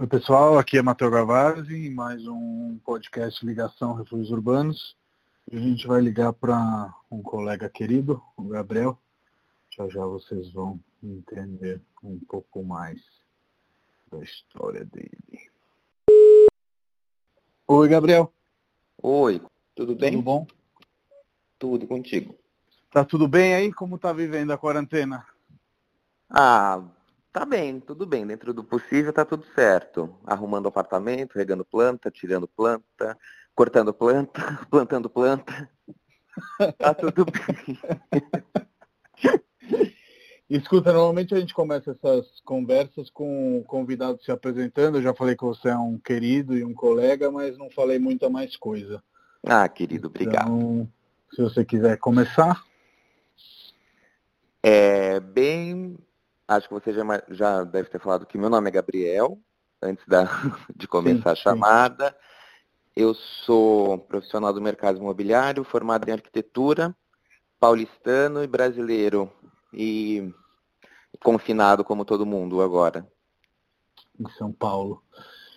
Oi 0.00 0.06
pessoal, 0.06 0.56
aqui 0.56 0.78
é 0.78 0.82
Matheus 0.82 1.10
Gavazzi, 1.10 1.74
em 1.74 1.90
mais 1.90 2.24
um 2.24 2.78
podcast 2.84 3.44
Ligação 3.44 3.94
Refúgios 3.94 4.30
Urbanos. 4.30 4.96
A 5.52 5.56
gente 5.56 5.88
vai 5.88 6.00
ligar 6.00 6.32
para 6.32 6.94
um 7.10 7.20
colega 7.20 7.68
querido, 7.68 8.22
o 8.36 8.44
Gabriel. 8.44 8.96
Já 9.76 9.88
já 9.88 10.06
vocês 10.06 10.52
vão 10.52 10.78
entender 11.02 11.82
um 12.00 12.16
pouco 12.28 12.62
mais 12.62 13.00
da 14.08 14.22
história 14.22 14.84
dele. 14.84 15.50
Oi 17.66 17.88
Gabriel. 17.88 18.32
Oi, 19.02 19.42
tudo 19.74 19.96
bem? 19.96 20.12
Tudo 20.12 20.22
bom? 20.22 20.46
Tudo 21.58 21.88
contigo. 21.88 22.38
Tá 22.92 23.04
tudo 23.04 23.26
bem 23.26 23.52
aí? 23.52 23.72
Como 23.72 23.98
tá 23.98 24.12
vivendo 24.12 24.52
a 24.52 24.58
quarentena? 24.58 25.26
Ah, 26.30 26.84
tá 27.38 27.46
bem, 27.46 27.78
tudo 27.78 28.04
bem. 28.04 28.26
Dentro 28.26 28.52
do 28.52 28.64
possível 28.64 29.12
tá 29.12 29.24
tudo 29.24 29.46
certo. 29.54 30.12
Arrumando 30.26 30.66
apartamento, 30.66 31.36
regando 31.36 31.64
planta, 31.64 32.10
tirando 32.10 32.48
planta, 32.48 33.16
cortando 33.54 33.94
planta, 33.94 34.40
plantando 34.68 35.08
planta. 35.08 35.70
Tá 36.76 36.92
tudo 36.92 37.24
bem. 37.24 37.78
Escuta, 40.50 40.92
normalmente 40.92 41.32
a 41.34 41.38
gente 41.38 41.54
começa 41.54 41.92
essas 41.92 42.40
conversas 42.40 43.08
com 43.10 43.58
o 43.58 43.64
convidado 43.64 44.20
se 44.24 44.32
apresentando. 44.32 44.98
Eu 44.98 45.02
já 45.02 45.14
falei 45.14 45.36
que 45.36 45.44
você 45.44 45.68
é 45.68 45.76
um 45.76 45.96
querido 45.96 46.56
e 46.56 46.64
um 46.64 46.74
colega, 46.74 47.30
mas 47.30 47.56
não 47.56 47.70
falei 47.70 48.00
muita 48.00 48.28
mais 48.28 48.56
coisa. 48.56 49.00
Ah, 49.46 49.68
querido, 49.68 50.08
obrigado. 50.08 50.46
Então, 50.46 50.88
se 51.34 51.42
você 51.42 51.64
quiser 51.64 51.98
começar. 51.98 52.64
É, 54.60 55.20
bem, 55.20 55.96
acho 56.48 56.66
que 56.66 56.74
você 56.74 56.92
já, 56.92 57.02
já 57.28 57.62
deve 57.62 57.90
ter 57.90 58.00
falado 58.00 58.26
que 58.26 58.38
meu 58.38 58.48
nome 58.48 58.68
é 58.68 58.72
Gabriel, 58.72 59.38
antes 59.82 60.04
da, 60.06 60.24
de 60.74 60.88
começar 60.88 61.36
Sim, 61.36 61.40
a 61.40 61.42
chamada. 61.42 62.16
Eu 62.96 63.14
sou 63.14 63.98
profissional 63.98 64.52
do 64.52 64.60
mercado 64.60 64.98
imobiliário, 64.98 65.62
formado 65.62 66.08
em 66.08 66.12
arquitetura, 66.12 66.96
paulistano 67.60 68.42
e 68.42 68.46
brasileiro. 68.46 69.30
E 69.72 70.32
confinado 71.22 71.84
como 71.84 72.04
todo 72.04 72.26
mundo 72.26 72.62
agora. 72.62 73.06
Em 74.18 74.28
São 74.30 74.50
Paulo. 74.52 75.02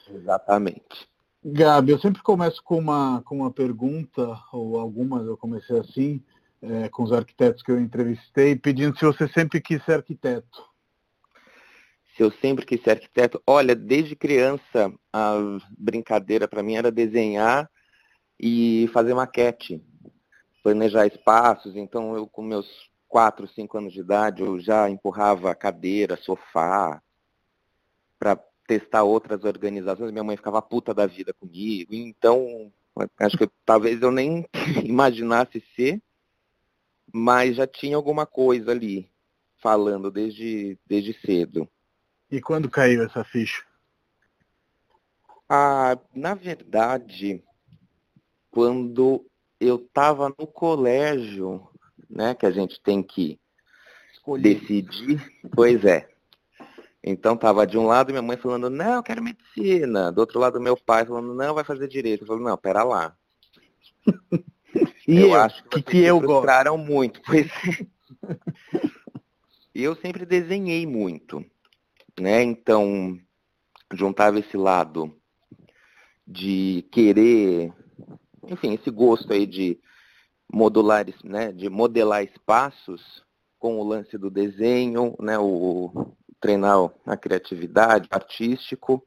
Exatamente. 0.10 1.10
Gabi, 1.44 1.92
eu 1.92 2.00
sempre 2.00 2.22
começo 2.22 2.62
com 2.64 2.78
uma, 2.78 3.24
com 3.24 3.38
uma 3.38 3.52
pergunta, 3.52 4.40
ou 4.52 4.80
algumas 4.80 5.26
eu 5.26 5.36
comecei 5.36 5.80
assim, 5.80 6.24
é, 6.62 6.88
com 6.90 7.04
os 7.04 7.12
arquitetos 7.12 7.64
que 7.64 7.72
eu 7.72 7.80
entrevistei, 7.80 8.56
pedindo 8.56 8.96
se 8.98 9.06
você 9.06 9.28
sempre 9.30 9.60
quis 9.60 9.84
ser 9.84 9.94
arquiteto. 9.94 10.71
Se 12.16 12.24
eu 12.24 12.32
sempre 12.32 12.66
quis 12.66 12.82
ser 12.82 12.92
arquiteto, 12.92 13.42
olha, 13.48 13.76
desde 13.76 14.16
criança 14.16 14.94
a 15.14 15.36
brincadeira 15.78 16.48
para 16.48 16.64
mim 16.64 16.76
era 16.76 16.92
desenhar 16.92 17.70
e 18.40 18.90
fazer 18.94 19.14
maquete, 19.14 19.82
planejar 20.64 21.08
espaços. 21.08 21.76
Então 21.76 22.16
eu 22.16 22.28
com 22.28 22.42
meus 22.42 22.68
quatro, 23.08 23.48
cinco 23.48 23.78
anos 23.78 23.94
de 23.94 24.00
idade 24.00 24.42
eu 24.42 24.60
já 24.60 24.90
empurrava 24.90 25.56
cadeira, 25.56 26.18
sofá 26.18 27.02
para 28.20 28.36
testar 28.68 29.04
outras 29.04 29.44
organizações. 29.44 30.12
Minha 30.12 30.24
mãe 30.24 30.38
ficava 30.38 30.62
puta 30.62 30.94
da 30.94 31.06
vida 31.06 31.34
comigo. 31.34 31.94
Então 31.94 32.72
acho 33.18 33.38
que 33.38 33.50
talvez 33.66 34.02
eu 34.02 34.12
nem 34.12 34.46
imaginasse 34.84 35.64
ser 35.76 36.02
mas 37.14 37.58
já 37.58 37.68
tinha 37.68 37.96
alguma 37.96 38.26
coisa 38.26 38.72
ali 38.72 39.10
falando 39.62 40.10
desde, 40.10 40.78
desde 40.88 41.14
cedo. 41.26 41.70
E 42.32 42.40
quando 42.40 42.70
caiu 42.70 43.04
essa 43.04 43.24
ficha? 43.24 43.64
Ah, 45.50 45.98
na 46.16 46.34
verdade, 46.34 47.44
quando 48.50 49.26
eu 49.60 49.76
estava 49.76 50.30
no 50.30 50.48
colégio, 50.48 51.68
né, 52.10 52.34
que 52.34 52.46
a 52.46 52.52
gente 52.52 52.80
tem 52.82 53.04
que 53.04 53.38
Escolher. 54.14 54.56
decidir, 54.56 55.22
pois 55.54 55.84
é. 55.84 56.10
Então 57.04 57.36
tava 57.36 57.66
de 57.68 57.78
um 57.78 57.86
lado 57.86 58.12
minha 58.12 58.22
mãe 58.22 58.38
falando, 58.38 58.70
não, 58.70 58.96
eu 58.96 59.04
quero 59.04 59.24
medicina. 59.24 60.12
Do 60.12 60.20
outro 60.20 60.40
lado 60.40 60.62
meu 60.62 60.78
pai 60.78 61.06
falando, 61.06 61.34
não, 61.34 61.54
vai 61.54 61.64
fazer 61.64 61.88
direito. 61.88 62.24
Eu 62.24 62.28
falei, 62.28 62.44
não, 62.44 62.58
pera 62.58 62.84
lá. 62.84 63.16
E 65.08 65.18
eu, 65.20 65.30
eu 65.30 65.36
acho 65.36 65.64
que, 65.66 65.82
que, 65.82 65.92
que 65.92 65.98
eu 66.00 66.20
frustraram 66.20 66.78
gosto. 66.78 66.90
muito, 66.90 67.22
pois 67.26 67.48
é. 67.48 67.86
eu 69.76 69.96
sempre 69.96 70.26
desenhei 70.26 70.86
muito, 70.86 71.44
né? 72.20 72.44
Então 72.44 73.20
juntava 73.94 74.40
esse 74.40 74.56
lado 74.58 75.14
de 76.26 76.88
querer, 76.92 77.74
enfim, 78.48 78.74
esse 78.74 78.90
gosto 78.90 79.34
aí 79.34 79.46
de 79.46 79.80
modular, 80.52 81.06
né, 81.24 81.52
de 81.52 81.70
modelar 81.70 82.24
espaços 82.24 83.24
com 83.60 83.80
o 83.80 83.84
lance 83.84 84.18
do 84.18 84.30
desenho, 84.30 85.16
né, 85.20 85.38
o 85.38 86.14
treinar 86.40 86.92
a 87.06 87.16
criatividade, 87.16 88.08
artístico. 88.10 89.06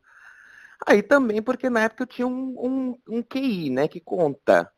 Aí 0.86 1.02
também 1.02 1.42
porque 1.42 1.68
na 1.68 1.80
época 1.80 2.04
eu 2.04 2.06
tinha 2.06 2.26
um, 2.26 2.54
um, 2.58 2.98
um 3.16 3.22
QI, 3.22 3.70
né, 3.70 3.88
que 3.88 4.00
conta. 4.00 4.70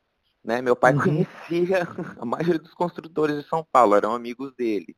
Né? 0.42 0.62
Meu 0.62 0.76
pai 0.76 0.94
uhum. 0.94 1.00
conhecia 1.00 1.82
a 2.18 2.24
maioria 2.24 2.58
dos 2.58 2.72
construtores 2.72 3.42
de 3.42 3.48
São 3.48 3.66
Paulo, 3.70 3.96
eram 3.96 4.14
amigos 4.14 4.54
dele. 4.54 4.94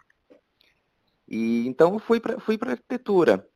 E 1.29 1.67
então 1.67 1.95
eu 1.95 1.99
fui 1.99 2.21
para 2.21 2.41
fui 2.41 2.59
arquitetura, 2.61 3.47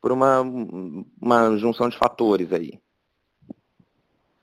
por 0.00 0.12
uma, 0.12 0.40
uma 0.40 1.56
junção 1.58 1.88
de 1.88 1.98
fatores 1.98 2.52
aí. 2.52 2.80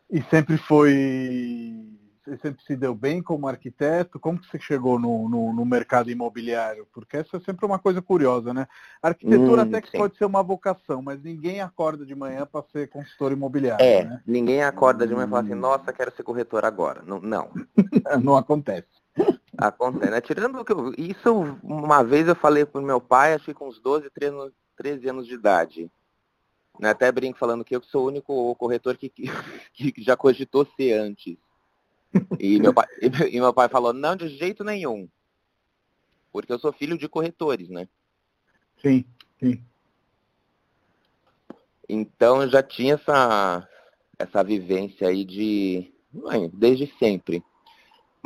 E 0.10 0.22
sempre 0.30 0.58
foi 0.58 1.88
você 2.28 2.38
sempre 2.38 2.62
se 2.64 2.76
deu 2.76 2.94
bem 2.94 3.24
como 3.24 3.48
arquiteto? 3.48 4.20
Como 4.20 4.38
que 4.38 4.48
você 4.48 4.60
chegou 4.60 5.00
no, 5.00 5.30
no, 5.30 5.54
no, 5.54 5.66
mercado 5.66 6.12
imobiliário? 6.12 6.86
Porque 6.92 7.18
essa 7.18 7.38
é 7.38 7.40
sempre 7.40 7.66
uma 7.66 7.80
coisa 7.80 8.02
curiosa, 8.02 8.54
né? 8.54 8.68
A 9.02 9.10
arquitetura 9.10 9.62
hum, 9.62 9.66
até 9.66 9.82
que 9.82 9.90
sim. 9.90 9.98
pode 9.98 10.18
ser 10.18 10.26
uma 10.26 10.44
vocação, 10.44 11.02
mas 11.02 11.24
ninguém 11.24 11.62
acorda 11.62 12.06
de 12.06 12.14
manhã 12.14 12.46
para 12.46 12.66
ser 12.74 12.90
consultor 12.90 13.32
imobiliário. 13.32 13.84
É, 13.84 14.04
né? 14.04 14.22
ninguém 14.28 14.62
acorda 14.62 15.08
de 15.08 15.14
manhã 15.14 15.28
e 15.28 15.30
fala 15.30 15.44
assim, 15.44 15.56
nossa, 15.56 15.94
quero 15.94 16.14
ser 16.14 16.24
corretor 16.24 16.66
agora. 16.66 17.02
Não. 17.02 17.22
Não, 17.22 17.50
não 18.22 18.36
acontece. 18.36 18.88
Acontece, 19.58 20.12
né? 20.12 20.22
Tirando 20.22 20.64
que 20.64 20.72
eu, 20.72 20.94
isso, 20.98 21.34
uma 21.64 22.04
vez 22.04 22.28
eu 22.28 22.36
falei 22.36 22.66
pro 22.66 22.82
meu 22.82 23.02
pai, 23.02 23.34
acho 23.34 23.46
que 23.46 23.54
com 23.54 23.68
uns 23.68 23.80
12, 23.80 24.10
13, 24.12 24.54
13 24.76 25.10
anos 25.10 25.28
de 25.28 25.34
idade. 25.34 25.92
Né? 26.80 26.92
Até 26.92 27.12
brinco 27.12 27.40
falando 27.40 27.66
que 27.66 27.76
eu 27.76 27.82
sou 27.82 28.06
o 28.06 28.08
único 28.08 28.56
corretor 28.56 28.96
que, 28.98 29.10
que, 29.74 29.92
que 29.92 30.04
já 30.04 30.16
cogitou 30.16 30.68
ser 30.76 30.94
antes. 30.94 31.38
E 32.40 32.60
meu, 32.60 32.74
pai, 32.74 32.86
e 33.32 33.40
meu 33.40 33.54
pai 33.54 33.68
falou, 33.68 33.94
não, 33.94 34.16
de 34.16 34.30
jeito 34.30 34.64
nenhum. 34.64 35.10
Porque 36.32 36.54
eu 36.54 36.60
sou 36.60 36.72
filho 36.72 36.98
de 36.98 37.10
corretores, 37.10 37.68
né? 37.70 37.88
Sim, 38.82 39.04
sim. 39.40 39.60
Então 41.90 42.44
eu 42.44 42.50
já 42.50 42.62
tinha 42.62 42.96
essa, 42.96 43.68
essa 44.20 44.44
vivência 44.44 45.08
aí 45.08 45.24
de. 45.26 45.92
desde 46.54 46.94
sempre. 47.00 47.44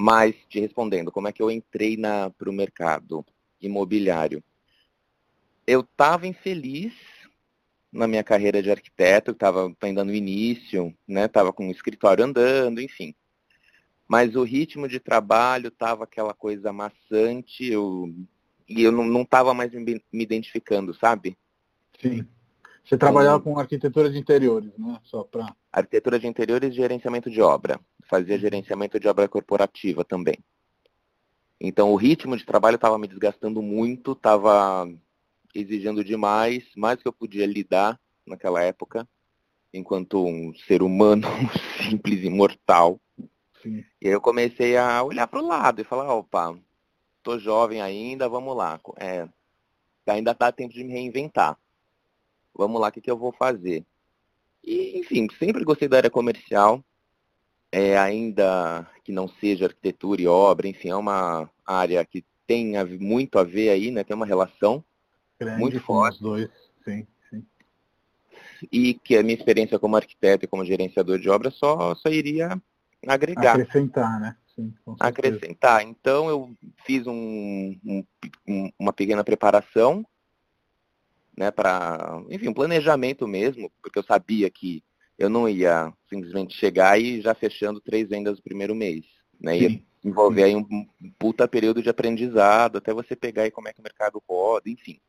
Mas, 0.01 0.35
te 0.50 0.59
respondendo, 0.59 1.12
como 1.12 1.28
é 1.28 1.31
que 1.31 1.41
eu 1.41 1.51
entrei 1.51 1.97
para 2.38 2.50
o 2.50 2.53
mercado 2.53 3.25
imobiliário? 3.62 4.44
Eu 5.67 5.81
estava 5.81 6.28
infeliz 6.28 6.94
na 7.91 8.07
minha 8.07 8.23
carreira 8.23 8.63
de 8.63 8.72
arquiteto, 8.72 9.31
estava 9.31 9.72
ainda 9.81 10.03
no 10.03 10.13
início, 10.13 10.95
né? 11.07 11.25
Estava 11.25 11.53
com 11.53 11.67
o 11.67 11.72
escritório 11.72 12.23
andando, 12.23 12.81
enfim 12.81 13.13
mas 14.11 14.35
o 14.35 14.44
ritmo 14.44 14.90
de 14.90 15.00
trabalho 15.00 15.69
estava 15.69 16.03
aquela 16.03 16.34
coisa 16.34 16.73
maçante, 16.73 17.66
eu, 17.66 18.13
e 18.67 18.84
eu 18.84 18.91
não 18.91 19.22
estava 19.22 19.53
mais 19.53 19.72
me, 19.72 19.85
me, 19.85 20.23
identificando, 20.23 20.94
sabe? 20.94 21.38
Sim. 21.97 22.28
Você 22.84 22.97
trabalhava 22.97 23.38
então, 23.38 23.53
com 23.53 23.57
arquitetura 23.57 24.09
de 24.09 24.17
interiores, 24.17 24.78
né? 24.78 24.99
Só 25.03 25.23
para. 25.23 25.55
Arquitetura 25.72 26.20
de 26.20 26.28
interiores 26.28 26.72
e 26.72 26.76
gerenciamento 26.76 27.31
de 27.31 27.41
obra. 27.41 27.79
Fazia 28.11 28.35
uhum. 28.35 28.41
gerenciamento 28.41 28.99
de 28.99 29.08
obra 29.08 29.25
corporativa 29.25 30.03
também. 30.03 30.37
Então 31.61 31.93
o 31.93 31.96
ritmo 31.96 32.35
de 32.35 32.46
trabalho 32.46 32.75
estava 32.75 32.97
me 32.97 33.08
desgastando 33.08 33.61
muito, 33.61 34.11
estava 34.11 34.85
exigindo 35.55 36.03
demais, 36.03 36.66
mais 36.75 36.97
do 36.97 37.03
que 37.03 37.08
eu 37.08 37.13
podia 37.13 37.46
lidar 37.46 37.97
naquela 38.28 38.61
época, 38.61 39.08
enquanto 39.73 40.25
um 40.25 40.53
ser 40.67 40.84
humano 40.84 41.25
simples 41.81 42.25
e 42.25 42.29
mortal. 42.29 42.99
Sim. 43.63 43.85
E 44.02 44.08
aí 44.08 44.14
eu 44.14 44.19
comecei 44.19 44.75
a 44.75 45.02
olhar 45.02 45.28
para 45.28 45.40
o 45.40 45.47
lado 45.47 45.79
e 45.79 45.85
falar, 45.85 46.14
opa, 46.14 46.53
tô 47.23 47.40
jovem 47.40 47.81
ainda, 47.81 48.28
vamos 48.28 48.57
lá. 48.57 48.78
É, 48.99 49.25
ainda 50.05 50.34
dá 50.34 50.52
tempo 50.52 50.73
de 50.73 50.84
me 50.84 50.91
reinventar. 50.91 51.57
Vamos 52.53 52.81
lá, 52.81 52.90
o 52.90 52.91
que, 52.91 52.99
que 52.99 53.09
eu 53.09 53.17
vou 53.17 53.31
fazer? 53.31 53.85
E, 54.61 54.99
enfim, 54.99 55.29
sempre 55.40 55.64
gostei 55.64 55.87
da 55.87 55.97
área 55.97 56.09
comercial, 56.09 56.84
é, 57.72 57.97
ainda 57.97 58.85
que 59.03 59.12
não 59.12 59.28
seja 59.28 59.66
arquitetura 59.66 60.22
e 60.22 60.28
obra, 60.28 60.68
enfim, 60.68 60.90
é 60.90 60.96
uma 60.96 61.50
área 61.66 62.03
que 62.06 62.26
tem 62.46 62.73
muito 63.00 63.40
a 63.40 63.44
ver 63.44 63.70
aí, 63.70 63.91
né? 63.91 64.03
Tem 64.03 64.16
uma 64.16 64.26
relação 64.26 64.84
Grande 65.40 65.59
muito 65.59 65.79
forte. 65.79 66.16
Os 66.16 66.22
dois, 66.22 66.50
sim, 66.84 67.08
sim. 67.29 67.46
e 68.72 68.94
que 68.94 69.16
a 69.16 69.23
minha 69.23 69.35
experiência 69.38 69.79
como 69.79 69.96
arquiteto 69.96 70.44
e 70.44 70.47
como 70.47 70.66
gerenciador 70.66 71.18
de 71.18 71.29
obras 71.29 71.56
só, 71.56 71.96
só 71.96 72.09
iria 72.09 72.62
agregar. 73.08 73.56
Acrescentar, 73.56 74.20
né? 74.20 74.35
Sim, 74.53 74.74
acrescentar. 75.00 75.82
Então 75.82 76.29
eu 76.29 76.53
fiz 76.85 77.08
um, 77.08 77.79
um, 78.46 78.72
uma 78.78 78.91
pequena 78.91 79.24
preparação, 79.24 80.06
né, 81.38 81.50
para, 81.50 82.22
enfim, 82.29 82.50
um 82.50 82.53
planejamento 82.53 83.26
mesmo, 83.26 83.72
porque 83.82 83.97
eu 83.97 84.03
sabia 84.03 84.50
que 84.50 84.84
eu 85.22 85.29
não 85.29 85.47
ia 85.47 85.94
simplesmente 86.09 86.58
chegar 86.58 87.00
e 87.00 87.22
já 87.22 87.35
fechando 87.35 87.79
três 87.79 88.09
vendas 88.09 88.38
no 88.38 88.44
primeiro 88.44 88.73
mês, 88.73 89.06
né? 89.40 89.56
Ia 89.56 89.70
sim, 89.70 89.85
envolver 90.03 90.41
sim. 90.41 90.47
aí 90.47 90.56
um 90.56 91.12
puta 91.20 91.47
período 91.47 91.82
de 91.84 91.90
aprendizado 91.90 92.79
até 92.79 92.91
você 92.91 93.16
pegar 93.16 93.46
e 93.46 93.52
como 93.52 93.68
é 93.68 93.73
que 93.73 93.79
o 93.79 93.84
mercado 93.84 94.22
roda, 94.28 94.68
enfim. 94.68 95.00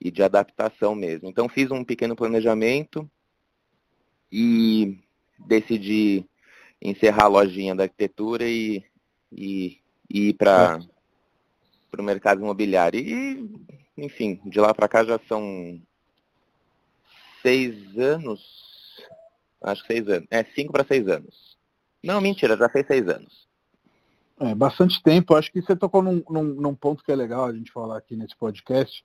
E 0.00 0.12
de 0.12 0.22
adaptação 0.22 0.94
mesmo. 0.94 1.28
Então 1.28 1.48
fiz 1.48 1.72
um 1.72 1.82
pequeno 1.82 2.14
planejamento 2.14 3.10
e 4.30 4.96
decidi 5.44 6.24
encerrar 6.80 7.24
a 7.24 7.28
lojinha 7.28 7.74
da 7.74 7.82
arquitetura 7.82 8.44
e, 8.48 8.84
e, 9.32 9.80
e 10.08 10.28
ir 10.28 10.34
para 10.34 10.78
o 11.98 12.02
mercado 12.02 12.40
imobiliário. 12.40 13.00
E, 13.00 13.50
enfim, 13.98 14.40
de 14.44 14.60
lá 14.60 14.72
para 14.72 14.86
cá 14.86 15.02
já 15.02 15.18
são 15.26 15.82
seis 17.42 17.98
anos, 17.98 18.65
acho 19.62 19.82
que 19.82 19.94
seis 19.94 20.08
anos, 20.08 20.26
é 20.30 20.44
cinco 20.44 20.72
para 20.72 20.84
seis 20.84 21.08
anos. 21.08 21.56
Não, 22.02 22.20
mentira, 22.20 22.56
já 22.56 22.68
fez 22.68 22.86
seis 22.86 23.08
anos. 23.08 23.46
É, 24.38 24.54
bastante 24.54 25.02
tempo. 25.02 25.34
Acho 25.34 25.50
que 25.50 25.62
você 25.62 25.74
tocou 25.74 26.02
num, 26.02 26.22
num, 26.28 26.42
num 26.42 26.74
ponto 26.74 27.02
que 27.02 27.10
é 27.10 27.16
legal 27.16 27.46
a 27.46 27.52
gente 27.52 27.72
falar 27.72 27.96
aqui 27.96 28.16
nesse 28.16 28.36
podcast, 28.36 29.04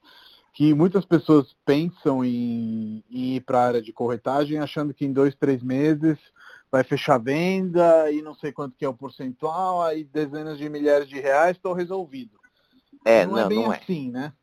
que 0.53 0.73
muitas 0.73 1.05
pessoas 1.05 1.55
pensam 1.65 2.23
em, 2.23 3.03
em 3.09 3.35
ir 3.35 3.41
para 3.41 3.59
a 3.59 3.65
área 3.65 3.81
de 3.81 3.93
corretagem 3.93 4.59
achando 4.59 4.93
que 4.93 5.05
em 5.05 5.13
dois, 5.13 5.33
três 5.35 5.63
meses 5.63 6.17
vai 6.71 6.83
fechar 6.83 7.17
venda 7.17 8.11
e 8.11 8.21
não 8.21 8.33
sei 8.33 8.51
quanto 8.51 8.75
que 8.77 8.85
é 8.85 8.89
o 8.89 8.93
percentual, 8.93 9.81
aí 9.81 10.03
dezenas 10.03 10.57
de 10.57 10.69
milhares 10.69 11.07
de 11.07 11.19
reais, 11.19 11.57
estou 11.57 11.73
resolvido. 11.73 12.39
É, 13.05 13.25
não, 13.25 13.37
é 13.37 13.41
não 13.41 13.45
é 13.45 13.49
bem 13.49 13.63
não 13.63 13.71
assim, 13.71 14.09
é. 14.09 14.11
né? 14.11 14.33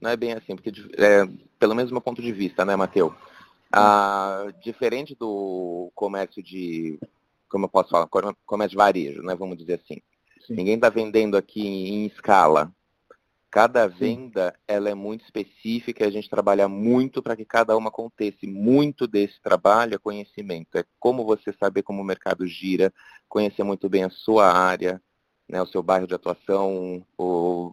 Não 0.00 0.10
é 0.10 0.16
bem 0.16 0.32
assim, 0.32 0.54
porque 0.54 0.72
é, 0.96 1.26
pelo 1.58 1.74
menos 1.74 1.90
do 1.90 1.94
meu 1.94 2.02
ponto 2.02 2.20
de 2.20 2.32
vista, 2.32 2.64
né, 2.64 2.76
Matheus? 2.76 3.12
Ah, 3.72 4.46
diferente 4.62 5.14
do 5.14 5.90
comércio 5.94 6.42
de, 6.42 6.98
como 7.48 7.66
eu 7.66 7.68
posso 7.68 7.90
falar, 7.90 8.08
comércio 8.46 8.70
de 8.70 8.76
varejo, 8.76 9.22
né, 9.22 9.34
vamos 9.34 9.58
dizer 9.58 9.74
assim. 9.74 10.00
Sim. 10.46 10.54
Ninguém 10.54 10.74
está 10.74 10.88
vendendo 10.88 11.36
aqui 11.36 11.66
em 11.66 12.06
escala. 12.06 12.72
Cada 13.50 13.86
venda 13.86 14.54
ela 14.66 14.90
é 14.90 14.94
muito 14.94 15.24
específica, 15.24 16.06
a 16.06 16.10
gente 16.10 16.28
trabalha 16.28 16.68
muito 16.68 17.22
para 17.22 17.34
que 17.34 17.44
cada 17.44 17.76
uma 17.76 17.88
aconteça. 17.88 18.38
Muito 18.44 19.06
desse 19.06 19.40
trabalho 19.40 19.94
é 19.94 19.98
conhecimento, 19.98 20.76
é 20.76 20.84
como 20.98 21.24
você 21.24 21.52
saber 21.52 21.82
como 21.82 22.02
o 22.02 22.04
mercado 22.04 22.46
gira, 22.46 22.92
conhecer 23.28 23.62
muito 23.62 23.88
bem 23.88 24.04
a 24.04 24.10
sua 24.10 24.50
área, 24.52 25.00
né, 25.48 25.60
o 25.62 25.66
seu 25.66 25.82
bairro 25.82 26.06
de 26.06 26.14
atuação, 26.14 27.04
o, 27.16 27.72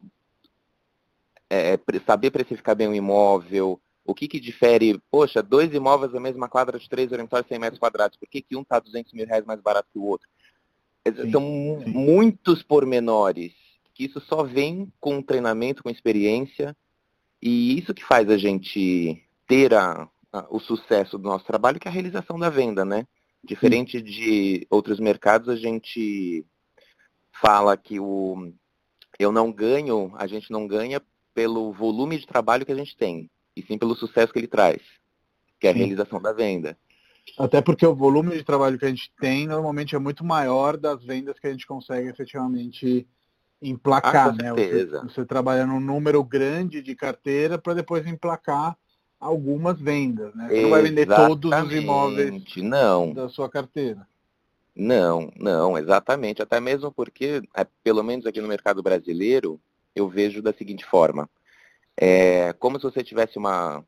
é, 1.50 1.74
é 1.74 1.80
saber 2.06 2.32
precificar 2.32 2.76
bem 2.76 2.88
um 2.88 2.94
imóvel, 2.94 3.80
o 4.06 4.14
que, 4.14 4.28
que 4.28 4.40
difere, 4.40 5.02
poxa, 5.10 5.42
dois 5.42 5.74
imóveis 5.74 6.12
da 6.12 6.20
mesma 6.20 6.48
quadra 6.48 6.78
de 6.78 6.88
três 6.88 7.12
orientórios 7.12 7.48
100 7.48 7.60
metros 7.60 7.80
quadrados, 7.80 8.18
por 8.18 8.30
que, 8.30 8.42
que 8.42 8.56
um 8.56 8.62
está 8.62 8.80
200 8.80 9.12
mil 9.14 9.26
reais 9.26 9.44
mais 9.44 9.60
barato 9.60 9.90
que 9.92 9.98
o 9.98 10.04
outro? 10.04 10.28
Sim, 11.08 11.32
São 11.32 11.42
sim. 11.84 11.92
muitos 11.92 12.62
pormenores 12.62 13.54
que 13.96 14.04
isso 14.06 14.20
só 14.20 14.44
vem 14.44 14.92
com 15.00 15.22
treinamento, 15.22 15.82
com 15.82 15.90
experiência, 15.90 16.76
e 17.42 17.80
isso 17.80 17.94
que 17.94 18.04
faz 18.04 18.30
a 18.30 18.38
gente 18.38 19.24
ter 19.48 19.74
a, 19.74 20.08
a, 20.34 20.46
o 20.50 20.60
sucesso 20.60 21.18
do 21.18 21.24
nosso 21.24 21.46
trabalho, 21.46 21.80
que 21.80 21.88
é 21.88 21.92
a 21.92 21.94
realização 21.94 22.38
da 22.38 22.50
venda, 22.50 22.84
né? 22.84 23.08
Diferente 23.42 24.02
de 24.02 24.68
outros 24.70 25.00
mercados, 25.00 25.48
a 25.48 25.56
gente 25.56 26.46
fala 27.42 27.78
que 27.78 28.00
o 28.00 28.54
eu 29.18 29.32
não 29.32 29.50
ganho, 29.50 30.12
a 30.18 30.28
gente 30.28 30.52
não 30.52 30.68
ganha 30.68 31.02
pelo 31.34 31.72
volume 31.72 32.18
de 32.18 32.28
trabalho 32.28 32.66
que 32.66 32.72
a 32.72 32.76
gente 32.76 32.98
tem, 32.98 33.30
e 33.56 33.62
sim 33.62 33.78
pelo 33.78 33.96
sucesso 33.96 34.34
que 34.34 34.40
ele 34.40 34.48
traz, 34.48 34.82
que 35.60 35.68
é 35.68 35.72
a 35.72 35.74
realização 35.74 36.22
da 36.22 36.34
venda. 36.34 36.78
Até 37.38 37.62
porque 37.62 37.86
o 37.86 37.96
volume 37.96 38.38
de 38.38 38.44
trabalho 38.44 38.78
que 38.78 38.86
a 38.86 38.90
gente 38.90 39.12
tem 39.20 39.48
normalmente 39.48 39.96
é 39.96 40.00
muito 40.00 40.24
maior 40.24 40.78
das 40.78 41.04
vendas 41.04 41.40
que 41.40 41.48
a 41.48 41.52
gente 41.52 41.66
consegue 41.66 42.08
efetivamente 42.08 43.08
emplacar, 43.62 44.30
ah, 44.30 44.32
né? 44.32 44.54
Você, 44.54 44.86
você 44.86 45.26
trabalha 45.26 45.66
num 45.66 45.80
número 45.80 46.24
grande 46.24 46.82
de 46.82 46.96
carteira 46.96 47.58
para 47.58 47.74
depois 47.74 48.06
emplacar 48.06 48.78
algumas 49.20 49.80
vendas, 49.80 50.34
né? 50.36 50.48
Você 50.50 50.62
não 50.62 50.70
vai 50.70 50.84
vender 50.84 51.08
todos 51.08 51.52
os 51.52 51.74
imóveis 51.74 52.44
não. 52.58 53.14
da 53.14 53.28
sua 53.28 53.50
carteira. 53.50 54.08
Não, 54.76 55.32
não, 55.38 55.78
exatamente. 55.78 56.42
Até 56.42 56.60
mesmo 56.60 56.92
porque, 56.92 57.42
é, 57.56 57.66
pelo 57.84 58.04
menos 58.04 58.26
aqui 58.26 58.42
no 58.42 58.48
mercado 58.48 58.84
brasileiro, 58.84 59.60
eu 59.96 60.08
vejo 60.10 60.42
da 60.42 60.54
seguinte 60.54 60.86
forma. 60.86 61.30
É 61.98 62.54
como 62.54 62.78
se 62.78 62.84
você 62.84 63.04
tivesse 63.04 63.38
uma 63.38 63.84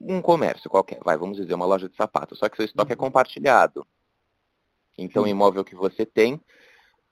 um 0.00 0.22
comércio 0.22 0.70
qualquer, 0.70 1.00
vai, 1.04 1.16
vamos 1.16 1.36
dizer, 1.36 1.54
uma 1.54 1.66
loja 1.66 1.88
de 1.88 1.96
sapatos, 1.96 2.38
só 2.38 2.48
que 2.48 2.56
seu 2.56 2.66
estoque 2.66 2.92
é 2.92 2.94
uhum. 2.94 3.02
é 3.02 3.04
compartilhado. 3.04 3.86
Então, 4.96 5.24
Sim. 5.24 5.28
o 5.28 5.32
imóvel 5.32 5.64
que 5.64 5.74
você 5.74 6.06
tem, 6.06 6.40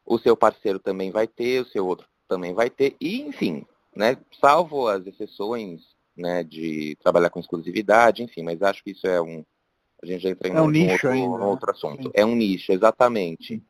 o 0.04 0.18
seu 0.18 0.36
parceiro 0.36 0.78
também 0.78 1.10
vai 1.10 1.26
ter, 1.26 1.62
o 1.62 1.68
seu 1.68 1.86
outro 1.86 2.06
também 2.28 2.54
vai 2.54 2.70
ter, 2.70 2.96
e 3.00 3.22
enfim, 3.22 3.64
né, 3.94 4.16
salvo 4.40 4.88
as 4.88 5.06
exceções 5.06 5.82
né, 6.16 6.42
de 6.42 6.96
trabalhar 7.02 7.30
com 7.30 7.40
exclusividade, 7.40 8.22
enfim, 8.22 8.42
mas 8.42 8.62
acho 8.62 8.82
que 8.82 8.90
isso 8.92 9.06
é 9.06 9.20
um. 9.20 9.44
A 10.02 10.06
gente 10.06 10.22
já 10.22 10.30
entra 10.30 10.48
em 10.48 10.54
é 10.54 10.60
um, 10.60 10.64
um 10.64 10.70
nicho 10.70 10.92
outro, 10.92 11.08
ainda, 11.10 11.28
um 11.28 11.38
né? 11.38 11.44
outro 11.46 11.70
assunto. 11.70 12.02
Sim. 12.04 12.10
É 12.14 12.24
um 12.24 12.34
nicho, 12.34 12.72
exatamente. 12.72 13.62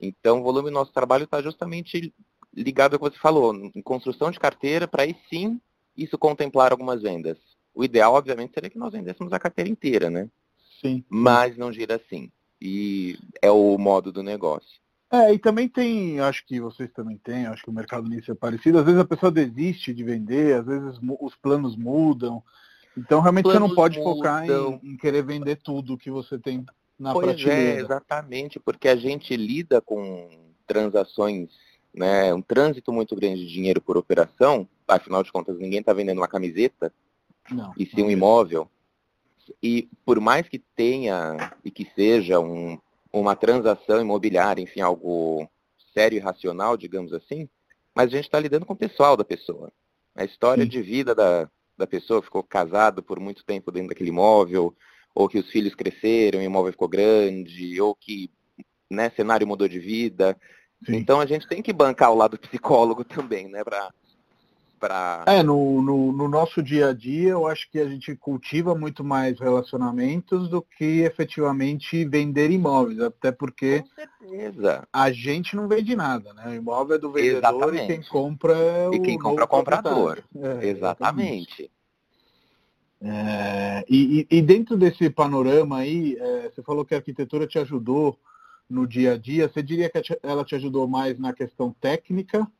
Então 0.00 0.40
o 0.40 0.42
volume 0.42 0.70
do 0.70 0.74
nosso 0.74 0.92
trabalho 0.92 1.24
está 1.24 1.40
justamente 1.42 2.12
ligado 2.54 2.94
ao 2.94 2.98
que 2.98 3.10
você 3.10 3.18
falou, 3.18 3.54
em 3.54 3.82
construção 3.82 4.30
de 4.30 4.40
carteira, 4.40 4.88
para 4.88 5.02
aí 5.02 5.16
sim 5.28 5.60
isso 5.96 6.18
contemplar 6.18 6.72
algumas 6.72 7.02
vendas. 7.02 7.38
O 7.74 7.84
ideal, 7.84 8.14
obviamente, 8.14 8.54
seria 8.54 8.70
que 8.70 8.78
nós 8.78 8.92
vendêssemos 8.92 9.32
a 9.32 9.38
carteira 9.38 9.70
inteira, 9.70 10.10
né? 10.10 10.28
Sim. 10.80 11.04
Mas 11.08 11.56
não 11.56 11.72
gira 11.72 11.96
assim. 11.96 12.30
E 12.60 13.18
é 13.40 13.50
o 13.50 13.76
modo 13.78 14.10
do 14.12 14.22
negócio. 14.22 14.80
É, 15.12 15.34
e 15.34 15.38
também 15.38 15.68
tem, 15.68 16.20
acho 16.20 16.46
que 16.46 16.60
vocês 16.60 16.90
também 16.92 17.16
têm, 17.18 17.46
acho 17.46 17.64
que 17.64 17.70
o 17.70 17.72
mercado 17.72 18.08
nisso 18.08 18.30
é 18.30 18.34
parecido, 18.34 18.78
às 18.78 18.84
vezes 18.84 19.00
a 19.00 19.04
pessoa 19.04 19.32
desiste 19.32 19.92
de 19.92 20.04
vender, 20.04 20.54
às 20.54 20.64
vezes 20.64 21.00
os 21.20 21.34
planos 21.34 21.76
mudam. 21.76 22.40
Então 22.96 23.20
realmente 23.20 23.46
você 23.46 23.58
não 23.58 23.74
pode 23.74 23.98
mudam. 23.98 24.14
focar 24.14 24.48
em, 24.48 24.92
em, 24.92 24.96
querer 24.96 25.22
vender 25.22 25.56
tudo 25.56 25.98
que 25.98 26.10
você 26.10 26.38
tem 26.38 26.64
na 26.96 27.12
pois 27.12 27.28
é, 27.28 27.34
prateleira. 27.34 27.80
É, 27.80 27.80
exatamente, 27.80 28.60
porque 28.60 28.86
a 28.86 28.94
gente 28.94 29.36
lida 29.36 29.80
com 29.80 30.28
transações, 30.64 31.50
né, 31.94 32.32
um 32.32 32.42
trânsito 32.42 32.92
muito 32.92 33.14
grande 33.16 33.46
de 33.46 33.52
dinheiro 33.52 33.80
por 33.80 33.96
operação, 33.96 34.68
afinal 34.86 35.22
de 35.22 35.32
contas 35.32 35.58
ninguém 35.58 35.80
está 35.80 35.92
vendendo 35.92 36.18
uma 36.18 36.28
camiseta, 36.28 36.92
não, 37.50 37.72
e 37.76 37.86
sim 37.86 38.02
um 38.02 38.10
imóvel. 38.10 38.68
E 39.62 39.88
por 40.04 40.20
mais 40.20 40.48
que 40.48 40.58
tenha 40.58 41.52
e 41.64 41.70
que 41.70 41.90
seja 41.96 42.38
um 42.38 42.78
uma 43.12 43.34
transação 43.34 44.00
imobiliária, 44.00 44.62
enfim, 44.62 44.80
algo 44.80 45.48
sério 45.92 46.16
e 46.16 46.20
racional, 46.20 46.76
digamos 46.76 47.12
assim, 47.12 47.48
mas 47.94 48.06
a 48.06 48.10
gente 48.10 48.24
está 48.24 48.38
lidando 48.38 48.64
com 48.64 48.72
o 48.72 48.76
pessoal 48.76 49.16
da 49.16 49.24
pessoa. 49.24 49.72
A 50.14 50.24
história 50.24 50.62
Sim. 50.62 50.70
de 50.70 50.82
vida 50.82 51.14
da, 51.14 51.50
da 51.76 51.86
pessoa 51.86 52.22
ficou 52.22 52.42
casado 52.42 53.02
por 53.02 53.18
muito 53.18 53.44
tempo 53.44 53.72
dentro 53.72 53.88
daquele 53.88 54.10
imóvel, 54.10 54.74
ou 55.14 55.28
que 55.28 55.38
os 55.38 55.50
filhos 55.50 55.74
cresceram, 55.74 56.38
o 56.38 56.42
imóvel 56.42 56.72
ficou 56.72 56.88
grande, 56.88 57.80
ou 57.80 57.94
que 57.94 58.30
né, 58.88 59.10
cenário 59.10 59.46
mudou 59.46 59.66
de 59.66 59.78
vida. 59.78 60.36
Sim. 60.84 60.96
Então 60.96 61.20
a 61.20 61.26
gente 61.26 61.46
tem 61.46 61.62
que 61.62 61.72
bancar 61.72 62.10
o 62.10 62.16
lado 62.16 62.38
psicólogo 62.38 63.04
também, 63.04 63.48
né, 63.48 63.62
para 63.62 63.90
para. 64.80 65.22
É, 65.26 65.42
no, 65.42 65.82
no, 65.82 66.10
no, 66.10 66.26
nosso 66.26 66.62
dia 66.62 66.88
a 66.88 66.92
dia, 66.94 67.30
eu 67.30 67.46
acho 67.46 67.70
que 67.70 67.78
a 67.78 67.86
gente 67.86 68.16
cultiva 68.16 68.74
muito 68.74 69.04
mais 69.04 69.38
relacionamentos 69.38 70.48
do 70.48 70.62
que 70.62 71.02
efetivamente 71.02 72.04
vender 72.06 72.50
imóveis, 72.50 72.98
até 72.98 73.30
porque 73.30 73.84
a 74.90 75.12
gente 75.12 75.54
não 75.54 75.68
vende 75.68 75.94
nada, 75.94 76.32
né? 76.32 76.48
O 76.48 76.54
imóvel 76.54 76.96
é 76.96 76.98
do 76.98 77.12
vendedor 77.12 77.38
exatamente. 77.38 77.84
e 77.84 77.86
quem 77.86 78.02
compra 78.08 78.54
é 78.54 78.88
o. 78.88 78.94
E 78.94 79.00
quem 79.00 79.18
compra 79.18 79.42
é 79.42 79.44
o 79.44 79.48
comprador. 79.48 80.24
É, 80.34 80.66
exatamente. 80.66 81.70
É, 83.02 83.84
e, 83.88 84.26
e, 84.30 84.42
dentro 84.42 84.76
desse 84.76 85.08
panorama 85.08 85.78
aí, 85.78 86.16
é, 86.18 86.50
você 86.50 86.62
falou 86.62 86.84
que 86.84 86.94
a 86.94 86.98
arquitetura 86.98 87.46
te 87.46 87.58
ajudou 87.58 88.18
no 88.70 88.86
dia 88.86 89.14
a 89.14 89.18
dia. 89.18 89.48
Você 89.48 89.62
diria 89.62 89.90
que 89.90 90.00
ela 90.22 90.44
te 90.44 90.54
ajudou 90.54 90.86
mais 90.86 91.18
na 91.18 91.32
questão 91.32 91.74
técnica 91.80 92.50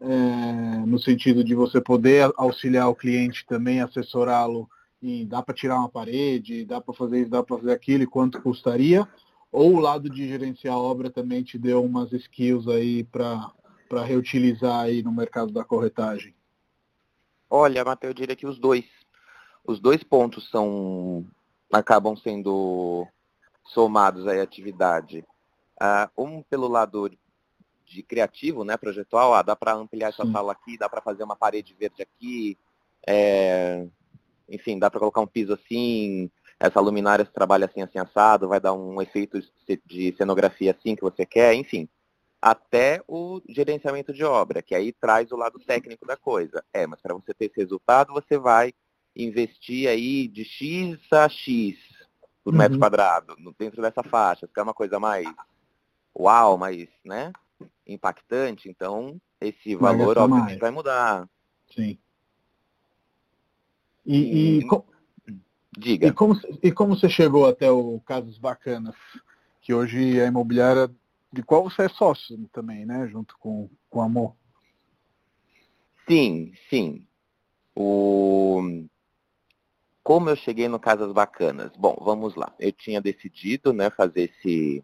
é, 0.00 0.86
no 0.86 0.98
sentido 0.98 1.44
de 1.44 1.54
você 1.54 1.80
poder 1.80 2.32
auxiliar 2.36 2.88
o 2.88 2.94
cliente 2.94 3.44
também, 3.46 3.80
assessorá-lo 3.80 4.68
e 5.02 5.26
dá 5.26 5.42
para 5.42 5.54
tirar 5.54 5.78
uma 5.78 5.88
parede, 5.88 6.64
dá 6.64 6.80
para 6.80 6.94
fazer 6.94 7.20
isso, 7.20 7.30
dá 7.30 7.42
para 7.42 7.58
fazer 7.58 7.72
aquilo, 7.72 8.02
e 8.02 8.06
quanto 8.06 8.40
custaria? 8.40 9.06
Ou 9.52 9.74
o 9.74 9.80
lado 9.80 10.08
de 10.08 10.26
gerenciar 10.26 10.74
a 10.74 10.78
obra 10.78 11.10
também 11.10 11.42
te 11.42 11.58
deu 11.58 11.84
umas 11.84 12.12
skills 12.12 12.66
aí 12.68 13.04
para 13.04 13.52
reutilizar 14.04 14.84
aí 14.84 15.02
no 15.02 15.12
mercado 15.12 15.52
da 15.52 15.64
corretagem? 15.64 16.34
Olha, 17.48 17.84
Matheus, 17.84 18.10
eu 18.10 18.14
diria 18.14 18.36
que 18.36 18.46
os 18.46 18.58
dois. 18.58 18.84
os 19.66 19.80
dois 19.80 20.02
pontos 20.02 20.48
são 20.50 21.26
acabam 21.72 22.16
sendo 22.16 23.06
somados 23.64 24.26
à 24.26 24.42
atividade. 24.42 25.24
Uh, 25.82 26.24
um 26.24 26.42
pelo 26.42 26.68
lado 26.68 27.10
de 27.86 28.02
criativo, 28.02 28.64
né, 28.64 28.76
projetual, 28.76 29.34
ah, 29.34 29.42
dá 29.42 29.56
para 29.56 29.72
ampliar 29.72 30.10
essa 30.10 30.24
Sim. 30.24 30.32
sala 30.32 30.52
aqui, 30.52 30.78
dá 30.78 30.88
para 30.88 31.00
fazer 31.00 31.24
uma 31.24 31.34
parede 31.34 31.74
verde 31.74 32.02
aqui, 32.02 32.56
é, 33.06 33.86
enfim, 34.48 34.78
dá 34.78 34.90
para 34.90 35.00
colocar 35.00 35.20
um 35.20 35.26
piso 35.26 35.52
assim, 35.52 36.30
essa 36.58 36.80
luminária 36.80 37.24
se 37.24 37.32
trabalha 37.32 37.66
assim, 37.66 37.82
assim, 37.82 37.98
assado, 37.98 38.48
vai 38.48 38.60
dar 38.60 38.74
um 38.74 39.00
efeito 39.00 39.40
de 39.86 40.14
cenografia 40.16 40.76
assim 40.78 40.94
que 40.94 41.02
você 41.02 41.24
quer, 41.24 41.54
enfim. 41.54 41.88
Até 42.40 43.02
o 43.08 43.40
gerenciamento 43.48 44.12
de 44.12 44.24
obra, 44.24 44.62
que 44.62 44.74
aí 44.74 44.92
traz 44.92 45.32
o 45.32 45.36
lado 45.36 45.58
técnico 45.58 46.06
da 46.06 46.16
coisa. 46.16 46.64
É, 46.72 46.86
mas 46.86 47.00
para 47.00 47.14
você 47.14 47.34
ter 47.34 47.46
esse 47.46 47.56
resultado, 47.56 48.12
você 48.12 48.38
vai 48.38 48.72
investir 49.16 49.88
aí 49.88 50.28
de 50.28 50.44
X 50.44 50.98
a 51.12 51.28
X 51.28 51.76
por 52.44 52.52
uhum. 52.52 52.58
metro 52.58 52.78
quadrado, 52.78 53.34
dentro 53.58 53.82
dessa 53.82 54.02
faixa, 54.02 54.48
é 54.54 54.62
uma 54.62 54.72
coisa 54.72 54.98
mais 54.98 55.26
uau, 56.18 56.58
mais, 56.58 56.88
né, 57.04 57.32
impactante, 57.86 58.68
então 58.68 59.20
esse 59.40 59.74
valor 59.74 60.18
obviamente 60.18 60.48
mais. 60.48 60.58
vai 60.58 60.70
mudar. 60.70 61.28
Sim. 61.74 61.98
E, 64.04 64.58
e, 64.58 64.68
Diga. 65.76 66.08
E 66.08 66.12
como, 66.12 66.38
e 66.62 66.72
como 66.72 66.96
você 66.96 67.08
chegou 67.08 67.46
até 67.46 67.70
o 67.70 68.00
Casas 68.00 68.36
Bacanas, 68.38 68.96
que 69.60 69.72
hoje 69.72 70.18
é 70.18 70.24
a 70.24 70.28
imobiliária 70.28 70.90
de 71.32 71.42
qual 71.42 71.62
você 71.62 71.82
é 71.82 71.88
sócio 71.88 72.36
também, 72.52 72.84
né? 72.84 73.06
Junto 73.08 73.36
com, 73.38 73.70
com 73.88 74.00
o 74.00 74.02
Amor. 74.02 74.34
Sim, 76.08 76.52
sim. 76.68 77.06
O... 77.74 78.84
Como 80.02 80.28
eu 80.28 80.36
cheguei 80.36 80.66
no 80.66 80.80
Casas 80.80 81.12
Bacanas? 81.12 81.70
Bom, 81.76 81.96
vamos 82.00 82.34
lá. 82.34 82.52
Eu 82.58 82.72
tinha 82.72 83.00
decidido 83.00 83.72
né, 83.72 83.90
fazer 83.90 84.32
esse, 84.34 84.82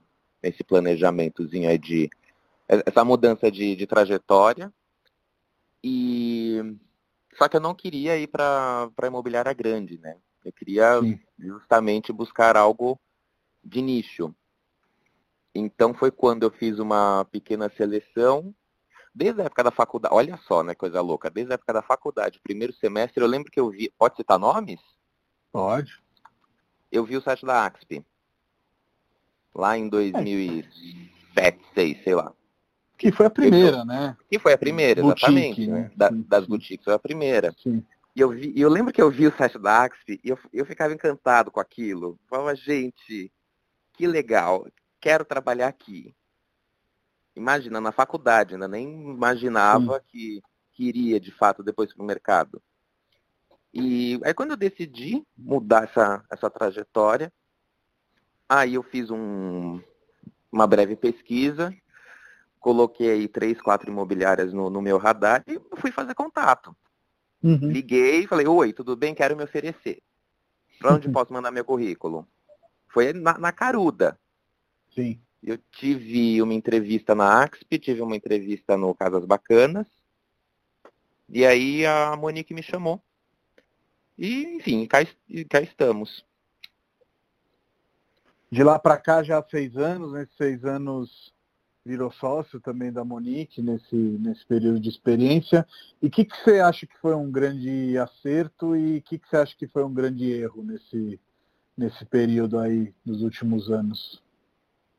esse 0.48 0.64
planejamentozinho 0.64 1.68
aí 1.68 1.78
de 1.78 2.10
essa 2.68 3.04
mudança 3.04 3.50
de, 3.50 3.76
de 3.76 3.86
trajetória. 3.86 4.72
E 5.82 6.60
só 7.38 7.48
que 7.48 7.56
eu 7.56 7.60
não 7.60 7.74
queria 7.74 8.16
ir 8.18 8.26
para 8.26 8.90
a 9.00 9.06
imobiliária 9.06 9.52
grande, 9.52 9.98
né? 9.98 10.16
Eu 10.44 10.52
queria 10.52 11.00
Sim. 11.00 11.18
justamente 11.38 12.12
buscar 12.12 12.56
algo 12.56 12.98
de 13.62 13.82
nicho. 13.82 14.34
Então 15.54 15.94
foi 15.94 16.10
quando 16.10 16.44
eu 16.44 16.50
fiz 16.50 16.78
uma 16.78 17.24
pequena 17.30 17.70
seleção, 17.76 18.54
desde 19.14 19.40
a 19.40 19.44
época 19.44 19.64
da 19.64 19.70
faculdade, 19.70 20.14
olha 20.14 20.36
só, 20.46 20.62
né, 20.62 20.74
coisa 20.74 21.00
louca, 21.00 21.30
desde 21.30 21.52
a 21.52 21.54
época 21.54 21.72
da 21.72 21.82
faculdade, 21.82 22.40
primeiro 22.40 22.74
semestre, 22.74 23.22
eu 23.22 23.26
lembro 23.26 23.50
que 23.50 23.58
eu 23.58 23.70
vi, 23.70 23.90
pode 23.98 24.16
citar 24.16 24.38
nomes? 24.38 24.80
Pode. 25.50 25.98
Eu 26.92 27.04
vi 27.04 27.16
o 27.16 27.22
site 27.22 27.46
da 27.46 27.64
AXP, 27.64 28.04
lá 29.56 29.76
em 29.76 29.88
2007, 29.88 30.68
2006, 31.34 32.04
sei 32.04 32.14
lá. 32.14 32.32
Que 32.98 33.12
foi 33.12 33.26
a 33.26 33.30
primeira, 33.30 33.84
né? 33.84 34.16
Que 34.30 34.38
foi 34.38 34.52
a 34.52 34.58
primeira, 34.58 35.02
Boutique, 35.02 35.26
exatamente. 35.26 35.66
Né? 35.66 35.90
Da, 35.94 36.08
das 36.10 36.46
boutiques 36.46 36.84
foi 36.84 36.94
a 36.94 36.98
primeira. 36.98 37.54
Sim. 37.62 37.84
E 38.14 38.20
eu, 38.20 38.30
vi, 38.30 38.54
eu 38.56 38.70
lembro 38.70 38.92
que 38.92 39.02
eu 39.02 39.10
vi 39.10 39.26
o 39.26 39.36
site 39.36 39.58
da 39.58 39.82
Axp 39.82 40.08
e 40.08 40.28
eu, 40.30 40.38
eu 40.50 40.64
ficava 40.64 40.94
encantado 40.94 41.50
com 41.50 41.60
aquilo. 41.60 42.18
Falava, 42.26 42.54
gente, 42.54 43.30
que 43.92 44.06
legal, 44.06 44.66
quero 44.98 45.24
trabalhar 45.24 45.68
aqui. 45.68 46.14
Imagina, 47.34 47.78
na 47.82 47.92
faculdade, 47.92 48.54
ainda 48.54 48.66
nem 48.66 49.10
imaginava 49.10 50.00
que, 50.00 50.40
que 50.72 50.84
iria 50.84 51.20
de 51.20 51.30
fato 51.30 51.62
depois 51.62 51.92
para 51.92 52.02
o 52.02 52.06
mercado. 52.06 52.62
E 53.74 54.18
aí 54.24 54.32
quando 54.32 54.52
eu 54.52 54.56
decidi 54.56 55.22
mudar 55.36 55.84
essa, 55.84 56.24
essa 56.32 56.48
trajetória, 56.48 57.30
aí 58.48 58.74
eu 58.74 58.82
fiz 58.82 59.10
um, 59.10 59.80
uma 60.50 60.66
breve 60.66 60.96
pesquisa, 60.96 61.74
coloquei 62.60 63.10
aí 63.10 63.28
três, 63.28 63.60
quatro 63.60 63.90
imobiliárias 63.90 64.52
no, 64.52 64.70
no 64.70 64.82
meu 64.82 64.98
radar 64.98 65.44
e 65.46 65.60
fui 65.76 65.90
fazer 65.90 66.14
contato. 66.14 66.76
Uhum. 67.42 67.70
Liguei 67.70 68.24
e 68.24 68.26
falei, 68.26 68.46
oi, 68.46 68.72
tudo 68.72 68.96
bem? 68.96 69.14
Quero 69.14 69.36
me 69.36 69.44
oferecer. 69.44 70.02
Para 70.78 70.94
onde 70.94 71.08
posso 71.08 71.32
mandar 71.32 71.50
meu 71.50 71.64
currículo? 71.64 72.26
Foi 72.88 73.12
na, 73.12 73.38
na, 73.38 73.52
Caruda. 73.52 74.18
Sim. 74.94 75.20
Eu 75.42 75.58
tive 75.70 76.40
uma 76.42 76.54
entrevista 76.54 77.14
na 77.14 77.42
AXP, 77.42 77.78
tive 77.78 78.02
uma 78.02 78.16
entrevista 78.16 78.76
no 78.76 78.94
Casas 78.94 79.24
Bacanas. 79.24 79.86
E 81.28 81.44
aí 81.44 81.84
a 81.86 82.16
Monique 82.16 82.54
me 82.54 82.62
chamou. 82.62 83.02
E, 84.18 84.42
enfim, 84.56 84.86
cá, 84.86 84.98
cá 85.48 85.60
estamos. 85.60 86.24
De 88.50 88.62
lá 88.62 88.78
para 88.78 88.96
cá 88.96 89.22
já 89.22 89.38
há 89.38 89.42
seis 89.42 89.76
anos, 89.76 90.12
nesses 90.12 90.36
seis 90.36 90.64
anos 90.64 91.34
virou 91.84 92.10
sócio 92.10 92.60
também 92.60 92.92
da 92.92 93.04
Monique 93.04 93.62
nesse, 93.62 93.94
nesse 93.94 94.44
período 94.44 94.80
de 94.80 94.88
experiência. 94.88 95.66
E 96.02 96.08
o 96.08 96.10
que, 96.10 96.24
que 96.24 96.36
você 96.36 96.58
acha 96.58 96.86
que 96.86 96.98
foi 96.98 97.14
um 97.14 97.30
grande 97.30 97.96
acerto 97.96 98.74
e 98.74 98.98
o 98.98 99.02
que, 99.02 99.18
que 99.18 99.28
você 99.28 99.36
acha 99.36 99.56
que 99.56 99.68
foi 99.68 99.84
um 99.84 99.94
grande 99.94 100.30
erro 100.30 100.64
nesse, 100.64 101.20
nesse 101.76 102.04
período 102.04 102.58
aí 102.58 102.92
dos 103.04 103.22
últimos 103.22 103.70
anos? 103.70 104.22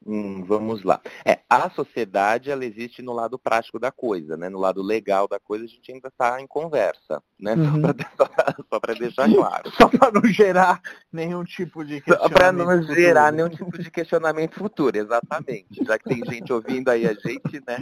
Hum, 0.10 0.42
vamos 0.46 0.84
lá. 0.84 1.02
É, 1.26 1.42
a 1.50 1.70
sociedade 1.70 2.50
ela 2.50 2.64
existe 2.64 3.02
no 3.02 3.12
lado 3.12 3.38
prático 3.38 3.78
da 3.78 3.92
coisa, 3.92 4.38
né? 4.38 4.48
No 4.48 4.58
lado 4.58 4.82
legal 4.82 5.28
da 5.28 5.38
coisa 5.38 5.66
a 5.66 5.68
gente 5.68 5.92
ainda 5.92 6.08
está 6.08 6.40
em 6.40 6.48
conversa, 6.48 7.22
né? 7.38 7.56
Uhum. 7.56 7.82
Só 8.72 8.80
para 8.80 8.94
deixar 8.94 9.28
claro. 9.30 9.70
Só 9.72 9.90
para 9.90 10.10
não 10.10 10.24
gerar 10.32 10.82
nenhum 11.12 11.44
tipo 11.44 11.84
de 11.84 12.00
questionamento. 12.00 12.34
Para 12.34 12.52
não 12.54 12.66
futuro. 12.80 12.96
gerar 12.96 13.34
nenhum 13.34 13.50
tipo 13.50 13.78
de 13.78 13.92
questionamento 13.92 14.56
futuro, 14.56 14.98
exatamente. 14.98 15.84
Já 15.84 16.00
que 16.00 16.06
tem 16.06 16.24
gente 16.24 16.54
ouvindo 16.54 16.88
aí 16.88 17.06
a 17.06 17.14
gente, 17.14 17.62
né? 17.68 17.78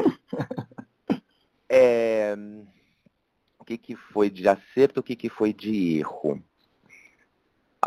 É... 1.69 2.35
O 3.59 3.65
que, 3.65 3.77
que 3.77 3.95
foi 3.95 4.31
de 4.31 4.47
acerto, 4.49 4.99
o 4.99 5.03
que, 5.03 5.15
que 5.15 5.29
foi 5.29 5.53
de 5.53 5.99
erro? 5.99 6.41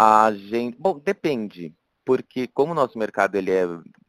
A 0.01 0.33
gente. 0.33 0.77
Bom, 0.79 0.97
depende. 0.97 1.75
Porque 2.05 2.47
como 2.47 2.71
o 2.71 2.75
nosso 2.75 2.97
mercado 2.97 3.35
ele 3.35 3.51
é 3.51 3.67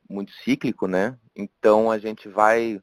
muito 0.09 0.31
cíclico, 0.43 0.87
né? 0.87 1.17
Então 1.35 1.91
a 1.91 1.99
gente 1.99 2.27
vai 2.27 2.81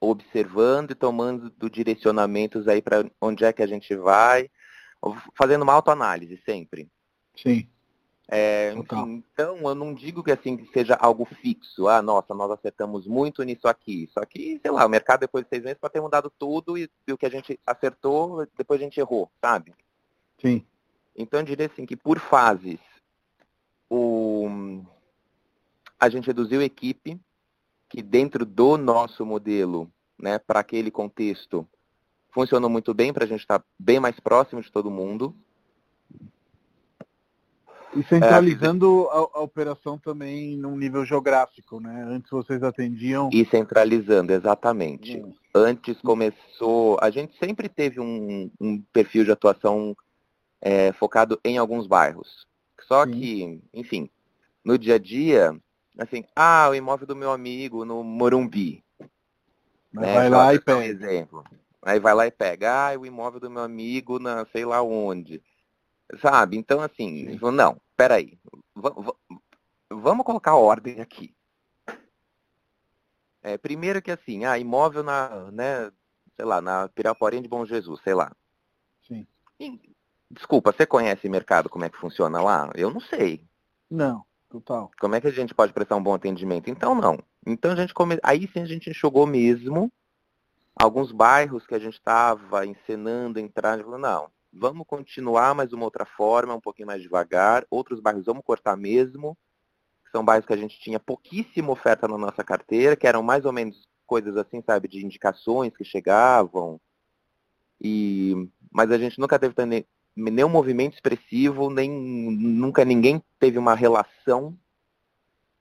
observando 0.00 0.92
e 0.92 0.94
tomando 0.94 1.50
do 1.50 1.68
direcionamentos 1.68 2.68
aí 2.68 2.80
para 2.80 3.04
onde 3.20 3.44
é 3.44 3.52
que 3.52 3.62
a 3.62 3.66
gente 3.66 3.94
vai, 3.96 4.48
fazendo 5.36 5.62
uma 5.62 5.72
autoanálise 5.72 6.40
sempre. 6.44 6.88
Sim. 7.36 7.68
É, 8.30 8.74
enfim, 8.74 9.24
então, 9.32 9.56
eu 9.62 9.74
não 9.74 9.94
digo 9.94 10.22
que 10.22 10.30
assim 10.30 10.54
que 10.54 10.70
seja 10.70 10.94
algo 10.94 11.24
fixo. 11.24 11.88
Ah, 11.88 12.02
nossa, 12.02 12.34
nós 12.34 12.50
acertamos 12.50 13.06
muito 13.06 13.42
nisso 13.42 13.66
aqui. 13.66 14.08
Só 14.12 14.22
que, 14.26 14.60
sei 14.60 14.70
lá, 14.70 14.84
o 14.84 14.88
mercado 14.88 15.20
depois 15.20 15.44
de 15.44 15.48
seis 15.48 15.62
meses 15.62 15.78
pode 15.78 15.94
ter 15.94 16.00
mudado 16.00 16.30
tudo 16.38 16.76
e, 16.76 16.90
e 17.06 17.12
o 17.12 17.16
que 17.16 17.24
a 17.24 17.30
gente 17.30 17.58
acertou, 17.66 18.46
depois 18.56 18.80
a 18.80 18.84
gente 18.84 19.00
errou, 19.00 19.30
sabe? 19.40 19.74
Sim. 20.40 20.62
Então, 21.16 21.40
eu 21.40 21.46
diria 21.46 21.66
assim 21.66 21.86
que 21.86 21.96
por 21.96 22.18
fases, 22.18 22.78
o, 23.88 24.46
a 25.98 26.08
gente 26.08 26.26
reduziu 26.26 26.60
a 26.60 26.64
equipe, 26.64 27.18
que 27.88 28.02
dentro 28.02 28.44
do 28.44 28.76
nosso 28.76 29.24
modelo, 29.24 29.90
né, 30.18 30.38
para 30.38 30.60
aquele 30.60 30.90
contexto, 30.90 31.66
funcionou 32.30 32.70
muito 32.70 32.92
bem, 32.94 33.12
para 33.12 33.24
a 33.24 33.28
gente 33.28 33.40
estar 33.40 33.58
tá 33.58 33.64
bem 33.78 33.98
mais 33.98 34.20
próximo 34.20 34.62
de 34.62 34.70
todo 34.70 34.90
mundo. 34.90 35.34
E 37.96 38.02
centralizando 38.04 39.08
é, 39.10 39.16
a, 39.16 39.38
a, 39.38 39.40
operação 39.40 39.98
também 39.98 40.56
num 40.56 40.76
nível 40.76 41.04
geográfico, 41.06 41.80
né? 41.80 42.04
Antes 42.06 42.30
vocês 42.30 42.62
atendiam. 42.62 43.30
E 43.32 43.46
centralizando, 43.46 44.32
exatamente. 44.32 45.16
Hum. 45.16 45.32
Antes 45.54 45.98
começou. 46.02 46.98
A 47.00 47.08
gente 47.08 47.36
sempre 47.38 47.66
teve 47.68 47.98
um, 47.98 48.50
um 48.60 48.80
perfil 48.92 49.24
de 49.24 49.32
atuação 49.32 49.96
é, 50.60 50.92
focado 50.92 51.40
em 51.42 51.56
alguns 51.56 51.86
bairros. 51.86 52.46
Só 52.82 53.06
Sim. 53.06 53.12
que, 53.12 53.62
enfim, 53.72 54.10
no 54.62 54.78
dia 54.78 54.96
a 54.96 54.98
dia, 54.98 55.58
assim, 55.98 56.24
ah, 56.34 56.68
o 56.70 56.74
imóvel 56.74 57.06
do 57.06 57.16
meu 57.16 57.32
amigo 57.32 57.84
no 57.84 58.02
Morumbi. 58.04 58.84
Né? 59.92 60.14
Vai 60.14 60.28
lá 60.28 60.54
e 60.54 60.60
pega. 60.60 60.78
Um 60.78 60.82
exemplo. 60.82 61.44
Aí 61.82 61.98
vai 61.98 62.14
lá 62.14 62.26
e 62.26 62.30
pega, 62.30 62.90
ah, 62.90 62.98
o 62.98 63.04
imóvel 63.04 63.40
do 63.40 63.50
meu 63.50 63.62
amigo 63.62 64.18
na 64.18 64.46
sei 64.46 64.64
lá 64.64 64.82
onde. 64.82 65.42
Sabe? 66.20 66.56
Então, 66.56 66.80
assim, 66.80 67.38
Sim. 67.38 67.50
não, 67.52 67.80
peraí. 67.96 68.38
Vamos 69.90 70.24
colocar 70.24 70.54
ordem 70.54 71.00
aqui. 71.00 71.34
É, 73.42 73.56
primeiro 73.56 74.02
que 74.02 74.10
assim, 74.10 74.44
ah, 74.44 74.58
imóvel 74.58 75.02
na, 75.02 75.50
né, 75.50 75.90
sei 76.36 76.44
lá, 76.44 76.60
na 76.60 76.88
Piraporinha 76.88 77.42
de 77.42 77.48
Bom 77.48 77.64
Jesus, 77.64 78.00
sei 78.02 78.14
lá. 78.14 78.32
Sim. 79.06 79.26
E, 79.58 79.80
desculpa, 80.30 80.72
você 80.72 80.84
conhece 80.86 81.26
o 81.26 81.30
mercado, 81.30 81.68
como 81.68 81.84
é 81.84 81.88
que 81.88 81.98
funciona 81.98 82.42
lá? 82.42 82.70
Eu 82.74 82.90
não 82.90 83.00
sei. 83.00 83.42
Não. 83.90 84.27
Total. 84.48 84.90
Como 84.98 85.14
é 85.14 85.20
que 85.20 85.26
a 85.26 85.32
gente 85.32 85.54
pode 85.54 85.72
prestar 85.72 85.96
um 85.96 86.02
bom 86.02 86.14
atendimento? 86.14 86.70
Então 86.70 86.94
não. 86.94 87.18
Então 87.46 87.72
a 87.72 87.76
gente 87.76 87.92
come... 87.92 88.18
aí 88.22 88.48
sim 88.52 88.60
a 88.60 88.66
gente 88.66 88.88
enxugou 88.88 89.26
mesmo 89.26 89.92
alguns 90.78 91.10
bairros 91.10 91.66
que 91.66 91.74
a 91.74 91.78
gente 91.78 91.94
estava 91.94 92.64
encenando 92.64 93.40
entrar, 93.40 93.78
falou, 93.82 93.98
não, 93.98 94.30
vamos 94.52 94.86
continuar, 94.86 95.54
mas 95.54 95.68
de 95.68 95.74
uma 95.74 95.84
outra 95.84 96.06
forma, 96.06 96.54
um 96.54 96.60
pouquinho 96.60 96.86
mais 96.86 97.02
devagar. 97.02 97.66
Outros 97.68 98.00
bairros 98.00 98.24
vamos 98.24 98.44
cortar 98.44 98.76
mesmo. 98.76 99.36
São 100.12 100.24
bairros 100.24 100.46
que 100.46 100.52
a 100.52 100.56
gente 100.56 100.78
tinha 100.80 101.00
pouquíssima 101.00 101.72
oferta 101.72 102.06
na 102.06 102.16
nossa 102.16 102.44
carteira, 102.44 102.96
que 102.96 103.06
eram 103.06 103.22
mais 103.22 103.44
ou 103.44 103.52
menos 103.52 103.86
coisas 104.06 104.36
assim, 104.36 104.62
sabe, 104.64 104.88
de 104.88 105.04
indicações 105.04 105.76
que 105.76 105.84
chegavam. 105.84 106.80
E 107.80 108.48
mas 108.70 108.90
a 108.90 108.98
gente 108.98 109.18
nunca 109.18 109.38
teve 109.38 109.54
nenhum 110.18 110.48
movimento 110.48 110.94
expressivo, 110.94 111.70
nem 111.70 111.90
nunca 111.90 112.84
ninguém 112.84 113.22
teve 113.38 113.58
uma 113.58 113.74
relação 113.74 114.58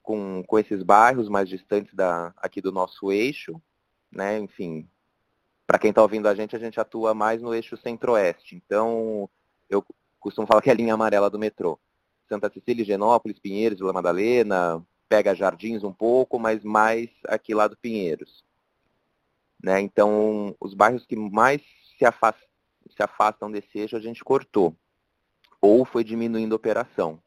com, 0.01 0.43
com 0.47 0.59
esses 0.59 0.81
bairros 0.83 1.29
mais 1.29 1.47
distantes 1.47 1.93
da, 1.93 2.33
aqui 2.37 2.61
do 2.61 2.71
nosso 2.71 3.11
eixo, 3.11 3.61
né? 4.11 4.39
Enfim, 4.39 4.89
para 5.65 5.77
quem 5.77 5.89
está 5.89 6.01
ouvindo 6.01 6.27
a 6.27 6.33
gente, 6.33 6.55
a 6.55 6.59
gente 6.59 6.79
atua 6.79 7.13
mais 7.13 7.41
no 7.41 7.53
eixo 7.53 7.77
centro-oeste. 7.77 8.55
Então, 8.55 9.29
eu 9.69 9.85
costumo 10.19 10.47
falar 10.47 10.61
que 10.61 10.69
é 10.69 10.73
a 10.73 10.75
linha 10.75 10.93
amarela 10.93 11.29
do 11.29 11.37
metrô. 11.37 11.79
Santa 12.27 12.49
Cecília, 12.49 12.85
Genópolis, 12.85 13.39
Pinheiros, 13.39 13.79
Vila 13.79 13.93
Madalena, 13.93 14.83
pega 15.07 15.35
Jardins 15.35 15.83
um 15.83 15.93
pouco, 15.93 16.39
mas 16.39 16.63
mais 16.63 17.09
aqui 17.27 17.53
lá 17.53 17.67
do 17.67 17.77
Pinheiros. 17.77 18.43
Né? 19.61 19.81
Então, 19.81 20.55
os 20.59 20.73
bairros 20.73 21.05
que 21.05 21.15
mais 21.15 21.61
se 21.97 22.05
afastam 22.05 22.46
se 22.93 23.03
afastam 23.03 23.51
desse 23.51 23.77
eixo, 23.77 23.95
a 23.95 23.99
gente 23.99 24.23
cortou. 24.23 24.75
Ou 25.61 25.85
foi 25.85 26.03
diminuindo 26.03 26.53
a 26.53 26.55
operação. 26.55 27.19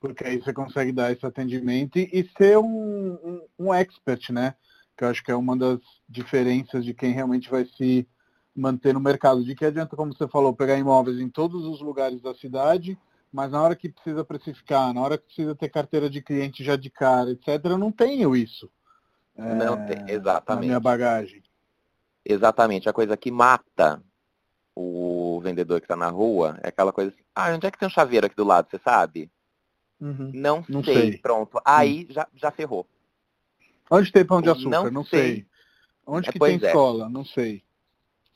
Porque 0.00 0.24
aí 0.24 0.40
você 0.40 0.52
consegue 0.52 0.90
dar 0.90 1.12
esse 1.12 1.24
atendimento 1.24 1.98
e 1.98 2.28
ser 2.36 2.58
um, 2.58 3.12
um, 3.12 3.46
um 3.58 3.74
expert, 3.74 4.30
né? 4.30 4.54
Que 4.96 5.04
eu 5.04 5.08
acho 5.08 5.22
que 5.22 5.30
é 5.30 5.36
uma 5.36 5.56
das 5.56 5.78
diferenças 6.08 6.84
de 6.84 6.92
quem 6.92 7.12
realmente 7.12 7.48
vai 7.48 7.64
se 7.64 8.06
manter 8.54 8.92
no 8.92 9.00
mercado. 9.00 9.44
De 9.44 9.54
que 9.54 9.64
adianta, 9.64 9.96
como 9.96 10.12
você 10.12 10.26
falou, 10.26 10.54
pegar 10.54 10.76
imóveis 10.76 11.20
em 11.20 11.28
todos 11.28 11.64
os 11.64 11.80
lugares 11.80 12.20
da 12.20 12.34
cidade, 12.34 12.98
mas 13.32 13.52
na 13.52 13.62
hora 13.62 13.76
que 13.76 13.88
precisa 13.88 14.24
precificar, 14.24 14.92
na 14.92 15.00
hora 15.00 15.16
que 15.16 15.24
precisa 15.24 15.54
ter 15.54 15.68
carteira 15.68 16.10
de 16.10 16.20
cliente 16.20 16.64
já 16.64 16.76
de 16.76 16.90
cara, 16.90 17.30
etc., 17.30 17.64
eu 17.64 17.78
não 17.78 17.92
tenho 17.92 18.36
isso. 18.36 18.68
Não 19.36 19.74
é, 19.74 19.86
tem, 19.86 20.14
exatamente. 20.14 20.60
Na 20.60 20.66
minha 20.66 20.80
bagagem. 20.80 21.42
Exatamente. 22.24 22.88
A 22.88 22.92
coisa 22.92 23.16
que 23.16 23.30
mata 23.30 24.02
o 24.74 25.40
vendedor 25.42 25.80
que 25.80 25.84
está 25.84 25.96
na 25.96 26.08
rua 26.08 26.58
é 26.62 26.68
aquela 26.68 26.92
coisa 26.92 27.10
assim, 27.10 27.22
ah, 27.34 27.52
onde 27.52 27.66
é 27.66 27.70
que 27.70 27.78
tem 27.78 27.86
um 27.86 27.90
chaveiro 27.90 28.26
aqui 28.26 28.36
do 28.36 28.44
lado, 28.44 28.68
você 28.70 28.78
sabe? 28.78 29.30
Uhum. 30.00 30.30
Não, 30.34 30.64
não 30.68 30.82
sei. 30.82 30.94
sei. 30.94 31.18
Pronto. 31.18 31.60
Aí 31.64 32.06
já, 32.10 32.26
já 32.34 32.50
ferrou. 32.50 32.86
Onde 33.90 34.10
tem 34.10 34.24
pão 34.24 34.40
de 34.40 34.48
açúcar? 34.48 34.70
Não, 34.70 34.90
não 34.90 35.04
sei. 35.04 35.20
sei. 35.20 35.46
Onde 36.06 36.28
é, 36.28 36.32
que 36.32 36.38
tem 36.38 36.58
é. 36.62 36.66
escola? 36.66 37.08
Não 37.08 37.24
sei. 37.24 37.62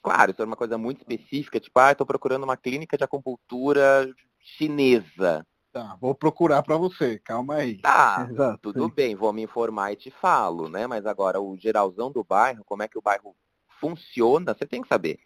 Claro, 0.03 0.31
isso 0.31 0.43
é 0.43 0.45
uma 0.45 0.57
coisa 0.57 0.79
muito 0.79 0.99
específica, 0.99 1.59
tipo, 1.59 1.77
ah, 1.81 1.91
estou 1.91 2.07
procurando 2.07 2.45
uma 2.45 2.57
clínica 2.57 2.97
de 2.97 3.03
acupuntura 3.03 4.09
chinesa. 4.39 5.45
Tá, 5.73 5.97
vou 6.01 6.15
procurar 6.15 6.63
para 6.63 6.77
você, 6.77 7.19
calma 7.19 7.57
aí. 7.57 7.79
Tá, 7.79 8.27
Exato, 8.31 8.73
tudo 8.73 8.85
sim. 8.85 8.95
bem, 8.95 9.17
vou 9.17 9.33
me 9.33 9.43
informar 9.43 9.93
e 9.93 9.97
te 9.97 10.11
falo, 10.11 10.69
né? 10.69 10.87
Mas 10.87 11.07
agora, 11.07 11.41
o 11.41 11.57
geralzão 11.57 12.13
do 12.13 12.23
bairro, 12.23 12.65
como 12.65 12.85
é 12.85 12.89
que 12.89 12.97
o 12.97 13.03
bairro 13.03 13.35
funciona, 13.81 14.55
você 14.55 14.67
tem 14.67 14.83
que 14.83 14.89
saber. 14.89 15.19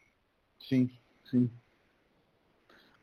Sim, 0.68 0.90
sim. 1.30 1.50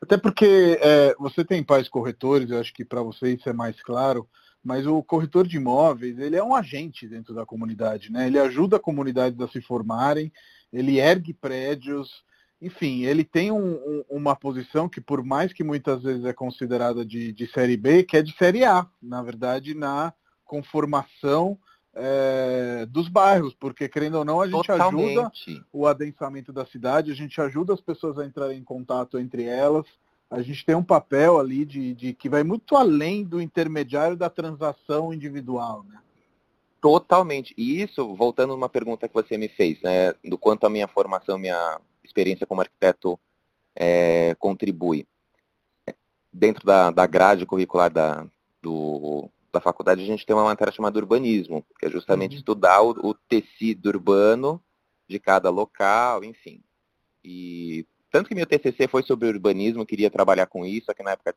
Até 0.00 0.16
porque 0.16 0.78
é, 0.80 1.14
você 1.18 1.44
tem 1.44 1.62
pais 1.62 1.88
corretores, 1.88 2.50
eu 2.50 2.60
acho 2.60 2.72
que 2.72 2.84
para 2.84 3.02
você 3.02 3.34
isso 3.34 3.48
é 3.48 3.52
mais 3.52 3.82
claro, 3.82 4.28
mas 4.62 4.86
o 4.86 5.02
corretor 5.02 5.46
de 5.46 5.56
imóveis, 5.56 6.18
ele 6.18 6.36
é 6.36 6.42
um 6.42 6.54
agente 6.54 7.06
dentro 7.08 7.34
da 7.34 7.44
comunidade, 7.44 8.12
né? 8.12 8.26
Ele 8.26 8.38
ajuda 8.38 8.76
a 8.76 8.80
comunidade 8.80 9.42
a 9.42 9.48
se 9.48 9.60
formarem, 9.60 10.32
ele 10.72 10.98
ergue 10.98 11.32
prédios, 11.32 12.24
enfim, 12.60 13.04
ele 13.04 13.24
tem 13.24 13.50
um, 13.50 13.74
um, 13.74 14.04
uma 14.08 14.34
posição 14.36 14.88
que, 14.88 15.00
por 15.00 15.24
mais 15.24 15.52
que 15.52 15.64
muitas 15.64 16.02
vezes 16.02 16.24
é 16.24 16.32
considerada 16.32 17.04
de, 17.04 17.32
de 17.32 17.46
série 17.48 17.76
B, 17.76 18.02
que 18.02 18.16
é 18.16 18.22
de 18.22 18.36
série 18.36 18.64
A, 18.64 18.86
na 19.00 19.22
verdade, 19.22 19.74
na 19.74 20.12
conformação 20.44 21.58
é, 22.00 22.86
dos 22.86 23.08
bairros, 23.08 23.54
porque 23.54 23.88
querendo 23.88 24.18
ou 24.18 24.24
não, 24.24 24.40
a 24.40 24.46
gente 24.46 24.66
Totalmente. 24.66 25.18
ajuda 25.18 25.66
o 25.72 25.86
adensamento 25.86 26.52
da 26.52 26.64
cidade, 26.64 27.10
a 27.10 27.14
gente 27.14 27.40
ajuda 27.40 27.74
as 27.74 27.80
pessoas 27.80 28.18
a 28.18 28.24
entrarem 28.24 28.58
em 28.58 28.64
contato 28.64 29.18
entre 29.18 29.42
elas, 29.44 29.84
a 30.30 30.40
gente 30.40 30.64
tem 30.64 30.76
um 30.76 30.82
papel 30.82 31.38
ali 31.38 31.64
de, 31.64 31.94
de 31.94 32.12
que 32.12 32.28
vai 32.28 32.44
muito 32.44 32.76
além 32.76 33.24
do 33.24 33.40
intermediário 33.40 34.16
da 34.16 34.30
transação 34.30 35.12
individual, 35.12 35.82
né? 35.84 35.98
Totalmente. 36.80 37.52
E 37.58 37.82
isso, 37.82 38.14
voltando 38.14 38.54
numa 38.54 38.68
pergunta 38.68 39.08
que 39.08 39.14
você 39.14 39.36
me 39.36 39.48
fez, 39.48 39.80
né, 39.82 40.12
do 40.24 40.38
quanto 40.38 40.64
a 40.64 40.70
minha 40.70 40.86
formação, 40.86 41.36
minha 41.36 41.80
experiência 42.04 42.46
como 42.46 42.60
arquiteto 42.60 43.18
é, 43.74 44.36
contribui. 44.38 45.04
Dentro 46.32 46.64
da, 46.64 46.92
da 46.92 47.04
grade 47.06 47.44
curricular 47.44 47.90
da, 47.90 48.24
do, 48.62 49.28
da 49.52 49.60
faculdade 49.60 50.02
a 50.02 50.06
gente 50.06 50.26
tem 50.26 50.34
uma 50.34 50.44
matéria 50.44 50.72
chamada 50.72 50.98
urbanismo, 50.98 51.64
que 51.78 51.86
é 51.86 51.90
justamente 51.90 52.32
uhum. 52.32 52.38
estudar 52.38 52.82
o, 52.82 52.90
o, 52.90 53.14
tecido 53.14 53.86
urbano 53.86 54.62
de 55.08 55.18
cada 55.18 55.50
local, 55.50 56.22
enfim. 56.22 56.62
E 57.24 57.86
tanto 58.10 58.28
que 58.28 58.34
meu 58.34 58.46
TCC 58.46 58.88
foi 58.88 59.02
sobre 59.02 59.28
urbanismo, 59.28 59.86
queria 59.86 60.10
trabalhar 60.10 60.46
com 60.46 60.64
isso, 60.64 60.86
só 60.86 60.94
que 60.94 61.02
na 61.02 61.12
época 61.12 61.34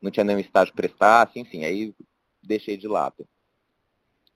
não 0.00 0.10
tinha 0.10 0.24
nenhum 0.24 0.38
estágio 0.38 0.74
prestar, 0.74 1.28
assim, 1.28 1.40
enfim, 1.40 1.64
aí 1.64 1.94
deixei 2.42 2.76
de 2.76 2.88
lado. 2.88 3.26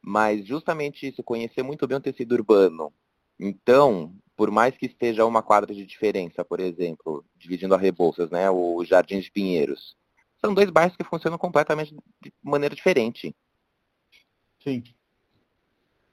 Mas 0.01 0.47
justamente 0.47 1.09
isso, 1.09 1.23
conhecer 1.23 1.63
muito 1.63 1.87
bem 1.87 1.97
o 1.97 2.01
tecido 2.01 2.33
urbano. 2.33 2.93
Então, 3.41 4.15
por 4.37 4.51
mais 4.51 4.77
que 4.77 4.87
esteja 4.87 5.25
uma 5.25 5.43
quadra 5.43 5.75
de 5.75 5.85
diferença, 5.85 6.45
por 6.45 6.61
exemplo, 6.61 7.25
dividindo 7.37 7.75
a 7.75 7.79
Rebouças, 7.79 8.31
né, 8.31 8.49
o 8.51 8.85
Jardim 8.85 9.19
de 9.19 9.31
Pinheiros, 9.31 9.97
são 10.41 10.55
dois 10.55 10.71
bairros 10.71 10.97
que 10.97 11.05
funcionam 11.05 11.39
completamente 11.39 11.95
de 12.23 12.33
maneira 12.43 12.75
diferente. 12.75 13.35
Sim. 14.63 14.83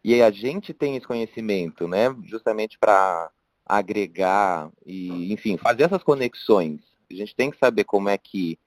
E 0.03 0.21
a 0.21 0.29
gente 0.31 0.73
tem 0.73 0.95
esse 0.95 1.07
conhecimento, 1.07 1.87
né, 1.87 2.13
justamente 2.25 2.77
para 2.77 3.31
agregar 3.65 4.69
e, 4.85 5.31
enfim, 5.31 5.57
fazer 5.57 5.83
essas 5.83 6.03
conexões. 6.03 6.81
A 7.09 7.13
gente 7.13 7.35
tem 7.35 7.49
que 7.49 7.57
saber 7.57 7.85
como 7.85 8.09
é 8.09 8.17
que 8.17 8.59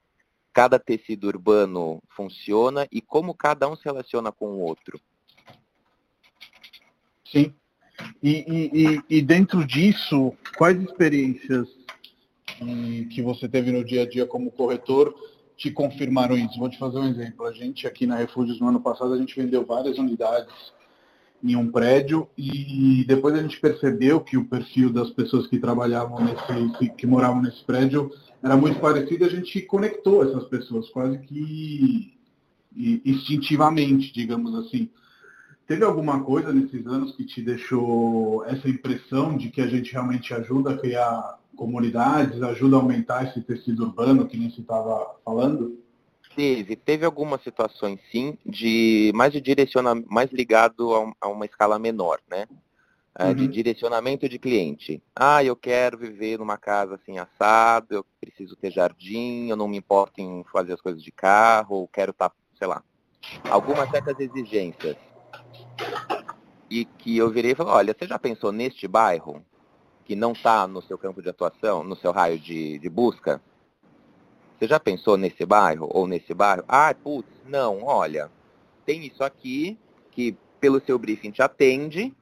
cada 0.51 0.79
tecido 0.79 1.27
urbano 1.27 2.01
funciona 2.09 2.87
e 2.91 2.99
como 2.99 3.35
cada 3.35 3.69
um 3.69 3.75
se 3.75 3.85
relaciona 3.85 4.31
com 4.31 4.47
o 4.47 4.59
outro. 4.59 4.99
Sim. 7.23 7.53
E, 8.23 8.71
e, 8.73 9.17
e 9.17 9.21
dentro 9.21 9.65
disso, 9.65 10.33
quais 10.57 10.81
experiências 10.81 11.67
que 13.11 13.21
você 13.21 13.47
teve 13.47 13.71
no 13.71 13.83
dia 13.83 14.03
a 14.03 14.09
dia 14.09 14.25
como 14.25 14.51
corretor 14.51 15.13
te 15.57 15.71
confirmaram 15.71 16.37
isso. 16.37 16.59
Vou 16.59 16.69
te 16.69 16.77
fazer 16.77 16.99
um 16.99 17.09
exemplo. 17.09 17.45
A 17.45 17.51
gente 17.51 17.87
aqui 17.87 18.05
na 18.05 18.15
Refúgios 18.15 18.59
no 18.59 18.69
ano 18.69 18.79
passado 18.79 19.13
a 19.13 19.17
gente 19.17 19.35
vendeu 19.35 19.65
várias 19.65 19.97
unidades 19.97 20.53
em 21.43 21.55
um 21.55 21.71
prédio 21.71 22.27
e 22.37 23.03
depois 23.07 23.35
a 23.35 23.41
gente 23.41 23.59
percebeu 23.59 24.21
que 24.21 24.37
o 24.37 24.45
perfil 24.45 24.91
das 24.91 25.09
pessoas 25.09 25.47
que 25.47 25.59
trabalhavam 25.59 26.19
nesse, 26.23 26.89
que 26.89 27.05
moravam 27.05 27.41
nesse 27.41 27.63
prédio 27.63 28.11
era 28.41 28.55
muito 28.55 28.79
parecido. 28.79 29.25
A 29.25 29.29
gente 29.29 29.61
conectou 29.63 30.23
essas 30.23 30.45
pessoas 30.45 30.89
quase 30.89 31.17
que 31.19 32.13
instintivamente, 32.75 34.13
digamos 34.13 34.53
assim. 34.55 34.89
Teve 35.65 35.83
alguma 35.83 36.23
coisa 36.23 36.53
nesses 36.53 36.85
anos 36.85 37.15
que 37.15 37.25
te 37.25 37.41
deixou 37.41 38.45
essa 38.45 38.69
impressão 38.69 39.35
de 39.35 39.49
que 39.49 39.59
a 39.59 39.67
gente 39.67 39.91
realmente 39.91 40.33
ajuda 40.33 40.71
a 40.71 40.77
criar 40.77 41.36
comunidades, 41.57 42.41
ajuda 42.41 42.77
a 42.77 42.79
aumentar 42.79 43.27
esse 43.27 43.41
tecido 43.41 43.83
urbano 43.83 44.27
que 44.27 44.37
nem 44.37 44.49
se 44.49 44.61
estava 44.61 45.17
falando? 45.25 45.83
Teve, 46.35 46.75
teve 46.75 47.03
algumas 47.03 47.41
situações 47.41 47.99
sim, 48.11 48.37
de 48.45 49.11
mais 49.15 49.33
de 49.33 49.41
direcionamento, 49.41 50.07
mais 50.09 50.31
ligado 50.31 50.95
a, 50.95 51.11
a, 51.21 51.27
uma 51.27 51.45
escala 51.45 51.79
menor, 51.79 52.19
né? 52.29 52.47
É, 53.19 53.29
uhum. 53.29 53.33
De 53.33 53.47
direcionamento 53.47 54.29
de 54.29 54.37
cliente. 54.37 55.01
Ah, 55.15 55.43
eu 55.43 55.55
quero 55.55 55.97
viver 55.97 56.37
numa 56.37 56.55
casa 56.55 56.93
assim 56.93 57.17
assado, 57.17 57.87
eu 57.95 58.05
preciso 58.21 58.55
ter 58.55 58.71
jardim, 58.71 59.47
eu 59.49 59.55
não 59.55 59.67
me 59.67 59.77
importo 59.77 60.21
em 60.21 60.45
fazer 60.53 60.73
as 60.73 60.81
coisas 60.81 61.01
de 61.01 61.11
carro, 61.11 61.77
ou 61.77 61.87
quero 61.87 62.11
estar, 62.11 62.29
tá, 62.29 62.35
sei 62.55 62.67
lá, 62.67 62.83
algumas 63.49 63.89
certas 63.89 64.19
exigências. 64.19 64.95
E 66.69 66.85
que 66.85 67.17
eu 67.17 67.31
virei 67.31 67.53
e 67.53 67.55
falei, 67.55 67.73
olha, 67.73 67.95
você 67.97 68.05
já 68.05 68.19
pensou 68.19 68.51
neste 68.51 68.87
bairro? 68.87 69.43
Que 70.07 70.15
não 70.15 70.31
está 70.31 70.65
no 70.65 70.81
seu 70.81 70.97
campo 70.97 71.21
de 71.21 71.27
atuação, 71.27 71.83
no 71.83 71.93
seu 71.97 72.13
raio 72.13 72.39
de, 72.39 72.79
de 72.79 72.89
busca? 72.89 73.41
Você 74.57 74.65
já 74.65 74.79
pensou 74.79 75.17
nesse 75.17 75.45
bairro 75.45 75.89
ou 75.91 76.07
nesse 76.07 76.33
bairro? 76.33 76.63
Ah, 76.65 76.95
putz, 76.95 77.27
não, 77.45 77.83
olha, 77.83 78.31
tem 78.85 79.05
isso 79.05 79.21
aqui 79.21 79.77
que 80.11 80.33
pelo 80.61 80.79
seu 80.79 80.97
briefing 80.97 81.29
te 81.29 81.41
atende, 81.41 82.15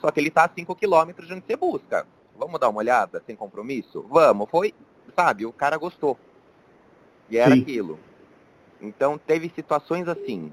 só 0.00 0.10
que 0.10 0.18
ele 0.18 0.28
está 0.28 0.44
a 0.46 0.50
5 0.52 0.74
quilômetros 0.74 1.28
de 1.28 1.34
onde 1.34 1.46
você 1.46 1.56
busca. 1.56 2.04
Vamos 2.36 2.58
dar 2.58 2.68
uma 2.68 2.80
olhada, 2.80 3.22
sem 3.24 3.36
compromisso? 3.36 4.04
Vamos, 4.10 4.50
foi, 4.50 4.74
sabe, 5.14 5.46
o 5.46 5.52
cara 5.52 5.76
gostou. 5.76 6.18
E 7.30 7.38
era 7.38 7.54
Sim. 7.54 7.62
aquilo. 7.62 8.00
Então 8.80 9.16
teve 9.16 9.48
situações 9.54 10.08
assim. 10.08 10.52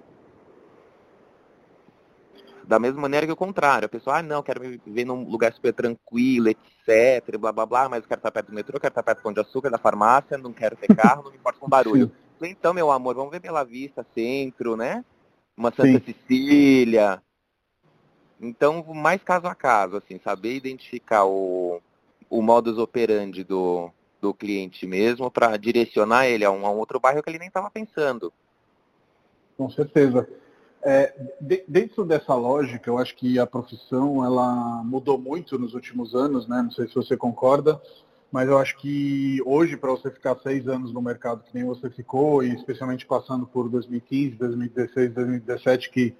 Da 2.67 2.79
mesma 2.79 3.01
maneira 3.01 3.25
que 3.25 3.31
o 3.31 3.35
contrário. 3.35 3.85
A 3.85 3.89
pessoa, 3.89 4.17
ah, 4.17 4.21
não, 4.23 4.41
quero 4.41 4.61
viver 4.61 5.05
num 5.05 5.23
lugar 5.23 5.53
super 5.53 5.73
tranquilo, 5.73 6.49
etc, 6.49 7.37
blá, 7.39 7.51
blá, 7.51 7.65
blá, 7.65 7.89
mas 7.89 8.01
eu 8.03 8.07
quero 8.07 8.19
estar 8.19 8.31
perto 8.31 8.47
do 8.47 8.53
metrô, 8.53 8.79
quero 8.79 8.91
estar 8.91 9.03
perto 9.03 9.19
do 9.19 9.23
pão 9.23 9.33
de 9.33 9.41
açúcar, 9.41 9.69
da 9.69 9.77
farmácia, 9.77 10.37
não 10.37 10.51
quero 10.51 10.75
ter 10.75 10.93
carro, 10.95 11.23
não 11.23 11.31
me 11.31 11.37
importa 11.37 11.59
com 11.59 11.69
barulho. 11.69 12.11
Então, 12.41 12.73
meu 12.73 12.91
amor, 12.91 13.15
vamos 13.15 13.31
ver 13.31 13.39
Bela 13.39 13.63
Vista, 13.63 14.05
centro, 14.13 14.75
né? 14.75 15.03
Uma 15.55 15.71
Santa 15.71 15.99
Sim. 15.99 16.13
Cecília. 16.13 17.21
Então, 18.39 18.83
mais 18.93 19.23
caso 19.23 19.47
a 19.47 19.55
caso, 19.55 19.97
assim, 19.97 20.19
saber 20.19 20.55
identificar 20.55 21.25
o, 21.25 21.81
o 22.29 22.41
modus 22.41 22.77
operandi 22.77 23.43
do, 23.43 23.89
do 24.21 24.33
cliente 24.33 24.85
mesmo 24.85 25.31
para 25.31 25.55
direcionar 25.57 26.27
ele 26.27 26.43
a 26.43 26.51
um, 26.51 26.65
a 26.65 26.71
um 26.71 26.77
outro 26.77 26.99
bairro 26.99 27.23
que 27.23 27.29
ele 27.29 27.39
nem 27.39 27.47
estava 27.47 27.69
pensando. 27.69 28.33
Com 29.57 29.69
certeza. 29.69 30.27
É, 30.87 31.11
de, 31.41 31.63
dentro 31.67 32.05
dessa 32.05 32.35
lógica, 32.35 32.87
eu 32.87 32.99
acho 32.99 33.15
que 33.15 33.39
a 33.39 33.47
profissão 33.47 34.23
ela 34.23 34.83
mudou 34.83 35.17
muito 35.17 35.57
nos 35.57 35.73
últimos 35.73 36.13
anos, 36.13 36.47
né? 36.47 36.61
Não 36.61 36.69
sei 36.69 36.87
se 36.87 36.93
você 36.93 37.17
concorda, 37.17 37.81
mas 38.31 38.47
eu 38.47 38.59
acho 38.59 38.77
que 38.77 39.41
hoje, 39.47 39.75
para 39.75 39.89
você 39.89 40.11
ficar 40.11 40.37
seis 40.43 40.67
anos 40.67 40.93
no 40.93 41.01
mercado 41.01 41.43
que 41.43 41.55
nem 41.55 41.65
você 41.65 41.89
ficou, 41.89 42.43
e 42.43 42.53
especialmente 42.53 43.03
passando 43.03 43.47
por 43.47 43.67
2015, 43.67 44.35
2016, 44.35 45.11
2017, 45.11 45.89
que 45.89 46.15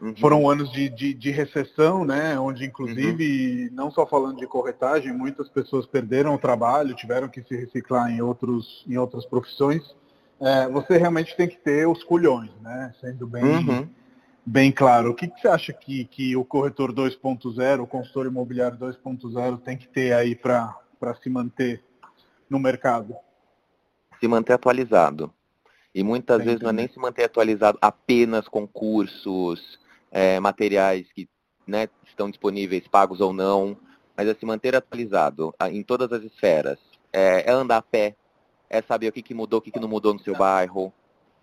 uhum. 0.00 0.16
foram 0.16 0.50
anos 0.50 0.72
de, 0.72 0.88
de, 0.88 1.14
de, 1.14 1.30
recessão, 1.30 2.04
né? 2.04 2.36
Onde, 2.40 2.64
inclusive, 2.64 3.68
uhum. 3.68 3.70
não 3.72 3.88
só 3.92 4.04
falando 4.04 4.38
de 4.38 4.48
corretagem, 4.48 5.12
muitas 5.12 5.48
pessoas 5.48 5.86
perderam 5.86 6.34
o 6.34 6.38
trabalho, 6.38 6.96
tiveram 6.96 7.28
que 7.28 7.40
se 7.44 7.54
reciclar 7.54 8.10
em, 8.10 8.20
outros, 8.20 8.84
em 8.88 8.96
outras 8.96 9.24
profissões 9.24 9.94
é, 10.42 10.68
você 10.68 10.96
realmente 10.96 11.36
tem 11.36 11.48
que 11.48 11.56
ter 11.56 11.86
os 11.86 12.02
culhões, 12.02 12.50
né? 12.60 12.92
Sendo 13.00 13.28
bem, 13.28 13.44
uhum. 13.44 13.88
bem 14.44 14.72
claro. 14.72 15.10
O 15.10 15.14
que, 15.14 15.28
que, 15.28 15.40
você 15.40 15.46
acha 15.46 15.72
que, 15.72 16.04
que 16.06 16.36
o 16.36 16.44
corretor 16.44 16.92
2.0, 16.92 17.80
o 17.80 17.86
consultor 17.86 18.26
imobiliário 18.26 18.76
2.0 18.76 19.60
tem 19.60 19.76
que 19.76 19.86
ter 19.86 20.12
aí 20.12 20.34
para 20.34 20.74
se 21.22 21.30
manter 21.30 21.84
no 22.50 22.58
mercado? 22.58 23.14
Se 24.18 24.26
manter 24.26 24.54
atualizado. 24.54 25.32
E 25.94 26.02
muitas 26.02 26.36
Entendi. 26.36 26.48
vezes 26.48 26.62
não 26.62 26.70
é 26.70 26.72
nem 26.72 26.88
se 26.88 26.98
manter 26.98 27.24
atualizado 27.24 27.78
apenas 27.80 28.48
com 28.48 28.66
cursos, 28.66 29.78
é, 30.10 30.40
materiais 30.40 31.06
que 31.12 31.28
né, 31.66 31.88
estão 32.04 32.28
disponíveis, 32.28 32.88
pagos 32.88 33.20
ou 33.20 33.32
não, 33.32 33.76
mas 34.16 34.26
é 34.26 34.34
se 34.34 34.44
manter 34.44 34.74
atualizado 34.74 35.54
em 35.70 35.84
todas 35.84 36.12
as 36.12 36.24
esferas. 36.24 36.78
É, 37.12 37.48
é 37.48 37.52
andar 37.52 37.76
a 37.76 37.82
pé, 37.82 38.16
é 38.72 38.80
saber 38.80 39.08
o 39.08 39.12
que, 39.12 39.22
que 39.22 39.34
mudou, 39.34 39.58
o 39.58 39.62
que, 39.62 39.70
que 39.70 39.78
não 39.78 39.86
mudou 39.86 40.14
no 40.14 40.20
seu 40.20 40.34
bairro, 40.34 40.90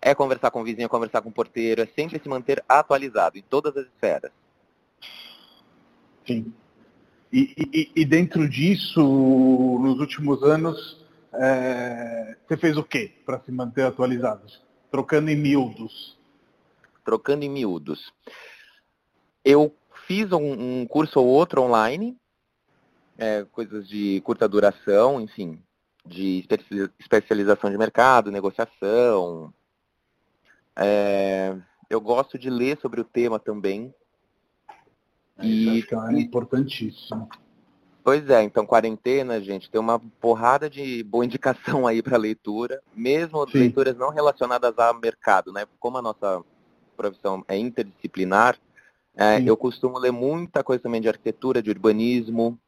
é 0.02 0.12
conversar 0.14 0.50
com 0.50 0.60
o 0.60 0.64
vizinho, 0.64 0.88
conversar 0.88 1.22
com 1.22 1.28
o 1.28 1.32
porteiro, 1.32 1.80
é 1.80 1.86
sempre 1.86 2.18
se 2.20 2.28
manter 2.28 2.62
atualizado 2.68 3.38
em 3.38 3.42
todas 3.42 3.76
as 3.76 3.86
esferas. 3.86 4.32
Sim. 6.26 6.52
E, 7.32 7.54
e, 7.72 7.92
e 7.94 8.04
dentro 8.04 8.48
disso, 8.48 9.00
nos 9.00 10.00
últimos 10.00 10.42
anos, 10.42 11.06
é, 11.32 12.36
você 12.46 12.56
fez 12.56 12.76
o 12.76 12.82
quê 12.82 13.12
para 13.24 13.38
se 13.40 13.52
manter 13.52 13.86
atualizado? 13.86 14.44
Trocando 14.90 15.30
em 15.30 15.36
miúdos. 15.36 16.18
Trocando 17.04 17.44
em 17.44 17.48
miúdos. 17.48 18.12
Eu 19.44 19.72
fiz 20.08 20.32
um, 20.32 20.80
um 20.80 20.86
curso 20.86 21.20
ou 21.20 21.26
outro 21.26 21.62
online, 21.62 22.16
é, 23.16 23.44
coisas 23.52 23.88
de 23.88 24.20
curta 24.22 24.48
duração, 24.48 25.20
enfim, 25.20 25.62
de 26.04 26.46
especialização 26.98 27.70
de 27.70 27.78
mercado, 27.78 28.30
negociação. 28.30 29.52
É, 30.76 31.56
eu 31.88 32.00
gosto 32.00 32.38
de 32.38 32.48
ler 32.48 32.78
sobre 32.80 33.00
o 33.00 33.04
tema 33.04 33.38
também. 33.38 33.94
É, 35.38 35.46
e, 35.46 35.80
é 35.80 36.20
importantíssimo. 36.20 37.28
Pois 38.02 38.28
é, 38.30 38.42
então 38.42 38.64
quarentena, 38.64 39.40
gente, 39.40 39.70
tem 39.70 39.80
uma 39.80 39.98
porrada 39.98 40.70
de 40.70 41.02
boa 41.02 41.24
indicação 41.24 41.86
aí 41.86 42.02
para 42.02 42.16
leitura, 42.16 42.82
mesmo 42.94 43.46
Sim. 43.48 43.58
leituras 43.58 43.96
não 43.96 44.10
relacionadas 44.10 44.78
ao 44.78 44.98
mercado, 44.98 45.52
né? 45.52 45.66
Como 45.78 45.98
a 45.98 46.02
nossa 46.02 46.42
profissão 46.96 47.44
é 47.46 47.56
interdisciplinar, 47.58 48.58
é, 49.16 49.42
eu 49.44 49.56
costumo 49.56 49.98
ler 49.98 50.12
muita 50.12 50.64
coisa 50.64 50.82
também 50.82 51.00
de 51.00 51.08
arquitetura, 51.08 51.62
de 51.62 51.70
urbanismo, 51.70 52.58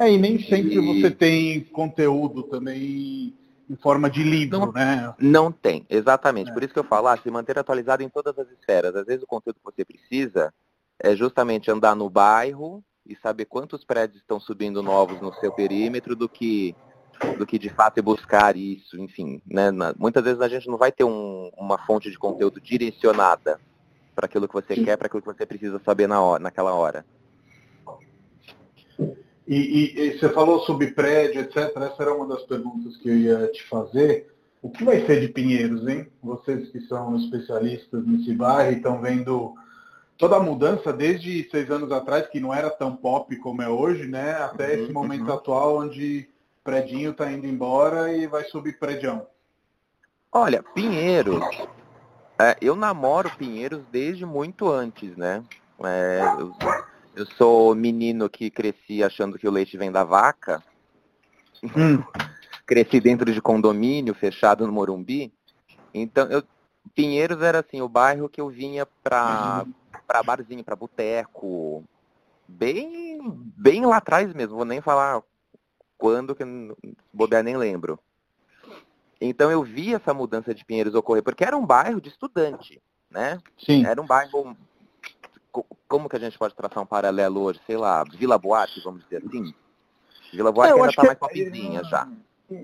é, 0.00 0.12
e 0.12 0.18
nem 0.18 0.38
sempre 0.38 0.74
e... 0.74 0.80
você 0.80 1.10
tem 1.10 1.60
conteúdo 1.60 2.42
também 2.44 3.34
em 3.68 3.76
forma 3.76 4.10
de 4.10 4.24
livro, 4.24 4.58
não, 4.58 4.72
né? 4.72 5.14
Não 5.18 5.52
tem, 5.52 5.86
exatamente. 5.88 6.50
É. 6.50 6.54
Por 6.54 6.64
isso 6.64 6.72
que 6.72 6.78
eu 6.80 6.84
falo, 6.84 7.06
ah, 7.06 7.16
se 7.16 7.30
manter 7.30 7.56
atualizado 7.56 8.02
em 8.02 8.08
todas 8.08 8.36
as 8.36 8.50
esferas. 8.50 8.96
Às 8.96 9.06
vezes 9.06 9.22
o 9.22 9.28
conteúdo 9.28 9.60
que 9.60 9.64
você 9.64 9.84
precisa 9.84 10.52
é 10.98 11.14
justamente 11.14 11.70
andar 11.70 11.94
no 11.94 12.10
bairro 12.10 12.82
e 13.06 13.14
saber 13.14 13.44
quantos 13.44 13.84
prédios 13.84 14.20
estão 14.20 14.40
subindo 14.40 14.82
novos 14.82 15.20
no 15.20 15.32
seu 15.34 15.52
perímetro 15.52 16.16
do 16.16 16.28
que 16.28 16.74
do 17.36 17.46
que 17.46 17.58
de 17.58 17.68
fato 17.68 18.02
buscar 18.02 18.56
isso, 18.56 18.98
enfim, 18.98 19.42
né? 19.46 19.70
muitas 19.98 20.24
vezes 20.24 20.40
a 20.40 20.48
gente 20.48 20.66
não 20.68 20.78
vai 20.78 20.90
ter 20.90 21.04
um, 21.04 21.50
uma 21.54 21.76
fonte 21.76 22.10
de 22.10 22.18
conteúdo 22.18 22.58
direcionada 22.58 23.60
para 24.14 24.24
aquilo 24.24 24.48
que 24.48 24.54
você 24.54 24.74
Sim. 24.74 24.84
quer, 24.84 24.96
para 24.96 25.06
aquilo 25.06 25.20
que 25.20 25.28
você 25.28 25.44
precisa 25.44 25.78
saber 25.84 26.06
na 26.06 26.22
hora, 26.22 26.42
naquela 26.42 26.72
hora. 26.72 27.04
E, 29.50 29.56
e, 29.56 30.00
e, 30.00 30.16
você 30.16 30.28
falou 30.28 30.60
sobre 30.60 30.92
prédio, 30.92 31.40
etc. 31.40 31.76
Essa 31.76 32.02
era 32.04 32.14
uma 32.14 32.24
das 32.24 32.44
perguntas 32.44 32.96
que 32.98 33.08
eu 33.08 33.16
ia 33.16 33.48
te 33.48 33.64
fazer. 33.64 34.32
O 34.62 34.70
que 34.70 34.84
vai 34.84 35.04
ser 35.04 35.20
de 35.20 35.26
Pinheiros, 35.26 35.88
hein? 35.88 36.06
Vocês 36.22 36.68
que 36.68 36.80
são 36.82 37.16
especialistas 37.16 38.06
nesse 38.06 38.32
bairro 38.32 38.70
e 38.70 38.76
estão 38.76 39.00
vendo 39.00 39.56
toda 40.16 40.36
a 40.36 40.40
mudança 40.40 40.92
desde 40.92 41.50
seis 41.50 41.68
anos 41.68 41.90
atrás, 41.90 42.28
que 42.28 42.38
não 42.38 42.54
era 42.54 42.70
tão 42.70 42.94
pop 42.94 43.34
como 43.38 43.60
é 43.60 43.68
hoje, 43.68 44.06
né? 44.06 44.34
Até 44.34 44.76
uhum, 44.76 44.84
esse 44.84 44.92
momento 44.92 45.26
uhum. 45.26 45.34
atual, 45.34 45.78
onde 45.78 46.28
predinho 46.62 47.10
está 47.10 47.32
indo 47.32 47.48
embora 47.48 48.12
e 48.12 48.28
vai 48.28 48.44
subir 48.44 48.78
prédio. 48.78 49.20
Olha, 50.30 50.62
Pinheiros, 50.62 51.44
é, 52.38 52.56
eu 52.62 52.76
namoro 52.76 53.28
Pinheiros 53.36 53.82
desde 53.90 54.24
muito 54.24 54.70
antes, 54.70 55.16
né? 55.16 55.42
É, 55.82 56.20
eu, 56.38 56.54
eu 57.20 57.26
sou 57.36 57.74
menino 57.74 58.28
que 58.28 58.50
cresci 58.50 59.04
achando 59.04 59.38
que 59.38 59.46
o 59.46 59.50
leite 59.50 59.76
vem 59.76 59.92
da 59.92 60.04
vaca. 60.04 60.62
Hum. 61.62 62.02
cresci 62.66 63.00
dentro 63.00 63.32
de 63.32 63.42
condomínio, 63.42 64.14
fechado 64.14 64.66
no 64.66 64.72
Morumbi. 64.72 65.32
Então, 65.92 66.26
eu, 66.28 66.42
Pinheiros 66.94 67.42
era 67.42 67.60
assim, 67.60 67.80
o 67.82 67.88
bairro 67.88 68.28
que 68.28 68.40
eu 68.40 68.48
vinha 68.48 68.86
pra, 69.02 69.66
pra 70.06 70.22
barzinho, 70.22 70.64
pra 70.64 70.76
boteco. 70.76 71.84
Bem, 72.48 73.18
bem 73.56 73.84
lá 73.84 73.98
atrás 73.98 74.32
mesmo, 74.32 74.56
vou 74.56 74.64
nem 74.64 74.80
falar 74.80 75.22
quando, 75.98 76.34
que 76.34 76.44
bobear 77.12 77.42
nem 77.42 77.56
lembro. 77.56 77.98
Então 79.20 79.50
eu 79.50 79.62
vi 79.62 79.94
essa 79.94 80.14
mudança 80.14 80.54
de 80.54 80.64
Pinheiros 80.64 80.94
ocorrer, 80.94 81.22
porque 81.22 81.44
era 81.44 81.56
um 81.56 81.66
bairro 81.66 82.00
de 82.00 82.08
estudante, 82.08 82.80
né? 83.10 83.38
Sim. 83.58 83.84
Era 83.84 84.00
um 84.00 84.06
bairro 84.06 84.56
como 85.88 86.08
que 86.08 86.16
a 86.16 86.20
gente 86.20 86.38
pode 86.38 86.54
traçar 86.54 86.82
um 86.82 86.86
paralelo 86.86 87.40
hoje? 87.40 87.60
Sei 87.66 87.76
lá, 87.76 88.04
Vila 88.04 88.38
Boate, 88.38 88.80
vamos 88.84 89.02
dizer 89.04 89.24
assim? 89.26 89.54
Vila 90.32 90.52
Boate 90.52 90.72
é, 90.72 90.74
ainda 90.74 90.88
está 90.88 91.04
mais 91.04 91.18
popzinha 91.18 91.82
já. 91.84 92.08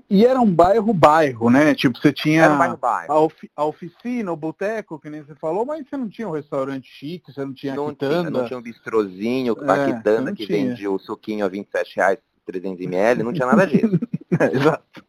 E 0.09 0.25
era 0.25 0.39
um 0.39 0.51
bairro 0.53 0.93
bairro, 0.93 1.49
né? 1.49 1.73
Tipo, 1.73 1.97
você 1.97 2.11
tinha 2.11 2.49
um 2.51 2.57
bairro, 2.57 2.77
bairro. 2.77 3.13
A, 3.13 3.19
ofi 3.19 3.49
a, 3.55 3.63
oficina, 3.63 4.31
o 4.31 4.35
boteco, 4.35 4.99
que 4.99 5.09
nem 5.09 5.21
você 5.21 5.33
falou, 5.35 5.65
mas 5.65 5.87
você 5.87 5.95
não 5.95 6.09
tinha 6.09 6.27
um 6.27 6.31
restaurante 6.31 6.89
chique, 6.89 7.31
você 7.31 7.45
não 7.45 7.53
tinha 7.53 7.73
não 7.73 7.89
quitanda. 7.89 8.19
Tinha, 8.19 8.29
não 8.29 8.45
tinha 8.45 8.59
um 8.59 8.61
bistrozinho, 8.61 9.55
é, 9.61 9.71
a 9.71 9.85
quitanda 9.85 10.33
que 10.33 10.45
tinha. 10.45 10.57
vende 10.57 10.87
o 10.87 10.99
suquinho 10.99 11.45
a 11.45 11.47
27 11.47 11.95
reais, 11.95 12.17
300 12.45 12.81
ml, 12.81 13.23
não 13.23 13.31
tinha 13.31 13.47
nada 13.47 13.65
disso. 13.65 13.97
é, 14.39 14.45
exato. 14.55 15.05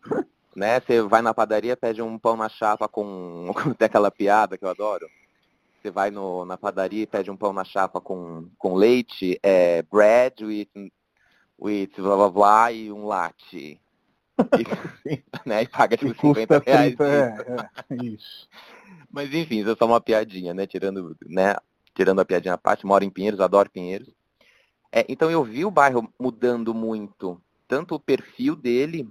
Né? 0.55 0.81
Você 0.81 1.03
vai 1.03 1.23
na 1.23 1.35
padaria, 1.35 1.77
pede 1.77 2.01
um 2.01 2.17
pão 2.17 2.37
na 2.37 2.49
chapa 2.49 2.89
com, 2.89 3.51
com 3.55 3.85
aquela 3.85 4.11
piada 4.13 4.57
que 4.57 4.65
eu 4.65 4.69
adoro 4.69 5.09
você 5.81 5.91
vai 5.91 6.11
no, 6.11 6.45
na 6.45 6.57
padaria 6.57 7.03
e 7.03 7.07
pede 7.07 7.31
um 7.31 7.37
pão 7.37 7.53
na 7.53 7.65
chapa 7.65 8.01
com, 8.01 8.49
com 8.59 8.75
leite, 8.75 9.39
é 9.43 9.83
bread 9.83 10.45
with, 10.45 10.91
with 11.59 11.91
blá 11.97 12.17
blá 12.17 12.29
blá 12.31 12.73
e 12.73 12.93
um 12.93 13.07
latte. 13.07 13.81
E, 14.39 14.65
né, 15.47 15.63
e 15.63 15.69
paga 15.69 15.97
tipo 15.97 16.15
50 16.15 16.59
reais. 16.59 16.97
30, 16.97 17.05
é, 17.05 17.35
é, 17.91 18.05
isso. 18.05 18.49
Mas 19.11 19.33
enfim, 19.33 19.61
isso 19.61 19.71
é 19.71 19.77
só 19.77 19.87
uma 19.87 20.01
piadinha, 20.01 20.53
né? 20.53 20.67
Tirando, 20.67 21.17
né? 21.27 21.57
Tirando 21.95 22.21
a 22.21 22.25
piadinha 22.25 22.55
à 22.55 22.59
parte, 22.59 22.87
moro 22.87 23.05
em 23.05 23.11
Pinheiros, 23.11 23.41
adoro 23.41 23.71
Pinheiros. 23.71 24.09
É, 24.93 25.05
então 25.09 25.31
eu 25.31 25.45
vi 25.45 25.65
o 25.65 25.71
bairro 25.71 26.13
mudando 26.19 26.75
muito, 26.75 27.41
tanto 27.67 27.95
o 27.95 28.01
perfil 28.01 28.57
dele, 28.57 29.09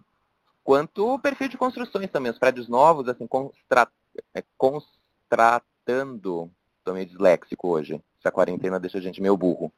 quanto 0.64 1.14
o 1.14 1.20
perfil 1.20 1.48
de 1.48 1.58
construções 1.58 2.10
também. 2.10 2.32
Os 2.32 2.40
prédios 2.40 2.68
novos, 2.68 3.08
assim, 3.08 3.28
constra, 3.28 3.88
é, 4.34 4.44
constratando 4.58 6.52
Tô 6.88 6.94
meio 6.94 7.06
disléxico 7.06 7.68
hoje. 7.68 8.02
Essa 8.18 8.32
quarentena 8.32 8.80
deixa 8.80 8.98
a 8.98 9.02
gente 9.02 9.22
meio 9.22 9.36
burro. 9.36 9.70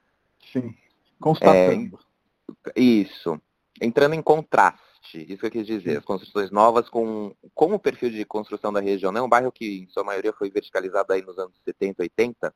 Sim. 0.54 0.76
Constatando. 1.20 2.00
É, 2.68 2.80
isso. 2.80 3.42
Entrando 3.82 4.14
em 4.14 4.22
contraste, 4.22 5.26
isso 5.28 5.40
que 5.40 5.48
eu 5.48 5.52
quis 5.52 5.66
dizer. 5.66 5.98
As 5.98 6.06
construções 6.06 6.52
novas 6.52 6.88
com, 6.88 7.34
com 7.56 7.74
o 7.74 7.80
perfil 7.80 8.12
de 8.12 8.24
construção 8.26 8.72
da 8.72 8.80
região. 8.80 9.12
É 9.18 9.22
um 9.24 9.28
bairro 9.28 9.52
que, 9.52 9.80
em 9.80 9.90
sua 9.90 10.04
maioria, 10.04 10.32
foi 10.32 10.52
verticalizado 10.52 11.12
aí 11.12 11.24
nos 11.24 11.40
anos 11.40 11.60
70, 11.66 12.04
80. 12.04 12.54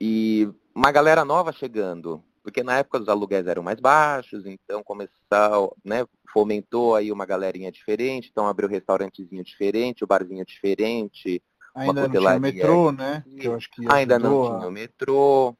E 0.00 0.48
uma 0.74 0.90
galera 0.90 1.22
nova 1.22 1.52
chegando, 1.52 2.24
porque 2.42 2.62
na 2.62 2.78
época 2.78 2.98
os 2.98 3.10
aluguéis 3.10 3.46
eram 3.46 3.62
mais 3.62 3.78
baixos, 3.78 4.46
então 4.46 4.82
começou, 4.82 5.76
né, 5.84 6.06
fomentou 6.32 6.96
aí 6.96 7.12
uma 7.12 7.26
galerinha 7.26 7.70
diferente, 7.70 8.30
então 8.30 8.46
abriu 8.46 8.70
restaurantezinho 8.70 9.44
diferente, 9.44 10.02
o 10.02 10.06
barzinho 10.06 10.46
diferente. 10.46 11.42
Ainda 11.74 12.02
não 12.02 12.10
tinha 12.10 12.36
o 12.36 12.40
metrô, 12.40 12.92
né? 12.92 13.24
Que 13.38 13.48
eu 13.48 13.54
acho 13.54 13.70
que 13.70 13.84
Ainda 13.90 14.18
não 14.18 14.58
tinha 14.58 14.68
o 14.68 14.72
metrô. 14.72 15.56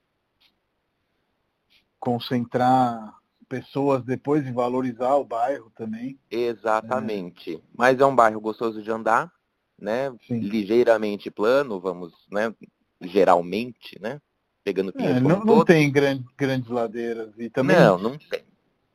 Concentrar 1.98 3.14
pessoas 3.48 4.04
depois 4.04 4.46
e 4.46 4.52
valorizar 4.52 5.14
o 5.14 5.24
bairro 5.24 5.70
também. 5.76 6.18
Exatamente. 6.30 7.56
É. 7.56 7.60
Mas 7.76 7.98
é 8.00 8.06
um 8.06 8.14
bairro 8.14 8.40
gostoso 8.40 8.82
de 8.82 8.90
andar, 8.90 9.32
né? 9.78 10.14
Sim. 10.26 10.40
Ligeiramente 10.40 11.30
plano, 11.30 11.80
vamos, 11.80 12.12
né? 12.30 12.54
Geralmente, 13.00 13.98
né? 14.00 14.20
pegando 14.64 14.92
pinhas. 14.92 15.18
É, 15.18 15.20
não, 15.20 15.44
não 15.44 15.64
tem 15.64 15.92
grande, 15.92 16.24
grandes 16.36 16.70
ladeiras. 16.70 17.30
E 17.38 17.50
também, 17.50 17.76
não, 17.76 17.98
não 17.98 18.18
tem. 18.18 18.42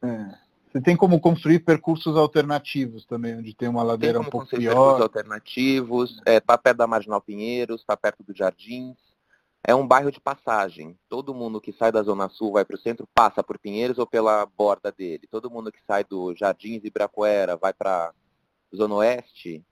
É, 0.01 0.36
você 0.71 0.79
tem 0.79 0.95
como 0.95 1.19
construir 1.19 1.60
percursos 1.60 2.15
alternativos 2.15 3.05
também, 3.05 3.38
onde 3.38 3.55
tem 3.55 3.67
uma 3.67 3.82
ladeira 3.82 4.19
tem 4.19 4.27
um 4.27 4.29
pouco 4.29 4.47
pior. 4.47 4.73
Percursos 4.73 5.01
alternativos, 5.01 6.21
está 6.27 6.53
é, 6.53 6.58
perto 6.58 6.77
da 6.77 6.88
Marginal 6.88 7.21
Pinheiros, 7.21 7.82
está 7.82 7.97
perto 7.97 8.23
do 8.23 8.36
Jardins. 8.36 8.95
É 9.63 9.73
um 9.73 9.88
bairro 9.88 10.12
de 10.12 10.21
passagem. 10.21 10.97
Todo 11.10 11.34
mundo 11.34 11.60
que 11.60 11.73
sai 11.73 11.91
da 11.91 12.03
Zona 12.03 12.29
Sul 12.29 12.53
vai 12.53 12.63
para 12.63 12.75
o 12.75 12.79
centro 12.79 13.08
passa 13.13 13.43
por 13.43 13.58
Pinheiros 13.58 13.97
ou 13.97 14.05
pela 14.05 14.45
borda 14.45 14.91
dele. 14.91 15.27
Todo 15.29 15.49
mundo 15.49 15.71
que 15.71 15.79
sai 15.88 16.03
do 16.03 16.36
Jardins 16.36 16.84
e 16.84 16.91
Bracuera 16.91 17.58
vai 17.58 17.73
para 17.73 18.13
Zona 18.73 18.95
Oeste 18.95 19.65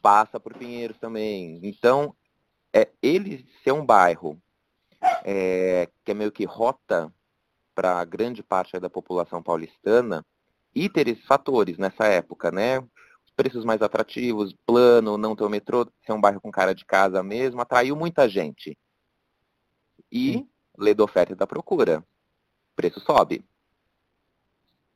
passa 0.00 0.40
por 0.40 0.54
Pinheiros 0.54 0.96
também. 0.98 1.60
Então, 1.62 2.14
é, 2.72 2.88
ele 3.02 3.46
ser 3.62 3.72
um 3.72 3.84
bairro 3.84 4.40
é, 5.24 5.88
que 6.04 6.10
é 6.10 6.14
meio 6.14 6.32
que 6.32 6.44
rota 6.44 7.12
para 7.74 8.04
grande 8.04 8.42
parte 8.42 8.78
da 8.80 8.90
população 8.90 9.42
paulistana, 9.42 10.24
ter 10.86 11.08
esses 11.08 11.24
fatores 11.24 11.78
nessa 11.78 12.04
época, 12.04 12.50
né? 12.50 12.84
Preços 13.34 13.64
mais 13.64 13.80
atrativos, 13.80 14.54
plano, 14.66 15.16
não 15.16 15.34
ter 15.34 15.44
o 15.44 15.48
metrô, 15.48 15.86
ser 16.04 16.12
um 16.12 16.20
bairro 16.20 16.42
com 16.42 16.50
cara 16.50 16.74
de 16.74 16.84
casa 16.84 17.22
mesmo, 17.22 17.62
atraiu 17.62 17.96
muita 17.96 18.28
gente. 18.28 18.76
E 20.12 20.32
Sim. 20.32 20.48
lei 20.76 20.92
da 20.92 21.04
oferta 21.04 21.32
e 21.32 21.36
da 21.36 21.46
procura. 21.46 22.04
O 22.72 22.76
preço 22.76 23.00
sobe. 23.00 23.42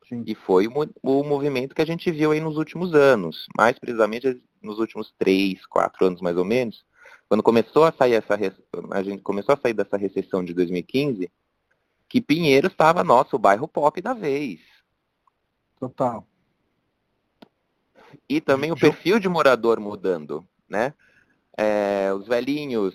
Sim. 0.08 0.24
E 0.26 0.34
foi 0.34 0.66
o, 0.66 0.72
o 1.02 1.24
movimento 1.24 1.74
que 1.74 1.80
a 1.80 1.86
gente 1.86 2.10
viu 2.10 2.32
aí 2.32 2.40
nos 2.40 2.58
últimos 2.58 2.94
anos, 2.94 3.46
mais 3.56 3.78
precisamente 3.78 4.42
nos 4.60 4.78
últimos 4.78 5.14
três, 5.16 5.64
quatro 5.64 6.04
anos 6.06 6.20
mais 6.20 6.36
ou 6.36 6.44
menos, 6.44 6.84
quando 7.32 7.42
começou 7.42 7.84
a 7.84 7.92
sair 7.92 8.12
essa 8.12 8.38
a 8.90 9.02
gente 9.02 9.22
começou 9.22 9.54
a 9.54 9.58
sair 9.58 9.72
dessa 9.72 9.96
recessão 9.96 10.44
de 10.44 10.52
2015, 10.52 11.30
que 12.06 12.20
Pinheiro 12.20 12.66
estava 12.66 13.02
nosso 13.02 13.38
bairro 13.38 13.66
pop 13.66 14.02
da 14.02 14.12
vez. 14.12 14.60
Total. 15.82 16.24
E 18.28 18.40
também 18.40 18.70
o 18.70 18.76
perfil 18.76 19.18
de 19.18 19.28
morador 19.28 19.80
mudando, 19.80 20.46
né? 20.68 20.94
É, 21.58 22.12
os 22.14 22.28
velhinhos, 22.28 22.94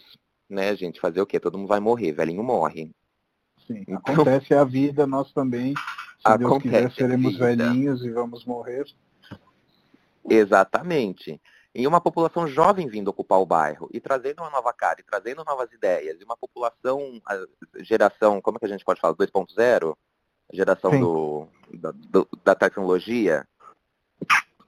né, 0.49 0.73
gente, 0.73 1.01
fazer 1.01 1.19
o 1.19 1.25
quê? 1.25 1.37
Todo 1.37 1.57
mundo 1.57 1.67
vai 1.67 1.81
morrer, 1.81 2.13
velhinho 2.13 2.41
morre. 2.41 2.89
Sim, 3.67 3.83
então, 3.85 3.97
acontece 3.97 4.53
a 4.53 4.63
vida, 4.63 5.05
nós 5.05 5.33
também, 5.33 5.73
se 5.75 6.37
Deus 6.37 6.61
quiser, 6.61 6.91
seremos 6.93 7.37
velhinhos 7.37 8.05
e 8.05 8.09
vamos 8.09 8.45
morrer. 8.45 8.85
Exatamente 10.29 11.41
em 11.75 11.85
uma 11.85 12.01
população 12.01 12.47
jovem 12.47 12.87
vindo 12.87 13.09
ocupar 13.09 13.39
o 13.39 13.45
bairro 13.45 13.87
e 13.93 13.99
trazendo 13.99 14.41
uma 14.41 14.49
nova 14.49 14.73
cara, 14.73 14.99
e 14.99 15.03
trazendo 15.03 15.43
novas 15.43 15.71
ideias, 15.71 16.19
e 16.19 16.23
uma 16.23 16.35
população, 16.35 17.21
geração, 17.81 18.41
como 18.41 18.57
é 18.57 18.59
que 18.59 18.65
a 18.65 18.69
gente 18.69 18.83
pode 18.83 18.99
falar, 18.99 19.13
2.0? 19.13 19.95
Geração 20.51 20.99
do, 20.99 21.47
da, 21.73 21.91
do, 21.91 22.27
da 22.43 22.55
tecnologia? 22.55 23.47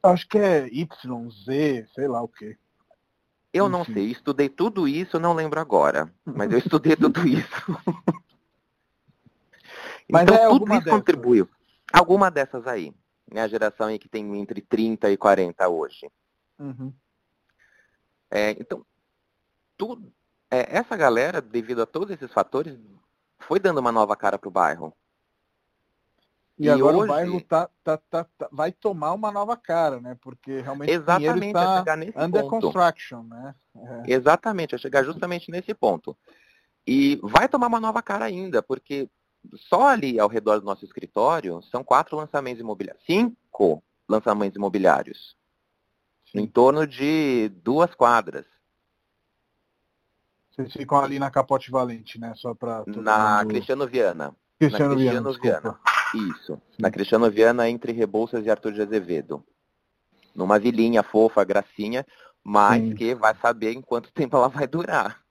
Acho 0.03 0.27
que 0.27 0.37
é 0.37 0.67
Y, 0.67 1.29
Z, 1.31 1.87
sei 1.93 2.07
lá 2.07 2.21
o 2.21 2.27
quê. 2.27 2.57
Eu 3.53 3.65
Enfim. 3.65 3.71
não 3.71 3.85
sei, 3.85 4.11
estudei 4.11 4.47
tudo 4.47 4.87
isso, 4.87 5.19
não 5.19 5.33
lembro 5.33 5.59
agora, 5.59 6.13
mas 6.23 6.51
eu 6.51 6.59
estudei 6.59 6.95
tudo 6.97 7.27
isso. 7.27 7.81
mas 10.09 10.23
então, 10.23 10.35
é 10.35 10.47
tudo 10.47 10.65
isso 10.65 10.83
dessas. 10.83 10.91
contribuiu. 10.91 11.49
Alguma 11.91 12.29
dessas 12.29 12.67
aí. 12.67 12.93
Né, 13.31 13.41
a 13.41 13.47
geração 13.47 13.87
aí 13.87 13.99
que 13.99 14.09
tem 14.09 14.37
entre 14.39 14.61
30 14.61 15.09
e 15.11 15.17
40 15.17 15.67
hoje. 15.67 16.09
Uhum. 16.57 16.93
É, 18.29 18.51
então, 18.51 18.85
tudo, 19.77 20.11
é, 20.51 20.77
essa 20.77 20.95
galera, 20.95 21.41
devido 21.41 21.81
a 21.81 21.85
todos 21.85 22.11
esses 22.11 22.31
fatores, 22.31 22.77
foi 23.39 23.59
dando 23.59 23.79
uma 23.79 23.91
nova 23.91 24.15
cara 24.15 24.37
para 24.37 24.47
o 24.47 24.51
bairro. 24.51 24.93
E, 26.59 26.65
e 26.65 26.69
agora 26.69 26.97
hoje... 26.97 27.05
o 27.05 27.07
bairro 27.07 27.41
tá, 27.41 27.69
tá, 27.83 27.97
tá, 27.97 28.25
tá, 28.37 28.49
vai 28.51 28.71
tomar 28.71 29.13
uma 29.13 29.31
nova 29.31 29.55
cara, 29.55 30.01
né? 30.01 30.17
Porque 30.21 30.59
realmente 30.59 30.91
Exatamente, 30.91 31.47
está 31.47 31.77
chegar 31.77 31.95
nesse 31.95 32.19
under 32.19 32.43
ponto. 32.43 32.49
construction, 32.49 33.23
né? 33.23 33.55
É. 33.75 34.13
Exatamente, 34.13 34.75
a 34.75 34.77
chegar 34.77 35.03
justamente 35.03 35.49
nesse 35.49 35.73
ponto. 35.73 36.17
E 36.85 37.17
vai 37.23 37.47
tomar 37.47 37.67
uma 37.67 37.79
nova 37.79 38.01
cara 38.01 38.25
ainda, 38.25 38.61
porque 38.61 39.09
só 39.55 39.87
ali 39.87 40.19
ao 40.19 40.27
redor 40.27 40.59
do 40.59 40.65
nosso 40.65 40.83
escritório 40.83 41.61
são 41.63 41.81
quatro 41.81 42.17
lançamentos 42.17 42.59
imobiliários, 42.59 43.05
cinco 43.05 43.81
lançamentos 44.07 44.57
imobiliários 44.57 45.37
em 46.33 46.45
torno 46.45 46.85
de 46.85 47.49
duas 47.63 47.93
quadras. 47.95 48.45
Vocês 50.51 50.73
ficam 50.73 50.99
ali 50.99 51.19
na 51.19 51.31
Capote 51.31 51.71
Valente, 51.71 52.19
né? 52.19 52.33
Só 52.35 52.53
para 52.53 52.83
Na 52.87 53.39
mundo... 53.39 53.47
Cristiano 53.47 53.87
Viana. 53.87 54.35
Cristiano, 54.59 54.95
na 54.95 54.95
Cristiano 54.95 55.33
Viana. 55.33 55.61
Viana. 55.61 55.79
Isso. 56.33 56.53
Sim. 56.53 56.77
Na 56.79 56.91
Cristiano 56.91 57.31
Viana, 57.31 57.69
entre 57.69 57.91
Rebouças 57.91 58.45
e 58.45 58.49
Arthur 58.49 58.73
de 58.73 58.81
Azevedo. 58.81 59.43
Numa 60.35 60.59
vilinha 60.59 61.01
fofa, 61.01 61.43
gracinha, 61.43 62.05
mas 62.43 62.83
Sim. 62.83 62.95
que 62.95 63.15
vai 63.15 63.35
saber 63.35 63.73
em 63.73 63.81
quanto 63.81 64.11
tempo 64.11 64.37
ela 64.37 64.47
vai 64.47 64.67
durar. 64.67 65.21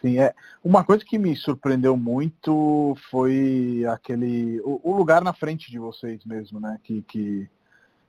Sim, 0.00 0.18
é. 0.18 0.34
Uma 0.62 0.84
coisa 0.84 1.04
que 1.04 1.18
me 1.18 1.36
surpreendeu 1.36 1.96
muito 1.96 2.96
foi 3.10 3.84
aquele. 3.88 4.60
O, 4.62 4.80
o 4.90 4.96
lugar 4.96 5.22
na 5.22 5.32
frente 5.32 5.70
de 5.70 5.78
vocês 5.78 6.24
mesmo, 6.24 6.58
né? 6.58 6.78
Que, 6.82 7.02
que 7.02 7.48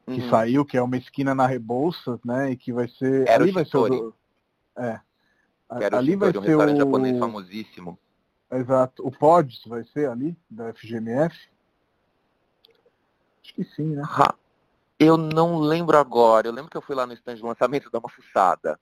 que 0.05 0.21
uhum. 0.21 0.29
saiu, 0.29 0.65
que 0.65 0.77
é 0.77 0.81
uma 0.81 0.97
esquina 0.97 1.33
na 1.33 1.47
Rebouças, 1.47 2.19
né? 2.23 2.51
E 2.51 2.55
que 2.55 2.71
vai 2.71 2.87
ser. 2.87 3.27
Era 3.27 3.43
ali 3.43 3.51
o 3.51 3.53
vai 3.53 3.65
ser 3.65 3.77
o. 3.77 4.13
É. 4.77 4.99
Era 5.81 5.97
ali 5.97 6.15
o 6.15 6.19
vai 6.19 6.29
um 6.29 6.33
ser 6.33 6.39
restaurante 6.41 6.75
o... 6.75 6.79
japonês 6.79 7.17
famosíssimo. 7.17 7.99
Exato. 8.51 9.05
O 9.05 9.11
Pods 9.11 9.61
vai 9.65 9.83
ser 9.85 10.09
ali, 10.09 10.37
da 10.49 10.73
FGMF? 10.73 11.35
Acho 13.43 13.53
que 13.53 13.63
sim, 13.63 13.95
né? 13.95 14.03
Eu 14.99 15.17
não 15.17 15.59
lembro 15.59 15.97
agora. 15.97 16.47
Eu 16.47 16.53
lembro 16.53 16.69
que 16.69 16.77
eu 16.77 16.81
fui 16.81 16.95
lá 16.95 17.05
no 17.05 17.13
stand 17.13 17.35
de 17.35 17.43
lançamento 17.43 17.89
dar 17.91 17.99
uma 17.99 18.09
fuçada. 18.09 18.79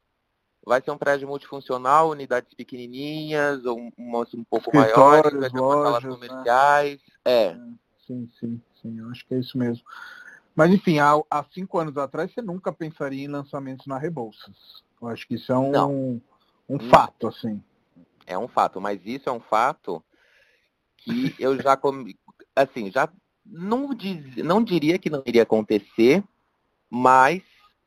Vai 0.66 0.82
ser 0.82 0.92
um 0.92 0.98
prédio 0.98 1.28
multifuncional, 1.28 2.10
unidades 2.10 2.54
pequenininhas, 2.54 3.66
ou 3.66 3.78
um, 3.78 3.92
um 3.98 4.44
pouco 4.46 4.76
maiores, 4.76 5.38
vai 5.38 5.50
ter 5.50 5.60
lojas, 5.60 6.04
né? 6.04 6.10
comerciais. 6.10 7.00
Né? 7.00 7.32
É. 7.32 7.58
Sim, 8.08 8.30
sim, 8.40 8.62
sim. 8.82 9.00
Eu 9.00 9.10
acho 9.10 9.26
que 9.26 9.34
é 9.34 9.40
isso 9.40 9.58
mesmo. 9.58 9.84
Mas 10.56 10.72
enfim, 10.72 11.00
há, 11.00 11.14
há, 11.30 11.44
cinco 11.52 11.80
anos 11.80 11.98
atrás 11.98 12.32
você 12.32 12.42
nunca 12.42 12.72
pensaria 12.72 13.26
em 13.26 13.28
lançamentos 13.28 13.88
na 13.88 13.98
Rebouças. 13.98 14.84
Eu 15.02 15.08
acho 15.08 15.28
que 15.28 15.36
isso 15.36 15.52
é 15.52 15.58
um, 15.58 16.22
um 16.70 16.80
fato, 16.90 17.28
assim. 17.28 17.62
É 18.26 18.38
um 18.38 18.48
fato, 18.48 18.80
mas 18.80 19.06
isso 19.06 19.30
é 19.30 19.32
um 19.32 19.40
fato 19.40 20.04
que 20.98 21.36
eu 21.40 21.62
já 21.62 21.78
assim, 22.56 22.92
já 22.92 23.10
não, 23.46 23.94
diz, 23.94 24.38
não 24.38 24.64
diria 24.64 24.98
que 24.98 25.10
não 25.10 25.24
iria 25.26 25.44
acontecer, 25.44 26.24
mas 26.90 27.44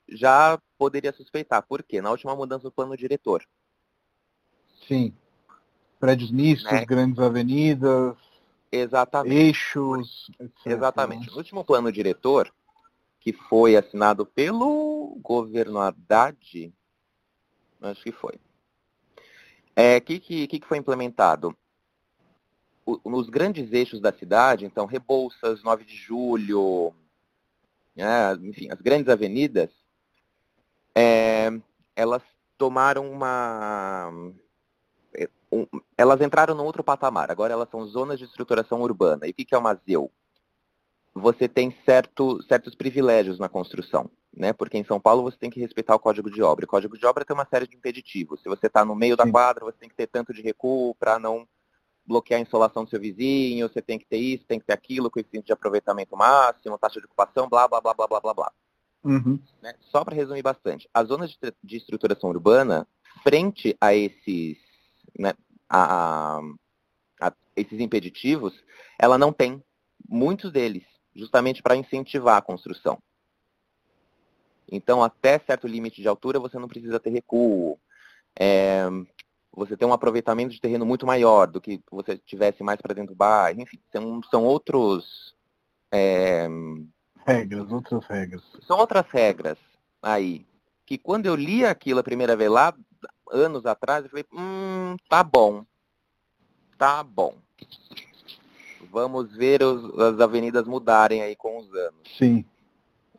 já 0.09 0.61
poderia 0.79 1.13
suspeitar. 1.13 1.63
Por 1.63 1.83
quê? 1.83 2.01
Na 2.01 2.11
última 2.11 2.37
mudança 2.37 2.65
do 2.65 2.73
plano 2.73 2.97
diretor. 2.97 3.45
Sim. 4.87 5.15
Prédios 5.99 6.31
mistos, 6.31 6.71
né? 6.71 6.85
grandes 6.85 7.19
avenidas. 7.19 8.17
Exatamente. 8.71 9.35
Eixos. 9.35 10.31
Etc. 10.39 10.67
Exatamente. 10.67 11.31
No 11.31 11.39
último 11.39 11.65
plano 11.65 11.91
diretor, 11.91 12.53
que 13.21 13.33
foi 13.33 13.77
assinado 13.77 14.27
pelo 14.27 15.19
governo 15.23 15.81
Haddad, 15.81 16.73
acho 17.81 18.03
que 18.03 18.13
foi. 18.13 18.39
O 19.77 19.81
é, 19.81 20.01
que, 20.01 20.19
que, 20.19 20.47
que 20.47 20.67
foi 20.67 20.79
implementado? 20.79 21.55
O, 22.85 23.11
nos 23.11 23.29
grandes 23.29 23.73
eixos 23.73 24.01
da 24.01 24.13
cidade, 24.13 24.65
então 24.65 24.87
Rebouças, 24.87 25.63
9 25.63 25.85
de 25.85 25.95
Julho, 25.95 26.95
é, 27.97 28.33
enfim, 28.41 28.71
as 28.71 28.81
grandes 28.81 29.09
avenidas, 29.09 29.71
é, 30.95 31.51
elas 31.95 32.23
tomaram 32.57 33.11
uma 33.11 34.11
um, 35.53 35.67
elas 35.97 36.21
entraram 36.21 36.55
no 36.55 36.65
outro 36.65 36.83
patamar. 36.83 37.31
Agora 37.31 37.53
elas 37.53 37.69
são 37.71 37.87
zonas 37.87 38.19
de 38.19 38.25
estruturação 38.25 38.83
urbana. 38.83 39.27
E 39.27 39.31
o 39.31 39.35
que, 39.35 39.45
que 39.45 39.55
é 39.55 39.59
uma 39.59 39.75
ZEU? 39.75 40.11
Você 41.19 41.49
tem 41.49 41.75
certo, 41.87 42.43
certos 42.43 42.75
privilégios 42.75 43.39
na 43.39 43.49
construção, 43.49 44.11
né? 44.37 44.53
Porque 44.53 44.77
em 44.77 44.85
São 44.85 45.01
Paulo 45.01 45.23
você 45.23 45.39
tem 45.39 45.49
que 45.49 45.59
respeitar 45.59 45.95
o 45.95 45.99
Código 45.99 46.31
de 46.31 46.43
Obra. 46.43 46.67
O 46.67 46.69
Código 46.69 46.99
de 46.99 47.07
Obra 47.07 47.25
tem 47.25 47.35
uma 47.35 47.47
série 47.47 47.67
de 47.67 47.75
impeditivos. 47.75 48.43
Se 48.43 48.49
você 48.51 48.67
está 48.67 48.85
no 48.85 48.95
meio 48.95 49.15
Sim. 49.15 49.25
da 49.25 49.31
quadra, 49.31 49.65
você 49.65 49.79
tem 49.79 49.89
que 49.89 49.95
ter 49.95 50.07
tanto 50.09 50.35
de 50.35 50.43
recuo 50.43 50.95
para 50.97 51.19
não 51.19 51.49
bloquear 52.07 52.39
a 52.39 52.43
insolação 52.43 52.85
do 52.85 52.91
seu 52.91 53.01
vizinho, 53.01 53.67
você 53.67 53.81
tem 53.81 53.99
que 53.99 54.05
ter 54.05 54.19
isso, 54.19 54.45
tem 54.45 54.61
que 54.61 54.67
ter 54.67 54.75
aquilo, 54.75 55.11
coeficiente 55.11 55.47
de 55.47 55.53
aproveitamento 55.55 56.15
máximo, 56.15 56.79
taxa 56.79 57.01
de 57.01 57.07
ocupação, 57.07 57.49
blá, 57.49 57.67
blá, 57.67 57.81
blá, 57.81 57.95
blá, 57.95 58.07
blá, 58.07 58.21
blá, 58.21 58.35
blá. 58.35 58.53
Uhum. 59.03 59.41
Né? 59.63 59.75
Só 59.91 60.05
para 60.05 60.15
resumir 60.15 60.43
bastante, 60.43 60.87
as 60.93 61.09
zonas 61.09 61.31
de, 61.31 61.39
de, 61.65 61.77
estruturação 61.79 62.29
urbana, 62.29 62.87
frente 63.23 63.75
a 63.81 63.95
esses, 63.95 64.59
né, 65.19 65.33
a, 65.67 66.37
a, 66.37 67.29
a 67.29 67.33
esses 67.57 67.81
impeditivos, 67.81 68.53
ela 68.99 69.17
não 69.17 69.33
tem 69.33 69.65
muitos 70.07 70.53
deles, 70.53 70.85
justamente 71.17 71.63
para 71.63 71.77
incentivar 71.77 72.37
a 72.37 72.43
construção. 72.43 72.99
Então, 74.71 75.03
até 75.03 75.39
certo 75.39 75.67
limite 75.67 76.03
de 76.03 76.09
altura, 76.09 76.39
você 76.39 76.59
não 76.59 76.69
precisa 76.69 77.01
ter 77.01 77.11
recuo. 77.11 77.79
É, 78.39 78.85
você 79.53 79.77
tem 79.77 79.89
um 79.89 79.93
aproveitamento 79.93 80.53
de 80.53 80.61
terreno 80.61 80.85
muito 80.85 81.07
maior 81.07 81.47
do 81.47 81.61
que 81.61 81.81
você 81.91 82.19
tivesse 82.19 82.63
mais 82.63 82.81
para 82.81 82.95
dentro 82.95 83.15
do 83.15 83.17
bairro. 83.17 83.61
Enfim, 83.61 83.81
são, 83.93 84.23
são 84.25 84.45
outros... 84.45 85.35
É, 85.91 86.49
regras, 87.25 87.71
outras 87.71 88.05
regras. 88.07 88.43
São 88.67 88.79
outras 88.79 89.07
regras 89.11 89.59
aí. 90.03 90.45
Que 90.85 90.99
quando 90.99 91.27
eu 91.27 91.35
li 91.35 91.65
aquilo 91.65 92.01
a 92.01 92.05
primeira 92.05 92.37
vez 92.37 92.51
lá, 92.51 92.75
anos 93.31 93.65
atrás, 93.67 94.05
eu 94.05 94.11
falei, 94.11 94.27
hum, 94.33 94.97
tá 95.09 95.25
bom. 95.25 95.65
Tá 96.77 97.03
bom. 97.03 97.35
Vamos 98.97 99.37
ver 99.37 99.63
os, 99.63 99.99
as 99.99 100.19
avenidas 100.21 100.67
mudarem 100.67 101.21
aí 101.21 101.37
com 101.37 101.59
os 101.59 101.71
anos. 101.75 102.01
Sim. 102.17 102.47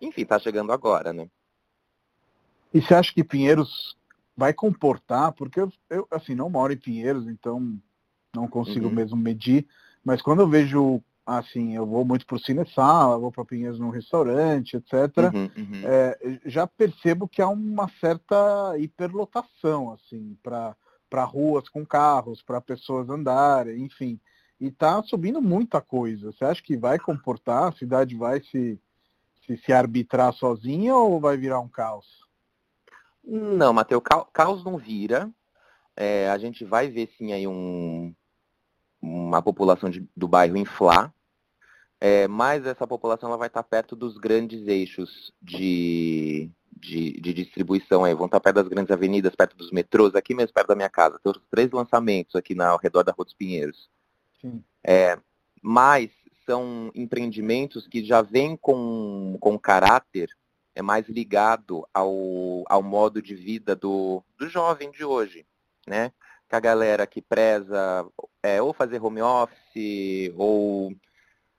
Enfim, 0.01 0.25
tá 0.25 0.39
chegando 0.39 0.71
agora, 0.71 1.13
né? 1.13 1.29
E 2.73 2.81
você 2.81 2.95
acha 2.95 3.13
que 3.13 3.23
Pinheiros 3.23 3.95
vai 4.35 4.55
comportar? 4.55 5.33
Porque 5.33 5.61
eu, 5.61 5.71
eu 5.87 6.07
assim, 6.09 6.33
não 6.33 6.49
moro 6.49 6.73
em 6.73 6.77
Pinheiros, 6.77 7.27
então 7.27 7.79
não 8.35 8.47
consigo 8.47 8.87
uhum. 8.87 8.91
mesmo 8.91 9.15
medir, 9.15 9.67
mas 10.03 10.19
quando 10.19 10.39
eu 10.39 10.47
vejo 10.47 10.99
assim, 11.23 11.75
eu 11.75 11.85
vou 11.85 12.03
muito 12.03 12.25
para 12.25 12.37
o 12.37 12.39
Cine 12.39 12.65
Sala, 12.73 13.19
vou 13.19 13.31
para 13.31 13.45
Pinheiros 13.45 13.79
num 13.79 13.91
restaurante, 13.91 14.77
etc. 14.77 14.93
Uhum, 15.31 15.51
uhum. 15.55 15.81
É, 15.85 16.39
já 16.47 16.65
percebo 16.65 17.27
que 17.27 17.39
há 17.39 17.47
uma 17.47 17.87
certa 17.99 18.75
hiperlotação, 18.79 19.91
assim, 19.93 20.35
para 20.41 21.23
ruas 21.25 21.69
com 21.69 21.85
carros, 21.85 22.41
para 22.41 22.59
pessoas 22.59 23.07
andarem, 23.11 23.83
enfim. 23.83 24.19
E 24.59 24.67
está 24.67 25.01
subindo 25.03 25.41
muita 25.41 25.81
coisa. 25.81 26.31
Você 26.31 26.43
acha 26.43 26.63
que 26.63 26.75
vai 26.75 26.97
comportar? 26.97 27.67
A 27.67 27.71
cidade 27.71 28.15
vai 28.15 28.41
se, 28.41 28.79
se, 29.45 29.57
se 29.57 29.71
arbitrar 29.71 30.33
sozinha 30.33 30.95
ou 30.95 31.19
vai 31.19 31.37
virar 31.37 31.59
um 31.59 31.69
caos? 31.69 32.27
Não, 33.23 33.73
Matheus, 33.73 34.01
caos 34.33 34.63
não 34.63 34.77
vira. 34.77 35.29
É, 35.95 36.29
a 36.29 36.37
gente 36.37 36.63
vai 36.63 36.87
ver 36.87 37.09
sim 37.17 37.33
aí 37.33 37.47
um, 37.47 38.13
uma 39.01 39.41
população 39.41 39.89
de, 39.89 40.07
do 40.15 40.27
bairro 40.27 40.55
inflar, 40.55 41.13
é, 41.99 42.27
mas 42.27 42.65
essa 42.65 42.85
população 42.85 43.29
ela 43.29 43.37
vai 43.37 43.47
estar 43.47 43.63
perto 43.63 43.95
dos 43.95 44.17
grandes 44.17 44.67
eixos 44.67 45.33
de, 45.41 46.51
de, 46.71 47.19
de, 47.19 47.33
distribuição 47.33 48.03
aí. 48.03 48.13
Vão 48.13 48.27
estar 48.27 48.39
perto 48.39 48.57
das 48.57 48.67
grandes 48.67 48.91
avenidas, 48.91 49.35
perto 49.35 49.57
dos 49.57 49.71
metrôs, 49.71 50.13
aqui 50.13 50.35
mesmo 50.35 50.53
perto 50.53 50.67
da 50.67 50.75
minha 50.75 50.89
casa. 50.89 51.19
Tem 51.23 51.33
três 51.49 51.71
lançamentos 51.71 52.35
aqui 52.35 52.53
na, 52.53 52.69
ao 52.69 52.77
redor 52.77 53.03
da 53.03 53.11
Rua 53.11 53.25
dos 53.25 53.33
Pinheiros. 53.33 53.89
É, 54.83 55.17
mas 55.61 56.11
são 56.45 56.91
empreendimentos 56.95 57.87
que 57.87 58.03
já 58.03 58.21
vêm 58.21 58.55
com, 58.55 59.37
com 59.39 59.59
caráter 59.59 60.29
é 60.77 60.81
mais 60.81 61.09
ligado 61.09 61.87
ao, 61.91 62.63
ao 62.67 62.83
modo 62.83 63.19
de 63.19 63.33
vida 63.33 63.75
do, 63.75 64.23
do 64.37 64.47
jovem 64.47 64.91
de 64.91 65.03
hoje, 65.03 65.43
né? 65.87 66.11
Que 66.47 66.55
a 66.55 66.59
galera 66.59 67.07
que 67.07 67.19
preza 67.19 68.07
é, 68.43 68.61
ou 68.61 68.73
fazer 68.73 69.03
home 69.03 69.21
office, 69.21 70.31
ou 70.35 70.93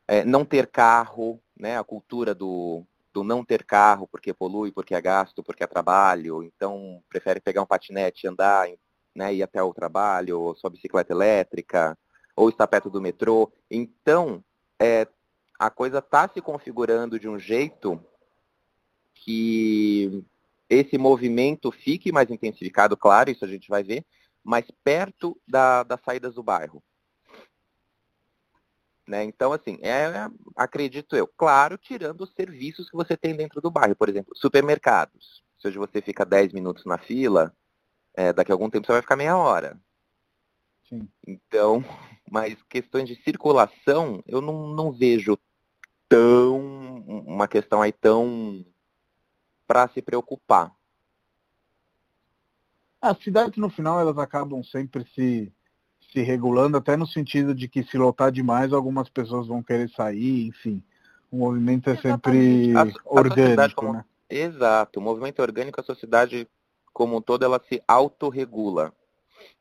é, 0.07 0.25
não 0.25 0.45
ter 0.45 0.69
carro, 0.69 1.43
né? 1.59 1.77
A 1.77 1.83
cultura 1.83 2.33
do, 2.33 2.85
do 3.13 3.25
não 3.25 3.45
ter 3.45 3.65
carro 3.65 4.07
porque 4.07 4.33
polui, 4.33 4.71
porque 4.71 4.95
é 4.95 5.01
gasto, 5.01 5.43
porque 5.43 5.65
é 5.65 5.67
trabalho, 5.67 6.45
então 6.45 7.03
prefere 7.09 7.41
pegar 7.41 7.63
um 7.63 7.67
patinete 7.67 8.25
e 8.25 8.29
andar, 8.29 8.69
né? 9.13 9.35
Ir 9.35 9.43
até 9.43 9.61
o 9.61 9.75
trabalho, 9.75 10.41
ou 10.41 10.55
sua 10.55 10.71
bicicleta 10.71 11.13
elétrica, 11.13 11.99
ou 12.39 12.49
estar 12.49 12.69
perto 12.69 12.89
do 12.89 13.01
metrô. 13.01 13.53
Então, 13.69 14.45
é, 14.81 15.09
a 15.59 15.69
coisa 15.69 15.99
está 15.99 16.29
se 16.29 16.41
configurando 16.41 17.19
de 17.19 17.29
um 17.29 17.37
jeito 17.37 18.01
que 19.13 20.25
esse 20.71 20.97
movimento 20.97 21.73
fique 21.73 22.13
mais 22.13 22.31
intensificado, 22.31 22.97
claro, 22.97 23.29
isso 23.29 23.45
a 23.45 23.49
gente 23.49 23.69
vai 23.69 23.83
ver, 23.83 24.07
mas 24.45 24.65
perto 24.85 25.37
da, 25.49 25.83
das 25.83 26.01
saídas 26.05 26.37
do 26.37 26.43
bairro. 26.43 26.81
Né? 29.05 29.25
Então, 29.25 29.53
assim, 29.53 29.77
é, 29.83 30.29
acredito 30.55 31.17
eu, 31.17 31.27
claro, 31.27 31.77
tirando 31.77 32.21
os 32.21 32.33
serviços 32.35 32.89
que 32.89 32.97
você 32.97 33.17
tem 33.17 33.35
dentro 33.35 33.61
do 33.61 33.71
bairro, 33.71 33.97
por 33.97 34.09
exemplo, 34.09 34.37
supermercados. 34.37 35.43
Se 35.59 35.67
hoje 35.67 35.79
você 35.79 36.01
fica 36.01 36.25
10 36.25 36.53
minutos 36.53 36.85
na 36.85 36.99
fila, 36.99 37.53
é, 38.15 38.33
daqui 38.33 38.53
a 38.53 38.55
algum 38.55 38.71
tempo 38.71 38.87
você 38.87 38.93
vai 38.93 39.03
ficar 39.03 39.17
meia 39.17 39.37
hora. 39.37 39.81
Sim. 40.89 41.09
Então, 41.27 41.85
mas 42.31 42.57
questões 42.69 43.09
de 43.09 43.23
circulação, 43.23 44.23
eu 44.27 44.41
não, 44.41 44.69
não 44.69 44.91
vejo 44.91 45.39
tão 46.09 46.59
uma 47.27 47.47
questão 47.47 47.83
aí 47.83 47.93
tão 47.93 48.65
para 49.67 49.89
se 49.89 50.01
preocupar. 50.01 50.73
As 53.01 53.19
cidades, 53.19 53.59
no 53.59 53.69
final, 53.69 54.01
elas 54.01 54.19
acabam 54.19 54.63
sempre 54.65 55.07
se, 55.15 55.53
se 56.11 56.21
regulando, 56.21 56.77
até 56.77 56.97
no 56.97 57.07
sentido 57.07 57.55
de 57.55 57.69
que 57.69 57.85
se 57.85 57.97
lotar 57.97 58.33
demais, 58.33 58.73
algumas 58.73 59.09
pessoas 59.09 59.47
vão 59.47 59.63
querer 59.63 59.89
sair, 59.91 60.47
enfim. 60.47 60.83
O 61.31 61.37
movimento 61.37 61.91
é 61.91 61.97
sempre 61.97 62.75
a, 62.75 62.87
orgânico, 63.05 63.61
a 63.61 63.71
como, 63.75 63.93
né? 63.93 64.05
Exato. 64.29 64.99
O 64.99 65.03
movimento 65.03 65.41
orgânico, 65.41 65.81
a 65.81 65.85
sociedade 65.85 66.49
como 66.93 67.19
um 67.19 67.21
todo, 67.21 67.45
ela 67.45 67.63
se 67.69 67.83
autorregula. 67.87 68.93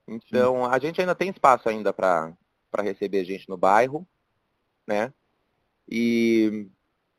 Então, 0.07 0.65
a 0.65 0.79
gente 0.79 1.01
ainda 1.01 1.15
tem 1.15 1.29
espaço 1.29 1.67
ainda 1.67 1.91
para 1.91 2.35
receber 2.79 3.25
gente 3.25 3.49
no 3.49 3.57
bairro, 3.57 4.07
né? 4.87 5.13
E 5.89 6.67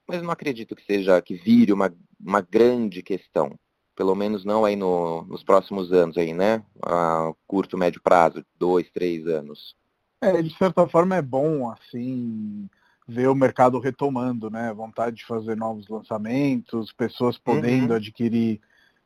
mas 0.09 0.23
não 0.23 0.31
acredito 0.31 0.75
que 0.75 0.85
seja 0.85 1.21
que 1.21 1.35
vire 1.35 1.71
uma, 1.71 1.95
uma 2.19 2.41
grande 2.41 3.03
questão. 3.03 3.55
Pelo 3.95 4.15
menos 4.15 4.43
não 4.43 4.65
aí 4.65 4.75
no, 4.75 5.23
nos 5.25 5.45
próximos 5.45 5.93
anos 5.93 6.17
aí, 6.17 6.33
né? 6.33 6.65
A 6.83 7.31
curto, 7.47 7.77
médio 7.77 8.01
prazo, 8.01 8.43
dois, 8.59 8.91
três 8.91 9.27
anos. 9.27 9.77
É, 10.21 10.41
de 10.41 10.57
certa 10.57 10.89
forma 10.89 11.15
é 11.17 11.21
bom, 11.21 11.71
assim, 11.71 12.69
ver 13.07 13.29
o 13.29 13.35
mercado 13.35 13.79
retomando, 13.79 14.49
né? 14.49 14.73
Vontade 14.73 15.17
de 15.17 15.27
fazer 15.27 15.57
novos 15.57 15.89
lançamentos, 15.89 16.91
pessoas 16.93 17.37
podendo 17.37 17.91
uhum. 17.91 17.97
adquirir 17.97 18.61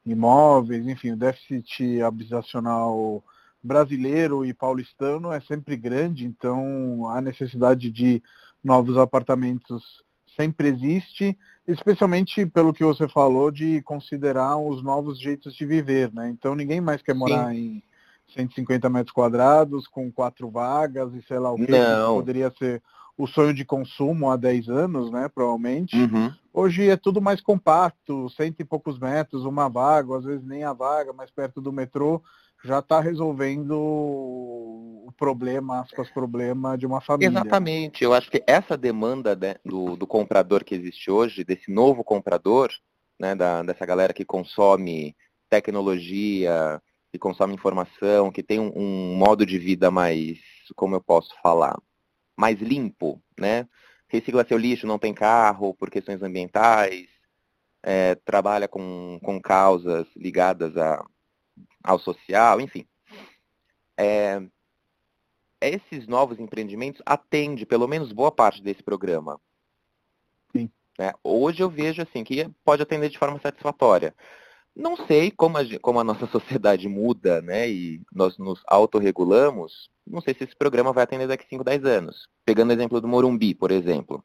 imóveis, 0.06 0.86
enfim, 0.86 1.12
o 1.12 1.16
déficit 1.16 2.00
habitacional 2.02 3.24
brasileiro 3.62 4.44
e 4.44 4.53
paulistano 4.53 5.33
é 5.33 5.40
sempre 5.40 5.77
grande, 5.77 6.27
então 6.27 7.09
há 7.09 7.20
necessidade 7.20 7.90
de 7.90 8.22
novos 8.62 8.96
apartamentos 8.96 10.03
sempre 10.37 10.68
existe, 10.68 11.37
especialmente 11.66 12.44
pelo 12.46 12.72
que 12.72 12.85
você 12.85 13.07
falou 13.07 13.51
de 13.51 13.83
considerar 13.83 14.57
os 14.57 14.83
novos 14.83 15.20
jeitos 15.20 15.55
de 15.55 15.64
viver, 15.66 16.12
né? 16.12 16.31
Então 16.31 16.55
ninguém 16.55 16.81
mais 16.81 17.03
quer 17.03 17.14
morar 17.14 17.51
Sim. 17.51 17.83
em 18.29 18.35
150 18.35 18.88
metros 18.88 19.12
quadrados, 19.12 19.87
com 19.87 20.11
quatro 20.11 20.51
vagas 20.51 21.14
e 21.14 21.22
sei 21.22 21.38
lá 21.38 21.53
o 21.53 21.57
que. 21.57 21.70
Não. 21.70 22.16
Poderia 22.16 22.53
ser 22.59 22.83
o 23.16 23.27
sonho 23.27 23.53
de 23.53 23.64
consumo 23.64 24.31
há 24.31 24.37
10 24.37 24.68
anos, 24.68 25.11
né? 25.11 25.29
Provavelmente. 25.29 25.96
Uhum. 25.96 26.33
Hoje 26.53 26.88
é 26.88 26.96
tudo 26.96 27.20
mais 27.20 27.40
compacto, 27.40 28.29
cento 28.31 28.61
e 28.61 28.64
poucos 28.64 28.98
metros, 28.98 29.44
uma 29.44 29.68
vaga, 29.68 30.16
às 30.16 30.25
vezes 30.25 30.44
nem 30.44 30.64
a 30.64 30.72
vaga, 30.72 31.12
mais 31.12 31.31
perto 31.31 31.61
do 31.61 31.72
metrô 31.72 32.22
já 32.64 32.79
está 32.79 33.01
resolvendo 33.01 33.72
o 33.72 35.12
problema, 35.16 35.81
aspas, 35.81 36.11
problema 36.11 36.77
de 36.79 36.87
uma 36.87 37.00
família. 37.00 37.29
Exatamente. 37.29 38.04
Eu 38.04 38.15
acho 38.15 38.31
que 38.31 38.42
essa 38.46 38.77
demanda 38.77 39.35
né, 39.35 39.56
do, 39.65 39.96
do, 39.96 40.06
comprador 40.06 40.65
que 40.65 40.75
existe 40.75 41.10
hoje, 41.10 41.44
desse 41.44 41.71
novo 41.71 42.04
comprador, 42.04 42.71
né, 43.19 43.35
da, 43.35 43.63
dessa 43.63 43.85
galera 43.85 44.13
que 44.13 44.25
consome 44.25 45.17
tecnologia, 45.48 46.81
que 47.10 47.19
consome 47.19 47.54
informação, 47.54 48.31
que 48.31 48.42
tem 48.42 48.58
um, 48.58 48.73
um, 48.75 49.15
modo 49.17 49.44
de 49.44 49.58
vida 49.58 49.90
mais, 49.90 50.38
como 50.75 50.94
eu 50.94 51.00
posso 51.00 51.35
falar, 51.42 51.77
mais 52.37 52.58
limpo, 52.60 53.21
né? 53.38 53.69
Recicla 54.08 54.46
seu 54.46 54.56
lixo, 54.56 54.87
não 54.87 54.98
tem 54.98 55.13
carro 55.13 55.75
por 55.75 55.90
questões 55.90 56.23
ambientais, 56.23 57.06
é, 57.83 58.15
trabalha 58.15 58.69
com, 58.69 59.19
com 59.23 59.40
causas 59.40 60.06
ligadas 60.17 60.77
a 60.77 61.04
ao 61.83 61.98
social, 61.98 62.61
enfim. 62.61 62.87
É, 63.96 64.42
esses 65.61 66.07
novos 66.07 66.40
empreendimentos 66.40 67.00
atendem 67.07 67.65
pelo 67.65 67.87
menos 67.87 68.13
boa 68.13 68.33
parte 68.33 68.63
desse 68.63 68.83
programa. 68.83 69.40
Sim. 70.50 70.71
É, 70.98 71.13
hoje 71.23 71.63
eu 71.63 71.71
vejo 71.71 72.03
assim 72.03 72.25
que 72.25 72.48
pode 72.65 72.83
atender 72.83 73.09
de 73.09 73.19
forma 73.19 73.38
satisfatória. 73.40 74.15
Não 74.75 74.96
sei 75.07 75.31
como 75.31 75.59
a, 75.59 75.63
como 75.81 76.00
a 76.00 76.05
nossa 76.05 76.27
sociedade 76.29 76.88
muda, 76.88 77.40
né? 77.42 77.71
E 77.71 78.03
nós 78.13 78.38
nos 78.38 78.63
autorregulamos. 78.67 79.90
Não 80.07 80.21
sei 80.21 80.35
se 80.35 80.44
esse 80.44 80.57
programa 80.57 80.92
vai 80.92 81.05
atender 81.05 81.29
daqui 81.29 81.46
5, 81.48 81.63
10 81.63 81.85
anos. 81.85 82.29
Pegando 82.44 82.71
o 82.71 82.73
exemplo 82.73 83.00
do 83.00 83.07
Morumbi, 83.09 83.55
por 83.55 83.71
exemplo. 83.71 84.25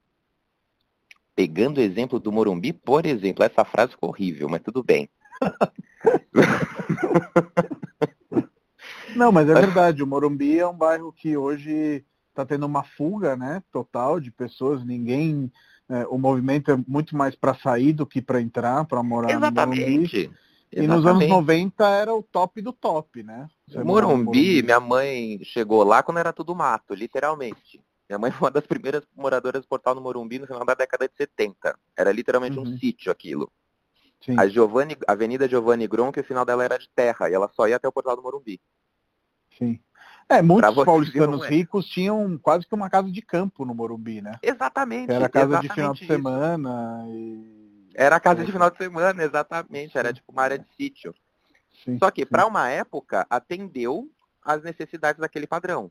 Pegando 1.36 1.78
o 1.78 1.82
exemplo 1.82 2.20
do 2.20 2.32
Morumbi, 2.32 2.74
por 2.74 3.06
exemplo. 3.06 3.44
Essa 3.44 3.64
frase 3.64 3.92
ficou 3.92 4.10
horrível, 4.10 4.50
mas 4.50 4.62
tudo 4.64 4.82
bem. 4.82 5.10
Não, 9.16 9.32
mas 9.32 9.50
é 9.50 9.54
verdade. 9.54 10.04
O 10.04 10.08
Morumbi 10.08 10.60
é 10.60 10.68
um 10.68 10.78
bairro 10.78 11.12
que 11.12 11.36
hoje 11.36 12.06
está 12.30 12.46
tendo 12.46 12.66
uma 12.66 12.84
fuga, 12.84 13.36
né, 13.36 13.64
total 13.72 14.20
de 14.20 14.32
pessoas. 14.32 14.86
Ninguém, 14.86 15.52
é, 15.90 16.06
o 16.08 16.20
movimento 16.20 16.72
é 16.72 16.78
muito 16.88 17.18
mais 17.18 17.36
para 17.36 17.56
sair 17.56 17.94
do 17.94 18.06
que 18.06 18.22
para 18.22 18.40
entrar, 18.40 18.86
para 18.86 19.02
morar 19.02 19.32
Exatamente. 19.32 19.82
no 19.82 19.92
Morumbi. 19.92 20.32
E 20.72 20.86
nos 20.86 21.06
anos 21.06 21.28
90 21.28 21.90
era 21.90 22.14
o 22.14 22.22
top 22.22 22.62
do 22.62 22.74
top, 22.74 23.24
né? 23.24 23.48
Você 23.68 23.84
Morumbi, 23.84 24.26
Morumbi, 24.26 24.64
minha 24.64 24.80
mãe 24.80 25.40
chegou 25.44 25.84
lá 25.84 26.04
quando 26.04 26.18
era 26.18 26.34
tudo 26.34 26.54
mato, 26.54 26.94
literalmente. 26.94 27.82
Minha 28.10 28.20
mãe 28.20 28.30
foi 28.32 28.46
uma 28.46 28.52
das 28.52 28.66
primeiras 28.66 29.04
moradoras 29.16 29.62
do 29.62 29.68
portal 29.68 29.96
no 29.96 30.02
Morumbi 30.02 30.40
no 30.40 30.48
final 30.48 30.66
da 30.66 30.74
década 30.74 31.08
de 31.08 31.16
70. 31.16 31.78
Era 31.98 32.12
literalmente 32.12 32.58
uhum. 32.58 32.66
um 32.66 32.78
sítio 32.78 33.12
aquilo. 33.12 33.50
Sim. 34.22 34.40
A 34.40 34.48
Giovanni, 34.48 34.98
Avenida 35.08 35.48
Giovanni 35.48 35.88
Gronchi, 35.88 36.20
o 36.20 36.24
final 36.24 36.46
dela 36.46 36.64
era 36.64 36.78
de 36.78 36.90
terra, 36.90 37.30
e 37.30 37.34
ela 37.34 37.50
só 37.56 37.68
ia 37.68 37.76
até 37.76 37.88
o 37.88 37.92
portal 37.92 38.16
do 38.16 38.22
Morumbi. 38.22 38.60
Sim. 39.58 39.80
É, 40.30 40.42
muitos 40.42 40.84
paulistanos 40.84 41.46
é. 41.46 41.48
ricos 41.48 41.86
tinham 41.88 42.38
quase 42.38 42.68
que 42.68 42.76
uma 42.76 42.90
casa 42.90 43.10
de 43.10 43.22
campo 43.22 43.64
no 43.64 43.74
Morumbi, 43.74 44.22
né? 44.22 44.34
Exatamente. 44.44 45.12
Era 45.12 45.30
casa 45.30 45.46
exatamente 45.46 45.70
de 45.70 45.74
final 45.74 45.94
de 45.94 46.04
isso. 46.04 46.14
semana. 46.14 47.06
E... 47.08 47.88
Era 47.96 48.20
casa 48.20 48.44
de 48.44 48.52
final 48.52 48.70
de 48.70 48.78
semana, 48.78 49.24
exatamente. 49.24 49.98
Era 49.98 50.14
tipo 50.14 50.32
uma 50.32 50.42
área 50.42 50.60
de 50.60 50.68
sítio. 50.76 51.16
Sim, 51.84 51.98
Só 51.98 52.12
que 52.12 52.26
para 52.26 52.46
uma 52.46 52.70
época 52.70 53.26
atendeu 53.30 54.10
às 54.44 54.62
necessidades 54.64 55.22
daquele 55.22 55.48
padrão. 55.48 55.90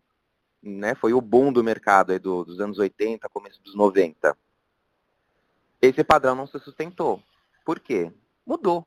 Né? 0.63 0.95
Foi 0.95 1.15
o 1.15 1.21
boom 1.21 1.51
do 1.51 1.65
mercado 1.65 2.13
aí 2.13 2.19
do, 2.19 2.45
dos 2.45 2.61
anos 2.61 2.79
80, 2.79 3.29
começo 3.31 3.63
dos 3.63 3.75
90. 3.75 4.37
Esse 5.81 6.05
padrão 6.05 6.35
não 6.35 6.47
se 6.47 6.59
sustentou. 6.59 7.23
Por 7.67 7.81
quê? 7.81 8.11
Mudou 8.47 8.87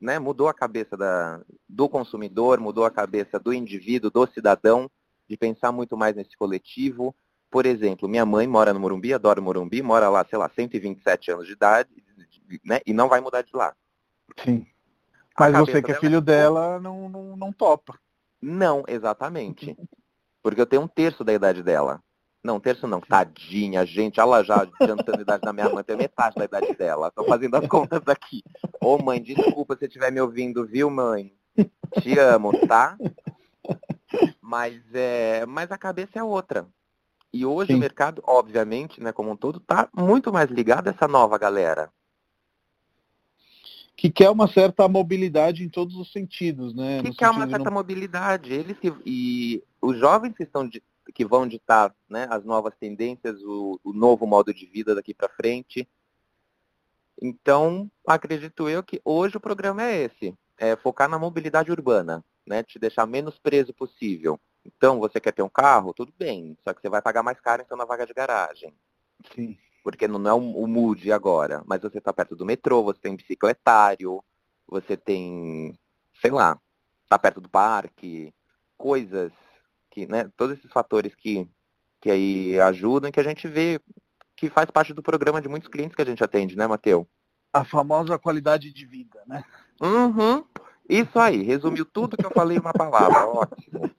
né, 0.00 0.18
mudou 0.18 0.48
a 0.48 0.54
cabeça 0.54 0.96
da, 0.96 1.40
do 1.68 1.88
consumidor, 1.88 2.58
mudou 2.58 2.84
a 2.84 2.90
cabeça 2.90 3.38
do 3.38 3.52
indivíduo, 3.52 4.10
do 4.10 4.26
cidadão, 4.26 4.90
de 5.28 5.36
pensar 5.36 5.70
muito 5.70 5.96
mais 5.96 6.16
nesse 6.16 6.36
coletivo. 6.36 7.14
Por 7.50 7.66
exemplo, 7.66 8.08
minha 8.08 8.24
mãe 8.24 8.46
mora 8.46 8.72
no 8.72 8.80
Morumbi, 8.80 9.12
adora 9.12 9.40
o 9.40 9.42
Morumbi, 9.42 9.82
mora 9.82 10.08
lá, 10.08 10.24
sei 10.24 10.38
lá, 10.38 10.48
127 10.48 11.32
anos 11.32 11.46
de 11.46 11.52
idade, 11.52 11.90
né, 12.64 12.80
e 12.86 12.94
não 12.94 13.08
vai 13.08 13.20
mudar 13.20 13.42
de 13.42 13.54
lá. 13.54 13.74
Sim. 14.42 14.66
Mas 15.38 15.56
você 15.58 15.82
que 15.82 15.92
é 15.92 15.94
filho 15.94 16.20
dela 16.20 16.80
não, 16.80 17.08
não, 17.08 17.36
não 17.36 17.52
topa. 17.52 17.98
Não, 18.40 18.84
exatamente. 18.88 19.76
Porque 20.42 20.60
eu 20.60 20.66
tenho 20.66 20.82
um 20.82 20.88
terço 20.88 21.22
da 21.22 21.32
idade 21.32 21.62
dela. 21.62 22.02
Não, 22.42 22.58
terço 22.58 22.86
não. 22.86 23.00
Tadinha, 23.00 23.84
gente. 23.84 24.18
Ela 24.18 24.42
já 24.42 24.62
adiantando 24.62 25.18
a 25.18 25.22
idade 25.22 25.42
da 25.42 25.52
minha 25.52 25.68
mãe, 25.68 25.84
tem 25.84 25.96
metade 25.96 26.36
da 26.36 26.44
idade 26.44 26.74
dela. 26.74 27.10
Tô 27.10 27.24
fazendo 27.24 27.54
as 27.56 27.66
contas 27.68 28.02
aqui. 28.06 28.42
Ô 28.80 28.98
mãe, 28.98 29.20
desculpa 29.20 29.76
se 29.76 29.84
estiver 29.84 30.10
me 30.10 30.20
ouvindo, 30.20 30.66
viu, 30.66 30.90
mãe? 30.90 31.32
Te 32.00 32.18
amo, 32.18 32.52
tá? 32.66 32.96
Mas, 34.40 34.82
é, 34.94 35.44
mas 35.46 35.70
a 35.70 35.78
cabeça 35.78 36.18
é 36.18 36.22
outra. 36.22 36.66
E 37.32 37.46
hoje 37.46 37.72
Sim. 37.72 37.76
o 37.76 37.78
mercado, 37.78 38.22
obviamente, 38.26 39.00
né, 39.00 39.12
como 39.12 39.30
um 39.30 39.36
todo, 39.36 39.60
tá 39.60 39.88
muito 39.94 40.32
mais 40.32 40.50
ligado 40.50 40.88
a 40.88 40.90
essa 40.90 41.06
nova 41.06 41.38
galera. 41.38 41.90
Que 43.96 44.10
quer 44.10 44.30
uma 44.30 44.48
certa 44.48 44.88
mobilidade 44.88 45.62
em 45.62 45.68
todos 45.68 45.94
os 45.94 46.10
sentidos, 46.10 46.74
né? 46.74 47.02
Que 47.02 47.14
quer 47.14 47.30
uma 47.30 47.46
certa 47.46 47.66
não... 47.66 47.72
mobilidade. 47.72 48.52
Eles 48.52 48.78
que, 48.78 48.92
e 49.04 49.62
os 49.80 49.98
jovens 49.98 50.34
que 50.34 50.42
estão 50.42 50.66
de, 50.66 50.82
que 51.12 51.24
vão 51.24 51.46
ditar 51.46 51.94
né, 52.08 52.26
as 52.30 52.44
novas 52.44 52.74
tendências, 52.76 53.42
o, 53.42 53.80
o 53.82 53.92
novo 53.92 54.26
modo 54.26 54.52
de 54.52 54.66
vida 54.66 54.94
daqui 54.94 55.14
para 55.14 55.28
frente. 55.28 55.88
Então, 57.20 57.90
acredito 58.06 58.68
eu 58.68 58.82
que 58.82 59.00
hoje 59.04 59.36
o 59.36 59.40
programa 59.40 59.82
é 59.82 60.04
esse, 60.04 60.34
é 60.56 60.76
focar 60.76 61.08
na 61.08 61.18
mobilidade 61.18 61.70
urbana, 61.70 62.24
né, 62.46 62.62
te 62.62 62.78
deixar 62.78 63.06
menos 63.06 63.38
preso 63.38 63.74
possível. 63.74 64.40
Então, 64.64 64.98
você 64.98 65.20
quer 65.20 65.32
ter 65.32 65.42
um 65.42 65.48
carro? 65.48 65.94
Tudo 65.94 66.12
bem, 66.18 66.56
só 66.62 66.72
que 66.72 66.80
você 66.80 66.88
vai 66.88 67.02
pagar 67.02 67.22
mais 67.22 67.40
caro 67.40 67.62
então 67.62 67.76
na 67.76 67.84
vaga 67.84 68.06
de 68.06 68.12
garagem. 68.12 68.74
Sim. 69.34 69.56
Porque 69.82 70.06
não 70.06 70.28
é 70.28 70.34
o, 70.34 70.38
o 70.38 70.66
mood 70.66 71.10
agora, 71.10 71.62
mas 71.66 71.80
você 71.80 71.98
está 71.98 72.12
perto 72.12 72.36
do 72.36 72.44
metrô, 72.44 72.82
você 72.82 73.00
tem 73.00 73.16
bicicletário, 73.16 74.22
você 74.66 74.96
tem, 74.96 75.78
sei 76.20 76.30
lá, 76.30 76.58
está 77.04 77.18
perto 77.18 77.40
do 77.40 77.48
parque, 77.48 78.32
coisas 78.76 79.32
que, 79.90 80.06
né, 80.06 80.30
todos 80.36 80.56
esses 80.56 80.70
fatores 80.70 81.14
que, 81.14 81.48
que 82.00 82.10
aí 82.10 82.60
ajudam, 82.60 83.10
que 83.10 83.20
a 83.20 83.24
gente 83.24 83.48
vê 83.48 83.80
que 84.36 84.48
faz 84.48 84.70
parte 84.70 84.94
do 84.94 85.02
programa 85.02 85.40
de 85.40 85.48
muitos 85.48 85.68
clientes 85.68 85.94
que 85.94 86.02
a 86.02 86.06
gente 86.06 86.24
atende, 86.24 86.56
né, 86.56 86.66
Mateu? 86.66 87.06
A 87.52 87.64
famosa 87.64 88.18
qualidade 88.18 88.72
de 88.72 88.86
vida, 88.86 89.20
né? 89.26 89.44
Uhum. 89.80 90.44
Isso 90.88 91.18
aí, 91.18 91.42
resumiu 91.42 91.84
tudo 91.84 92.16
que 92.16 92.24
eu 92.24 92.30
falei 92.30 92.56
em 92.56 92.60
uma 92.60 92.72
palavra, 92.72 93.26
ótimo. 93.26 93.90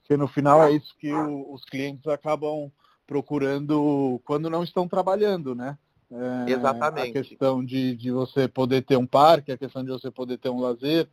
Porque 0.00 0.16
no 0.16 0.28
final 0.28 0.62
é 0.62 0.70
isso 0.70 0.94
que 0.96 1.12
o, 1.12 1.52
os 1.52 1.64
clientes 1.64 2.06
acabam 2.06 2.70
procurando 3.06 4.20
quando 4.24 4.48
não 4.48 4.62
estão 4.62 4.86
trabalhando, 4.86 5.54
né? 5.54 5.76
É, 6.10 6.52
Exatamente. 6.52 7.18
A 7.18 7.22
questão 7.22 7.64
de, 7.64 7.96
de 7.96 8.10
você 8.10 8.46
poder 8.46 8.82
ter 8.82 8.96
um 8.96 9.06
parque, 9.06 9.50
a 9.50 9.58
questão 9.58 9.82
de 9.82 9.90
você 9.90 10.10
poder 10.10 10.38
ter 10.38 10.48
um 10.48 10.60
lazer, 10.60 11.08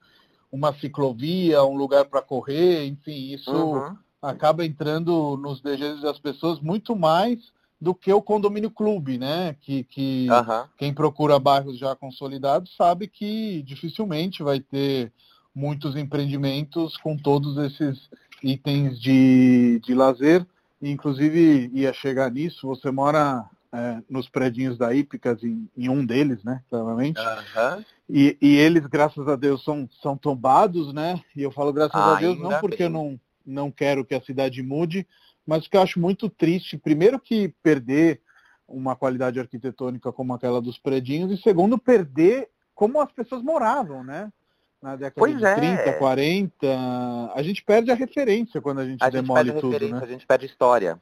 uma 0.54 0.72
ciclovia, 0.76 1.64
um 1.64 1.76
lugar 1.76 2.06
para 2.06 2.22
correr, 2.22 2.86
enfim, 2.86 3.34
isso 3.34 3.52
uhum. 3.52 3.98
acaba 4.22 4.64
entrando 4.64 5.36
nos 5.36 5.60
desejos 5.60 6.04
das 6.04 6.20
pessoas 6.20 6.60
muito 6.60 6.96
mais 6.96 7.40
do 7.82 7.96
que 7.96 8.14
o 8.14 8.22
condomínio 8.22 8.70
clube, 8.70 9.18
né? 9.18 9.56
Que, 9.60 9.84
que 9.84 10.28
uhum. 10.30 10.68
quem 10.78 10.94
procura 10.94 11.40
bairros 11.40 11.80
já 11.80 11.96
consolidados 11.96 12.76
sabe 12.78 13.08
que 13.08 13.64
dificilmente 13.64 14.44
vai 14.44 14.60
ter 14.60 15.12
muitos 15.56 15.96
empreendimentos 15.96 16.98
com 16.98 17.18
todos 17.18 17.58
esses 17.58 18.08
itens 18.44 19.02
de, 19.02 19.82
de 19.84 19.96
lazer. 19.96 20.46
Inclusive, 20.80 21.72
ia 21.74 21.92
chegar 21.94 22.30
nisso, 22.30 22.68
você 22.68 22.92
mora 22.92 23.44
é, 23.74 24.04
nos 24.08 24.30
predinhos 24.30 24.78
da 24.78 24.94
Hípicas, 24.94 25.44
em, 25.44 25.68
em, 25.76 25.90
um 25.90 26.06
deles, 26.06 26.44
né, 26.44 26.62
claramente. 26.70 27.20
Uhum. 27.20 27.84
E, 28.08 28.38
e, 28.40 28.56
eles, 28.56 28.86
graças 28.86 29.28
a 29.28 29.36
Deus, 29.36 29.64
são, 29.64 29.90
são 30.00 30.16
tombados, 30.16 30.94
né? 30.94 31.20
E 31.36 31.42
eu 31.42 31.52
falo 31.52 31.74
graças 31.74 32.00
a 32.00 32.16
Deus 32.16 32.38
não 32.38 32.60
porque 32.60 32.78
bem. 32.78 32.86
eu 32.86 32.90
não, 32.92 33.20
não 33.44 33.72
quero 33.72 34.06
que 34.06 34.14
a 34.14 34.22
cidade 34.22 34.62
mude, 34.62 35.08
mas 35.46 35.64
porque 35.64 35.78
eu 35.78 35.82
acho 35.82 36.00
muito 36.00 36.30
triste, 36.30 36.78
primeiro 36.78 37.20
que 37.20 37.50
perder 37.64 38.22
uma 38.68 38.96
qualidade 38.96 39.40
arquitetônica 39.40 40.12
como 40.12 40.34
aquela 40.34 40.62
dos 40.62 40.78
predinhos, 40.78 41.32
e 41.32 41.42
segundo, 41.42 41.78
perder 41.78 42.50
como 42.76 43.02
as 43.02 43.12
pessoas 43.12 43.42
moravam, 43.42 44.04
né? 44.04 44.32
Na 44.80 44.96
década 44.96 45.16
pois 45.16 45.38
de 45.38 45.46
é. 45.46 45.56
30, 45.56 45.94
40, 45.94 47.32
a 47.34 47.42
gente 47.42 47.64
perde 47.64 47.90
a 47.90 47.96
referência 47.96 48.62
quando 48.62 48.82
a 48.82 48.86
gente 48.86 49.02
a 49.02 49.10
demole 49.10 49.52
gente 49.52 49.62
tudo, 49.62 49.90
né? 49.90 50.00
A 50.02 50.06
gente 50.06 50.28
perde 50.28 50.46
história. 50.46 51.02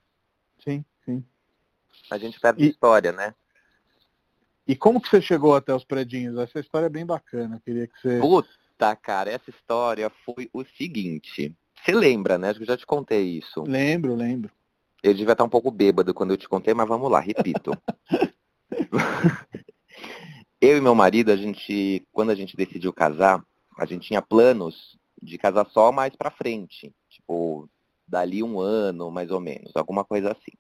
Sim, 0.64 0.86
sim. 1.04 1.24
A 2.12 2.18
gente 2.18 2.40
perde 2.40 2.66
e, 2.66 2.70
história, 2.70 3.14
né? 3.14 3.34
E 4.68 4.76
como 4.76 5.00
que 5.00 5.10
você 5.10 5.22
chegou 5.22 5.56
até 5.56 5.74
os 5.74 5.86
predinhos? 5.86 6.38
Essa 6.38 6.60
história 6.60 6.88
é 6.88 6.90
bem 6.90 7.06
bacana. 7.06 7.62
Queria 7.64 7.88
que 7.88 8.00
você. 8.00 8.20
Puta, 8.20 8.96
cara, 8.98 9.32
essa 9.32 9.50
história 9.50 10.12
foi 10.26 10.50
o 10.52 10.64
seguinte. 10.78 11.56
Você 11.84 11.94
lembra, 11.94 12.38
né? 12.38 12.50
Acho 12.50 12.60
que 12.60 12.64
eu 12.64 12.68
já 12.68 12.78
te 12.78 12.86
contei 12.86 13.38
isso. 13.38 13.64
Lembro, 13.64 14.14
lembro. 14.14 14.52
Eu 15.02 15.14
devia 15.14 15.32
estar 15.32 15.44
um 15.44 15.50
pouco 15.50 15.72
bêbado 15.72 16.14
quando 16.14 16.32
eu 16.32 16.38
te 16.38 16.50
contei, 16.50 16.74
mas 16.74 16.88
vamos 16.88 17.10
lá, 17.10 17.20
repito. 17.20 17.72
eu 20.62 20.78
e 20.78 20.82
meu 20.82 20.94
marido, 20.94 21.32
a 21.32 21.36
gente, 21.36 22.06
quando 22.12 22.30
a 22.30 22.36
gente 22.36 22.56
decidiu 22.56 22.94
casar, 22.94 23.44
a 23.80 23.86
gente 23.86 24.08
tinha 24.08 24.22
planos 24.22 24.98
de 25.22 25.38
casar 25.38 25.66
só 25.68 25.92
mais 25.92 26.16
pra 26.16 26.30
frente. 26.30 26.94
Tipo, 27.10 27.68
dali 28.08 28.44
um 28.44 28.60
ano, 28.60 29.10
mais 29.10 29.32
ou 29.32 29.40
menos, 29.40 29.72
alguma 29.76 30.04
coisa 30.04 30.34
assim. 30.34 30.52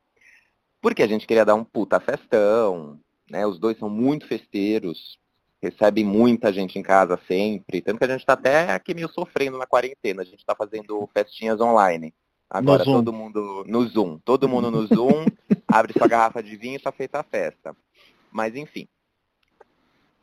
Porque 0.81 1.03
a 1.03 1.07
gente 1.07 1.27
queria 1.27 1.45
dar 1.45 1.55
um 1.55 1.63
puta 1.63 1.99
festão, 1.99 2.99
né? 3.29 3.45
Os 3.45 3.59
dois 3.59 3.77
são 3.77 3.89
muito 3.89 4.27
festeiros, 4.27 5.19
recebem 5.61 6.03
muita 6.03 6.51
gente 6.51 6.79
em 6.79 6.81
casa 6.81 7.19
sempre, 7.27 7.81
tanto 7.81 7.99
que 7.99 8.03
a 8.03 8.07
gente 8.07 8.21
está 8.21 8.33
até 8.33 8.71
aqui 8.73 8.93
meio 8.93 9.07
sofrendo 9.09 9.57
na 9.57 9.67
quarentena. 9.67 10.23
A 10.23 10.25
gente 10.25 10.39
está 10.39 10.55
fazendo 10.55 11.07
festinhas 11.13 11.61
online. 11.61 12.13
Agora 12.49 12.83
todo 12.83 13.13
mundo 13.13 13.63
no 13.65 13.87
Zoom, 13.87 14.19
todo 14.25 14.49
mundo 14.49 14.69
no 14.69 14.85
Zoom, 14.93 15.25
abre 15.67 15.93
sua 15.93 16.07
garrafa 16.07 16.43
de 16.43 16.57
vinho 16.57 16.73
e 16.73 16.77
está 16.77 16.91
feita 16.91 17.19
a 17.19 17.23
festa. 17.23 17.75
Mas 18.31 18.55
enfim. 18.55 18.87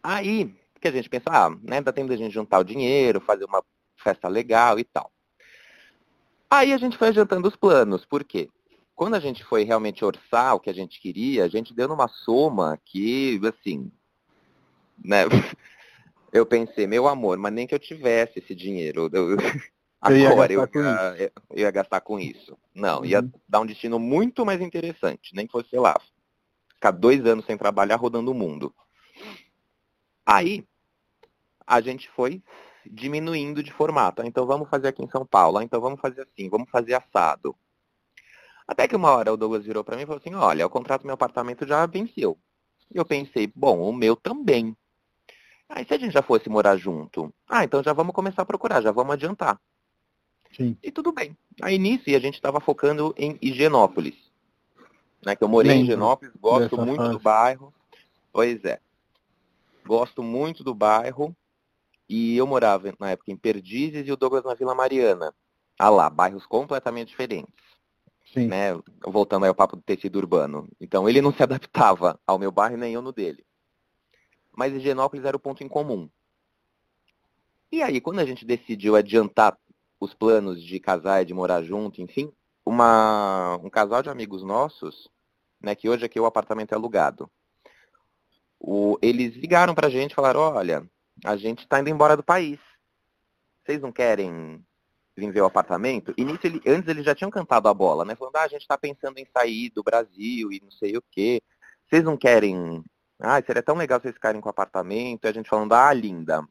Aí, 0.02 0.54
que 0.80 0.88
a 0.88 0.92
gente 0.92 1.08
pensa, 1.08 1.24
ah, 1.30 1.50
né, 1.62 1.80
dá 1.80 1.92
tempo 1.92 2.08
da 2.08 2.16
gente 2.16 2.32
juntar 2.32 2.58
o 2.58 2.64
dinheiro, 2.64 3.20
fazer 3.20 3.44
uma 3.44 3.62
festa 3.96 4.28
legal 4.28 4.78
e 4.78 4.84
tal. 4.84 5.10
Aí 6.50 6.72
a 6.72 6.78
gente 6.78 6.96
foi 6.96 7.08
adiantando 7.08 7.48
os 7.48 7.56
planos, 7.56 8.04
por 8.04 8.24
quê? 8.24 8.48
Quando 8.98 9.14
a 9.14 9.20
gente 9.20 9.44
foi 9.44 9.62
realmente 9.62 10.04
orçar 10.04 10.56
o 10.56 10.60
que 10.60 10.68
a 10.68 10.74
gente 10.74 11.00
queria, 11.00 11.44
a 11.44 11.48
gente 11.48 11.72
deu 11.72 11.86
numa 11.86 12.08
soma 12.08 12.76
que, 12.84 13.40
assim, 13.46 13.92
né, 15.02 15.22
Eu 16.32 16.44
pensei, 16.44 16.86
meu 16.86 17.08
amor, 17.08 17.38
mas 17.38 17.52
nem 17.52 17.66
que 17.66 17.74
eu 17.74 17.78
tivesse 17.78 18.40
esse 18.40 18.54
dinheiro. 18.54 19.08
Eu, 19.12 19.36
agora 20.00 20.52
eu 20.52 20.60
ia, 20.60 21.32
eu 21.48 21.58
ia, 21.58 21.70
gastar 21.70 22.00
com 22.00 22.18
isso. 22.18 22.58
Não, 22.74 22.98
uhum. 22.98 23.04
ia 23.06 23.26
dar 23.48 23.60
um 23.60 23.66
destino 23.66 23.98
muito 23.98 24.44
mais 24.44 24.60
interessante. 24.60 25.34
Nem 25.34 25.46
que 25.46 25.52
fosse, 25.52 25.70
sei 25.70 25.80
lá, 25.80 25.98
ficar 26.74 26.90
dois 26.90 27.24
anos 27.24 27.46
sem 27.46 27.56
trabalhar 27.56 27.96
rodando 27.96 28.30
o 28.30 28.34
mundo. 28.34 28.74
Aí, 30.26 30.66
a 31.66 31.80
gente 31.80 32.10
foi 32.10 32.42
diminuindo 32.84 33.62
de 33.62 33.72
formato. 33.72 34.22
Então 34.22 34.44
vamos 34.44 34.68
fazer 34.68 34.88
aqui 34.88 35.02
em 35.02 35.08
São 35.08 35.24
Paulo. 35.24 35.62
Então 35.62 35.80
vamos 35.80 36.00
fazer 36.00 36.22
assim, 36.22 36.50
vamos 36.50 36.68
fazer 36.68 36.92
assado. 36.92 37.56
Até 38.68 38.86
que 38.86 38.94
uma 38.94 39.10
hora 39.10 39.32
o 39.32 39.36
Douglas 39.36 39.64
virou 39.64 39.82
para 39.82 39.96
mim 39.96 40.02
e 40.02 40.06
falou 40.06 40.20
assim, 40.20 40.34
olha, 40.34 40.66
o 40.66 40.70
contrato 40.70 41.00
do 41.00 41.06
meu 41.06 41.14
apartamento 41.14 41.66
já 41.66 41.86
venceu. 41.86 42.36
E 42.94 42.98
eu 42.98 43.04
pensei, 43.04 43.50
bom, 43.56 43.80
o 43.80 43.92
meu 43.92 44.14
também. 44.14 44.76
Aí 45.70 45.86
se 45.86 45.94
a 45.94 45.98
gente 45.98 46.12
já 46.12 46.22
fosse 46.22 46.50
morar 46.50 46.76
junto, 46.76 47.32
ah, 47.48 47.64
então 47.64 47.82
já 47.82 47.94
vamos 47.94 48.14
começar 48.14 48.42
a 48.42 48.46
procurar, 48.46 48.82
já 48.82 48.92
vamos 48.92 49.14
adiantar. 49.14 49.58
Sim. 50.54 50.76
E 50.82 50.90
tudo 50.90 51.12
bem. 51.12 51.36
Aí 51.62 51.78
nisso 51.78 52.04
a 52.08 52.18
gente 52.18 52.34
estava 52.34 52.60
focando 52.60 53.14
em 53.16 53.38
Higienópolis. 53.40 54.14
Né, 55.24 55.34
que 55.34 55.42
eu 55.42 55.48
morei 55.48 55.72
Lembro 55.72 55.80
em 55.80 55.84
Higienópolis, 55.84 56.32
gosto 56.38 56.76
muito 56.76 57.00
fase. 57.00 57.12
do 57.12 57.18
bairro. 57.18 57.74
Pois 58.32 58.64
é. 58.64 58.80
Gosto 59.86 60.22
muito 60.22 60.62
do 60.62 60.74
bairro. 60.74 61.34
E 62.08 62.36
eu 62.36 62.46
morava 62.46 62.92
na 62.98 63.10
época 63.10 63.30
em 63.30 63.36
Perdizes 63.36 64.06
e 64.06 64.12
o 64.12 64.16
Douglas 64.16 64.44
na 64.44 64.54
Vila 64.54 64.74
Mariana. 64.74 65.34
Ah 65.78 65.90
lá, 65.90 66.08
bairros 66.08 66.46
completamente 66.46 67.08
diferentes. 67.08 67.67
Sim. 68.32 68.46
Né? 68.46 68.78
Voltando 69.04 69.46
ao 69.46 69.54
papo 69.54 69.76
do 69.76 69.82
tecido 69.82 70.16
urbano. 70.16 70.68
Então 70.80 71.08
ele 71.08 71.20
não 71.20 71.32
se 71.32 71.42
adaptava 71.44 72.18
ao 72.26 72.38
meu 72.38 72.52
bairro 72.52 72.76
nem 72.76 72.94
eu 72.94 73.02
no 73.02 73.12
dele 73.12 73.44
mas 74.58 74.74
Higienópolis 74.74 75.24
era 75.24 75.36
o 75.36 75.40
ponto 75.40 75.62
em 75.62 75.68
comum. 75.68 76.10
E 77.70 77.80
aí, 77.80 78.00
quando 78.00 78.18
a 78.18 78.24
gente 78.24 78.44
decidiu 78.44 78.96
adiantar 78.96 79.56
os 80.00 80.12
planos 80.12 80.60
de 80.60 80.80
casar 80.80 81.22
e 81.22 81.24
de 81.24 81.32
morar 81.32 81.62
junto, 81.62 82.02
enfim, 82.02 82.32
uma, 82.66 83.56
um 83.62 83.70
casal 83.70 84.02
de 84.02 84.10
amigos 84.10 84.42
nossos, 84.42 85.08
né, 85.60 85.76
que 85.76 85.88
hoje 85.88 86.04
aqui 86.04 86.18
o 86.18 86.26
apartamento 86.26 86.72
é 86.72 86.74
alugado, 86.74 87.30
o, 88.58 88.98
eles 89.00 89.36
ligaram 89.36 89.76
pra 89.76 89.88
gente 89.88 90.10
e 90.10 90.16
falaram, 90.16 90.40
olha, 90.40 90.84
a 91.24 91.36
gente 91.36 91.60
está 91.60 91.78
indo 91.78 91.90
embora 91.90 92.16
do 92.16 92.24
país. 92.24 92.58
Vocês 93.64 93.80
não 93.80 93.92
querem 93.92 94.60
vir 95.18 95.32
ver 95.32 95.42
o 95.42 95.46
apartamento? 95.46 96.14
E 96.16 96.24
nisso, 96.24 96.40
ele, 96.44 96.60
antes 96.66 96.88
eles 96.88 97.04
já 97.04 97.14
tinham 97.14 97.30
cantado 97.30 97.68
a 97.68 97.74
bola, 97.74 98.04
né? 98.04 98.14
Falando, 98.14 98.36
ah, 98.36 98.44
a 98.44 98.48
gente 98.48 98.62
está 98.62 98.78
pensando 98.78 99.18
em 99.18 99.26
sair 99.26 99.70
do 99.70 99.82
Brasil 99.82 100.52
e 100.52 100.60
não 100.62 100.70
sei 100.70 100.96
o 100.96 101.02
quê. 101.10 101.42
Vocês 101.86 102.04
não 102.04 102.16
querem 102.16 102.82
ah, 103.20 103.42
seria 103.42 103.62
tão 103.62 103.76
legal 103.76 104.00
vocês 104.00 104.14
ficarem 104.14 104.40
com 104.40 104.48
apartamento, 104.48 105.24
e 105.24 105.28
a 105.28 105.32
gente 105.32 105.48
falando, 105.48 105.72
ah, 105.72 105.92
linda, 105.92 106.46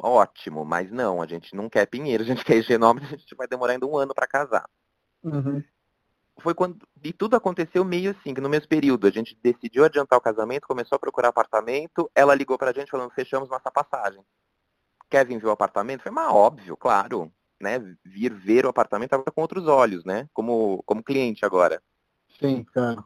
ótimo, 0.00 0.64
mas 0.64 0.90
não, 0.90 1.22
a 1.22 1.26
gente 1.26 1.54
não 1.54 1.68
quer 1.68 1.86
Pinheiro, 1.86 2.24
a 2.24 2.26
gente 2.26 2.44
quer 2.44 2.56
Higienópolis, 2.56 3.08
a 3.12 3.16
gente 3.16 3.34
vai 3.36 3.46
demorar 3.46 3.74
ainda 3.74 3.86
um 3.86 3.96
ano 3.96 4.12
para 4.12 4.26
casar. 4.26 4.68
Uhum. 5.22 5.62
Foi 6.40 6.54
quando, 6.54 6.78
e 7.02 7.12
tudo 7.12 7.36
aconteceu 7.36 7.84
meio 7.84 8.10
assim, 8.10 8.34
que 8.34 8.40
no 8.40 8.48
mesmo 8.48 8.68
período, 8.68 9.06
a 9.06 9.10
gente 9.10 9.36
decidiu 9.42 9.84
adiantar 9.84 10.18
o 10.18 10.22
casamento, 10.22 10.66
começou 10.66 10.96
a 10.96 10.98
procurar 10.98 11.28
apartamento, 11.28 12.10
ela 12.14 12.34
ligou 12.34 12.58
pra 12.58 12.72
gente 12.72 12.90
falando, 12.90 13.10
fechamos 13.12 13.48
nossa 13.48 13.70
passagem. 13.70 14.22
Quer 15.08 15.24
vir 15.24 15.38
ver 15.38 15.46
o 15.46 15.52
apartamento? 15.52 16.02
Foi, 16.02 16.12
mas 16.12 16.30
óbvio, 16.30 16.76
claro, 16.76 17.32
né, 17.60 17.78
vir 18.04 18.32
ver 18.32 18.64
o 18.66 18.68
apartamento 18.68 19.12
agora 19.12 19.30
com 19.30 19.40
outros 19.40 19.66
olhos, 19.66 20.04
né, 20.04 20.28
como, 20.32 20.82
como 20.84 21.02
cliente 21.02 21.44
agora. 21.44 21.82
Sim, 22.40 22.64
claro. 22.64 23.04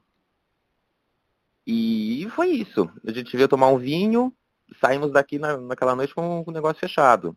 E 1.67 2.29
foi 2.35 2.49
isso. 2.49 2.91
A 3.07 3.13
gente 3.13 3.37
veio 3.37 3.49
tomar 3.49 3.69
um 3.69 3.79
vinho, 3.79 4.33
saímos 4.81 5.13
daqui 5.13 5.39
na, 5.39 5.57
naquela 5.57 5.95
noite 5.95 6.15
com 6.15 6.45
o 6.47 6.51
negócio 6.51 6.81
fechado. 6.81 7.37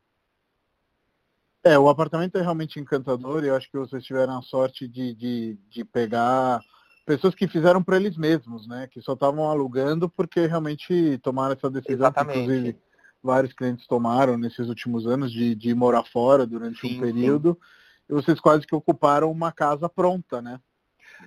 É, 1.63 1.79
o 1.79 1.89
apartamento 1.89 2.37
é 2.37 2.41
realmente 2.41 2.79
encantador 2.79 3.43
e 3.43 3.47
eu 3.47 3.55
acho 3.55 3.69
que 3.71 3.77
vocês 3.77 4.03
tiveram 4.03 4.37
a 4.37 4.41
sorte 4.41 4.87
de, 4.87 5.15
de, 5.15 5.57
de 5.69 5.83
pegar 5.83 6.61
pessoas 7.05 7.33
que 7.33 7.47
fizeram 7.47 7.83
para 7.83 7.95
eles 7.97 8.17
mesmos, 8.17 8.67
né? 8.67 8.87
Que 8.87 9.01
só 9.01 9.13
estavam 9.13 9.49
alugando 9.49 10.09
porque 10.09 10.45
realmente 10.45 11.19
tomaram 11.23 11.53
essa 11.53 11.69
decisão, 11.69 12.11
que, 12.11 12.21
inclusive 12.21 12.77
vários 13.25 13.53
clientes 13.53 13.87
tomaram 13.87 14.37
nesses 14.37 14.69
últimos 14.69 15.07
anos 15.07 15.31
de, 15.31 15.55
de 15.55 15.73
morar 15.73 16.03
fora 16.05 16.45
durante 16.45 16.79
sim, 16.79 16.97
um 16.97 17.01
período. 17.01 17.57
Sim. 17.59 17.67
E 18.09 18.13
vocês 18.13 18.39
quase 18.39 18.65
que 18.65 18.75
ocuparam 18.75 19.31
uma 19.31 19.51
casa 19.51 19.89
pronta, 19.89 20.41
né? 20.41 20.59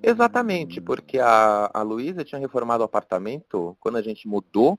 Exatamente, 0.02 0.80
porque 0.80 1.18
a, 1.18 1.70
a 1.74 1.82
Luísa 1.82 2.24
tinha 2.24 2.38
reformado 2.38 2.82
o 2.82 2.86
apartamento 2.86 3.76
quando 3.80 3.96
a 3.96 4.02
gente 4.02 4.28
mudou. 4.28 4.78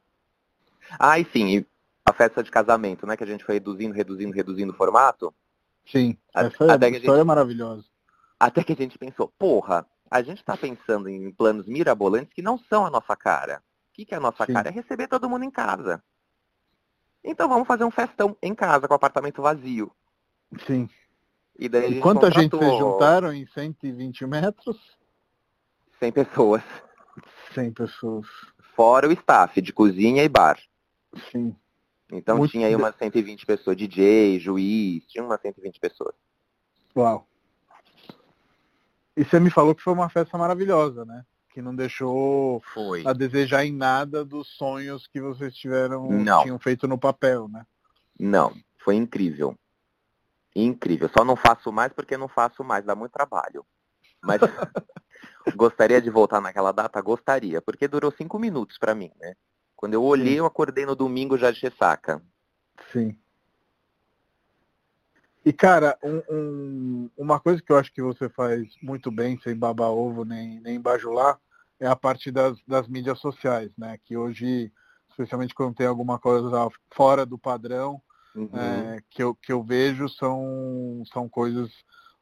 Ah, 0.97 1.19
e 1.19 1.25
sim, 1.25 1.65
a 2.05 2.13
festa 2.13 2.41
de 2.41 2.49
casamento, 2.49 3.05
né? 3.05 3.17
Que 3.17 3.23
a 3.23 3.27
gente 3.27 3.43
foi 3.43 3.55
reduzindo, 3.55 3.93
reduzindo, 3.93 4.33
reduzindo 4.33 4.71
o 4.71 4.75
formato. 4.75 5.33
Sim, 5.91 6.17
essa 6.33 6.73
até 6.73 6.89
história 6.89 6.99
gente, 6.99 7.09
é 7.09 7.23
maravilhosa. 7.23 7.85
Até 8.39 8.63
que 8.63 8.73
a 8.73 8.75
gente 8.75 8.97
pensou, 8.97 9.33
porra, 9.37 9.85
a 10.09 10.21
gente 10.21 10.37
está 10.37 10.55
pensando 10.55 11.09
em 11.09 11.31
planos 11.31 11.67
mirabolantes 11.67 12.33
que 12.33 12.41
não 12.41 12.57
são 12.57 12.85
a 12.85 12.89
nossa 12.89 13.15
cara. 13.15 13.61
O 13.91 13.93
que, 13.93 14.05
que 14.05 14.13
é 14.13 14.17
a 14.17 14.21
nossa 14.21 14.45
sim. 14.45 14.53
cara? 14.53 14.69
É 14.69 14.71
receber 14.71 15.07
todo 15.07 15.29
mundo 15.29 15.43
em 15.43 15.51
casa. 15.51 16.01
Então 17.23 17.49
vamos 17.49 17.67
fazer 17.67 17.83
um 17.83 17.91
festão 17.91 18.35
em 18.41 18.55
casa, 18.55 18.87
com 18.87 18.93
o 18.93 18.95
apartamento 18.95 19.41
vazio. 19.41 19.91
Sim. 20.65 20.89
E 21.57 21.67
daí 21.67 21.97
e 21.97 21.99
quanta 21.99 22.31
gente 22.31 22.55
vocês 22.55 22.77
juntaram 22.77 23.33
em 23.33 23.45
120 23.45 24.25
metros? 24.25 24.97
100 25.99 26.11
pessoas. 26.13 26.63
100 27.53 27.71
pessoas. 27.73 28.25
Fora 28.75 29.07
o 29.07 29.11
staff 29.11 29.61
de 29.61 29.73
cozinha 29.73 30.23
e 30.23 30.29
bar. 30.29 30.57
Sim. 31.31 31.53
Então 32.11 32.37
Muito 32.37 32.51
tinha 32.51 32.67
aí 32.67 32.75
umas 32.75 32.95
120 32.95 33.45
pessoas, 33.45 33.75
DJ, 33.75 34.39
juiz, 34.39 35.05
tinha 35.07 35.23
umas 35.23 35.41
120 35.41 35.79
pessoas. 35.79 36.15
Uau. 36.95 37.27
E 39.15 39.23
você 39.23 39.39
me 39.39 39.51
falou 39.51 39.75
que 39.75 39.83
foi 39.83 39.93
uma 39.93 40.09
festa 40.09 40.37
maravilhosa, 40.37 41.03
né? 41.03 41.25
Que 41.49 41.61
não 41.61 41.75
deixou 41.75 42.61
foi. 42.73 43.05
a 43.05 43.13
desejar 43.13 43.65
em 43.65 43.73
nada 43.73 44.23
dos 44.23 44.47
sonhos 44.47 45.07
que 45.07 45.19
vocês 45.19 45.55
tiveram, 45.55 46.09
não. 46.09 46.43
tinham 46.43 46.59
feito 46.59 46.87
no 46.87 46.97
papel, 46.97 47.47
né? 47.47 47.65
Não, 48.19 48.53
foi 48.77 48.95
incrível. 48.95 49.55
Incrível. 50.55 51.09
Só 51.09 51.23
não 51.23 51.35
faço 51.35 51.71
mais 51.71 51.91
porque 51.91 52.17
não 52.17 52.27
faço 52.27 52.63
mais, 52.63 52.85
dá 52.85 52.95
muito 52.95 53.11
trabalho. 53.11 53.65
Mas 54.21 54.41
Gostaria 55.55 56.01
de 56.01 56.09
voltar 56.09 56.41
naquela 56.41 56.71
data? 56.71 57.01
Gostaria, 57.01 57.61
porque 57.61 57.87
durou 57.87 58.11
cinco 58.11 58.37
minutos 58.39 58.77
para 58.77 58.95
mim, 58.95 59.11
né? 59.19 59.35
Quando 59.75 59.93
eu 59.93 60.03
olhei, 60.03 60.33
Sim. 60.33 60.39
eu 60.39 60.45
acordei 60.45 60.85
no 60.85 60.95
domingo 60.95 61.37
já 61.37 61.51
de 61.51 61.61
ressaca. 61.61 62.21
Sim. 62.91 63.17
E, 65.45 65.53
cara, 65.53 65.97
um, 66.03 66.21
um, 66.29 67.09
uma 67.17 67.39
coisa 67.39 67.61
que 67.61 67.71
eu 67.71 67.77
acho 67.77 67.93
que 67.93 68.01
você 68.01 68.27
faz 68.29 68.67
muito 68.81 69.09
bem, 69.09 69.39
sem 69.41 69.55
babar 69.55 69.89
ovo 69.89 70.25
nem, 70.25 70.59
nem 70.59 70.79
bajular, 70.79 71.39
é 71.79 71.87
a 71.87 71.95
parte 71.95 72.29
das, 72.29 72.57
das 72.67 72.87
mídias 72.87 73.19
sociais, 73.19 73.71
né? 73.77 73.97
Que 74.03 74.17
hoje, 74.17 74.71
especialmente 75.09 75.55
quando 75.55 75.75
tem 75.75 75.87
alguma 75.87 76.19
coisa 76.19 76.69
fora 76.91 77.25
do 77.25 77.37
padrão, 77.37 78.01
uhum. 78.35 78.49
é, 78.53 79.01
que, 79.09 79.23
eu, 79.23 79.33
que 79.33 79.51
eu 79.51 79.63
vejo, 79.63 80.09
são, 80.09 81.03
são 81.11 81.29
coisas 81.29 81.71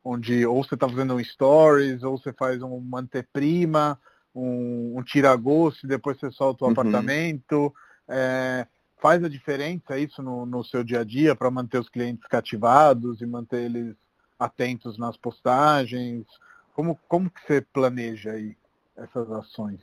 onde 0.03 0.45
ou 0.45 0.63
você 0.63 0.75
está 0.75 0.87
fazendo 0.87 1.15
um 1.15 1.23
stories, 1.23 2.03
ou 2.03 2.17
você 2.17 2.31
faz 2.31 2.61
uma 2.61 2.99
anteprima, 2.99 3.99
um, 4.33 4.93
um 4.97 5.03
tira-gosto 5.03 5.85
e 5.85 5.89
depois 5.89 6.19
você 6.19 6.31
solta 6.31 6.63
o 6.63 6.67
uhum. 6.67 6.73
apartamento. 6.73 7.73
É, 8.07 8.67
faz 8.99 9.23
a 9.23 9.29
diferença 9.29 9.97
isso 9.97 10.21
no, 10.21 10.45
no 10.45 10.63
seu 10.63 10.83
dia 10.83 11.01
a 11.01 11.03
dia 11.03 11.35
para 11.35 11.51
manter 11.51 11.79
os 11.79 11.89
clientes 11.89 12.25
cativados 12.27 13.21
e 13.21 13.25
manter 13.25 13.63
eles 13.63 13.95
atentos 14.39 14.97
nas 14.97 15.17
postagens? 15.17 16.25
Como, 16.73 16.99
como 17.07 17.29
que 17.29 17.41
você 17.41 17.61
planeja 17.61 18.31
aí 18.31 18.55
essas 18.95 19.31
ações? 19.31 19.81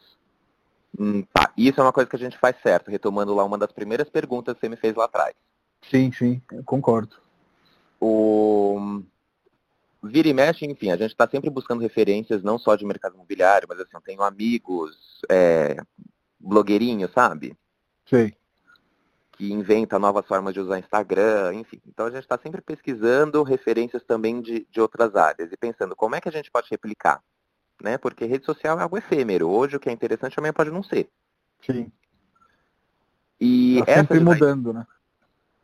Hum, 0.99 1.23
tá. 1.33 1.53
Isso 1.57 1.81
é 1.81 1.83
uma 1.83 1.93
coisa 1.93 2.09
que 2.09 2.17
a 2.17 2.19
gente 2.19 2.39
faz 2.39 2.57
certo, 2.63 2.91
retomando 2.91 3.35
lá 3.35 3.45
uma 3.45 3.59
das 3.59 3.73
primeiras 3.73 4.09
perguntas 4.09 4.55
que 4.55 4.61
você 4.61 4.69
me 4.69 4.77
fez 4.77 4.95
lá 4.95 5.07
atrás. 5.07 5.35
Sim, 5.91 6.13
sim, 6.13 6.41
concordo. 6.65 7.17
O 8.01 9.03
vira 10.03 10.29
e 10.29 10.35
mexe, 10.35 10.67
enfim, 10.67 10.91
a 10.91 10.97
gente 10.97 11.11
está 11.11 11.27
sempre 11.27 11.49
buscando 11.49 11.81
referências, 11.81 12.43
não 12.43 12.59
só 12.59 12.77
de 12.77 12.85
mercado 12.85 13.15
imobiliário, 13.15 13.67
mas 13.69 13.81
assim, 13.81 13.91
eu 13.95 14.01
tenho 14.03 14.23
amigos, 14.23 15.21
é, 15.31 15.77
blogueirinhos, 16.39 17.11
sabe? 17.13 17.57
Sim. 18.07 18.31
Que 19.37 19.53
inventa 19.53 19.99
novas 19.99 20.27
formas 20.27 20.55
de 20.55 20.61
usar 20.61 20.79
Instagram, 20.79 21.55
enfim. 21.55 21.81
Então 21.87 22.07
a 22.07 22.11
gente 22.11 22.23
está 22.23 22.39
sempre 22.39 22.61
pesquisando 22.61 23.43
referências 23.43 24.03
também 24.05 24.41
de, 24.41 24.67
de 24.71 24.81
outras 24.81 25.17
áreas 25.17 25.51
e 25.51 25.57
pensando 25.57 25.97
como 25.97 26.15
é 26.15 26.21
que 26.21 26.29
a 26.29 26.33
gente 26.33 26.51
pode 26.51 26.69
replicar. 26.71 27.21
Né? 27.83 27.99
Porque 27.99 28.25
rede 28.25 28.45
social 28.45 28.79
é 28.79 28.83
algo 28.83 28.97
efêmero. 28.97 29.49
Hoje 29.49 29.77
o 29.77 29.81
que 29.81 29.89
é 29.89 29.93
interessante 29.93 30.39
amanhã 30.39 30.53
pode 30.53 30.71
não 30.71 30.83
ser. 30.83 31.11
Sim. 31.67 31.91
E 33.41 33.83
tá 33.85 33.95
sempre 33.97 34.21
mudando, 34.21 34.73
né? 34.73 34.87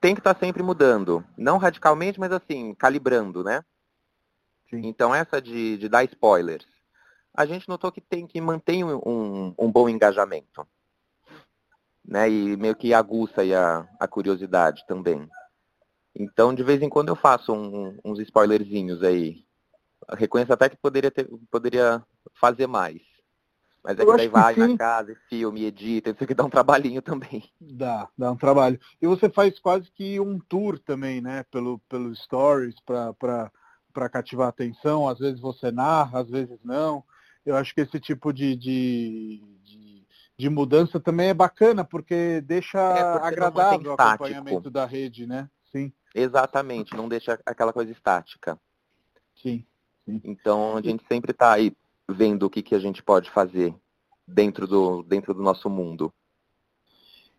Tem 0.01 0.15
que 0.15 0.21
estar 0.21 0.35
tá 0.35 0.41
sempre 0.41 0.63
mudando. 0.63 1.25
Não 1.37 1.59
radicalmente, 1.59 2.19
mas 2.19 2.33
assim, 2.33 2.75
calibrando, 2.75 3.45
né? 3.45 3.63
Sim. 4.69 4.83
Então 4.85 5.15
essa 5.15 5.41
de, 5.41 5.77
de, 5.79 5.89
dar 5.89 6.05
spoilers, 6.05 6.67
a 7.35 7.47
gente 7.47 7.69
notou 7.69 7.93
que 7.93 8.01
tem 8.01 8.27
que 8.27 8.41
manter 8.41 8.85
um, 8.85 9.55
um 9.59 9.71
bom 9.71 9.89
engajamento. 9.89 10.67
Né? 12.05 12.31
E 12.31 12.57
meio 12.57 12.75
que 12.75 12.95
aguça 12.95 13.43
aí 13.43 13.55
a, 13.55 13.87
a 13.99 14.09
curiosidade 14.09 14.85
também. 14.87 15.29
Então, 16.15 16.55
de 16.55 16.63
vez 16.63 16.83
em 16.83 16.89
quando 16.89 17.09
eu 17.09 17.17
faço 17.17 17.53
um, 17.53 17.99
uns 18.05 18.19
spoilerzinhos 18.21 19.03
aí. 19.03 19.45
Eu 20.09 20.17
reconheço 20.17 20.53
até 20.53 20.69
que 20.69 20.77
poderia, 20.77 21.11
ter, 21.11 21.29
poderia 21.51 22.03
fazer 22.35 22.67
mais. 22.67 23.01
Mas 23.83 23.99
é 23.99 24.03
eu 24.03 24.07
que 24.11 24.17
daí 24.17 24.29
vai 24.29 24.55
que 24.55 24.61
na 24.61 24.77
casa, 24.77 25.17
filme, 25.29 25.65
edita, 25.65 26.11
isso 26.11 26.23
aqui 26.23 26.35
dá 26.35 26.45
um 26.45 26.51
trabalhinho 26.51 27.01
também. 27.01 27.45
Dá, 27.61 28.09
dá 28.17 28.31
um 28.31 28.37
trabalho. 28.37 28.79
E 29.01 29.07
você 29.07 29.31
faz 29.31 29.59
quase 29.59 29.91
que 29.91 30.21
um 30.21 30.39
tour 30.39 30.79
também, 30.79 31.21
né? 31.21 31.45
Pelo, 31.51 31.79
pelo 31.89 32.15
stories, 32.15 32.75
para 32.81 34.09
cativar 34.11 34.47
a 34.47 34.51
atenção. 34.51 35.09
Às 35.09 35.19
vezes 35.19 35.41
você 35.41 35.71
narra, 35.71 36.21
às 36.21 36.29
vezes 36.29 36.59
não. 36.63 37.03
Eu 37.45 37.57
acho 37.57 37.75
que 37.75 37.81
esse 37.81 37.99
tipo 37.99 38.33
de, 38.33 38.55
de, 38.55 39.43
de, 39.65 39.79
de 40.41 40.49
mudança 40.49 40.99
também 40.99 41.29
é 41.29 41.35
bacana, 41.35 41.85
porque 41.85 42.41
deixa 42.41 42.79
é 42.79 43.13
porque 43.13 43.27
agradável 43.29 43.91
o 43.91 43.95
acompanhamento 43.95 44.71
da 44.71 44.87
rede, 44.87 45.27
né? 45.27 45.51
Sim. 45.71 45.93
Exatamente, 46.15 46.97
não 46.97 47.09
deixa 47.09 47.39
aquela 47.45 47.73
coisa 47.73 47.93
estática. 47.93 48.59
Sim. 49.37 49.65
sim. 50.05 50.21
Então 50.25 50.79
a 50.79 50.83
gente 50.83 51.05
sempre 51.07 51.33
está 51.33 51.53
aí 51.53 51.77
vendo 52.09 52.45
o 52.45 52.51
que, 52.51 52.63
que 52.63 52.75
a 52.75 52.79
gente 52.79 53.03
pode 53.03 53.31
fazer 53.31 53.75
dentro 54.27 54.67
do, 54.67 55.03
dentro 55.03 55.35
do 55.35 55.43
nosso 55.43 55.69
mundo. 55.69 56.13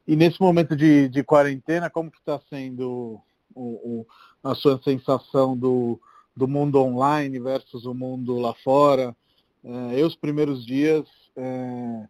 E 0.08 0.16
nesse 0.16 0.40
momento 0.40 0.76
de, 0.76 1.10
de 1.10 1.24
quarentena, 1.24 1.90
como 1.90 2.12
que 2.12 2.20
está 2.20 2.40
sendo 2.50 3.20
o, 3.54 4.04
o, 4.04 4.08
a 4.44 4.54
sua 4.54 4.82
sensação 4.84 5.58
do, 5.58 6.00
do 6.36 6.48
mundo 6.48 6.80
online 6.80 7.40
versus 7.40 7.86
o 7.86 7.94
mundo 7.94 8.38
lá 8.38 8.54
fora? 8.64 9.16
É, 9.64 10.00
eu, 10.00 10.08
os 10.08 10.16
primeiros 10.16 10.66
dias, 10.66 11.08
é, 11.36 12.08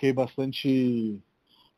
fiquei 0.00 0.12
bastante 0.14 1.20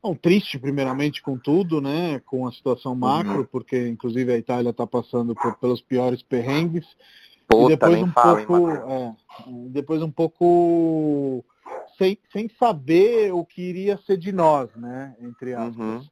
bom, 0.00 0.14
triste, 0.14 0.56
primeiramente, 0.56 1.20
com 1.20 1.36
tudo, 1.36 1.80
né? 1.80 2.20
com 2.20 2.46
a 2.46 2.52
situação 2.52 2.94
macro, 2.94 3.38
uhum. 3.38 3.46
porque, 3.50 3.88
inclusive, 3.88 4.32
a 4.32 4.38
Itália 4.38 4.70
está 4.70 4.86
passando 4.86 5.34
por, 5.34 5.56
pelos 5.56 5.82
piores 5.82 6.22
perrengues. 6.22 6.86
Puta, 7.48 7.64
e 7.64 7.68
depois 7.76 8.02
um 8.02 8.12
fala, 8.12 8.46
pouco, 8.46 8.70
é, 8.70 9.14
depois 9.70 10.02
um 10.02 10.10
pouco 10.10 11.44
sem, 11.98 12.16
sem 12.32 12.48
saber 12.60 13.32
o 13.34 13.44
que 13.44 13.60
iria 13.60 13.98
ser 14.06 14.16
de 14.16 14.30
nós, 14.30 14.70
né? 14.76 15.16
Entre 15.20 15.52
aspas. 15.52 15.76
Uhum. 15.76 16.02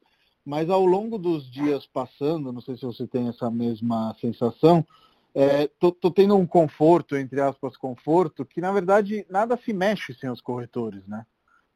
Mas 0.45 0.69
ao 0.69 0.85
longo 0.85 1.17
dos 1.17 1.49
dias 1.49 1.87
passando, 1.87 2.51
não 2.51 2.61
sei 2.61 2.75
se 2.75 2.85
você 2.85 3.07
tem 3.07 3.29
essa 3.29 3.49
mesma 3.49 4.13
sensação, 4.19 4.85
é, 5.33 5.67
tô, 5.79 5.91
tô, 5.91 6.11
tendo 6.11 6.35
um 6.35 6.45
conforto, 6.45 7.15
entre 7.15 7.39
aspas, 7.39 7.77
conforto, 7.77 8.43
que 8.43 8.59
na 8.59 8.71
verdade 8.71 9.25
nada 9.29 9.55
se 9.55 9.71
mexe 9.71 10.13
sem 10.15 10.29
os 10.29 10.41
corretores, 10.41 11.07
né? 11.07 11.25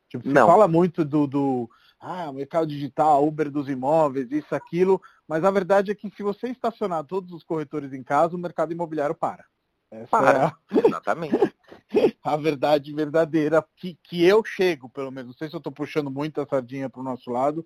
Tipo, 0.10 0.28
você 0.28 0.34
fala 0.34 0.68
muito 0.68 1.04
do, 1.04 1.28
do 1.28 1.70
ah, 2.00 2.32
mercado 2.32 2.68
digital, 2.68 3.26
Uber 3.26 3.50
dos 3.50 3.68
imóveis, 3.68 4.32
isso, 4.32 4.54
aquilo, 4.54 5.02
mas 5.28 5.44
a 5.44 5.52
verdade 5.52 5.92
é 5.92 5.96
que 5.96 6.10
se 6.12 6.22
você 6.22 6.50
estacionar 6.50 7.04
todos 7.04 7.32
os 7.32 7.44
corretores 7.44 7.94
em 7.94 8.04
casa, 8.04 8.36
o 8.36 8.40
mercado 8.40 8.72
imobiliário 8.72 9.16
para. 9.16 9.46
Essa 9.90 10.08
para, 10.08 10.38
é 10.38 10.46
a... 10.46 10.58
exatamente. 10.88 11.56
a 12.24 12.36
verdade 12.36 12.94
verdadeira 12.94 13.66
que, 13.76 13.98
que 14.04 14.24
eu 14.24 14.44
chego, 14.44 14.90
pelo 14.90 15.12
menos. 15.12 15.32
Não 15.32 15.38
sei 15.38 15.50
se 15.50 15.56
eu 15.56 15.60
estou 15.60 15.72
puxando 15.72 16.12
muita 16.12 16.46
sardinha 16.46 16.90
para 16.90 17.02
o 17.02 17.04
nosso 17.04 17.30
lado, 17.32 17.66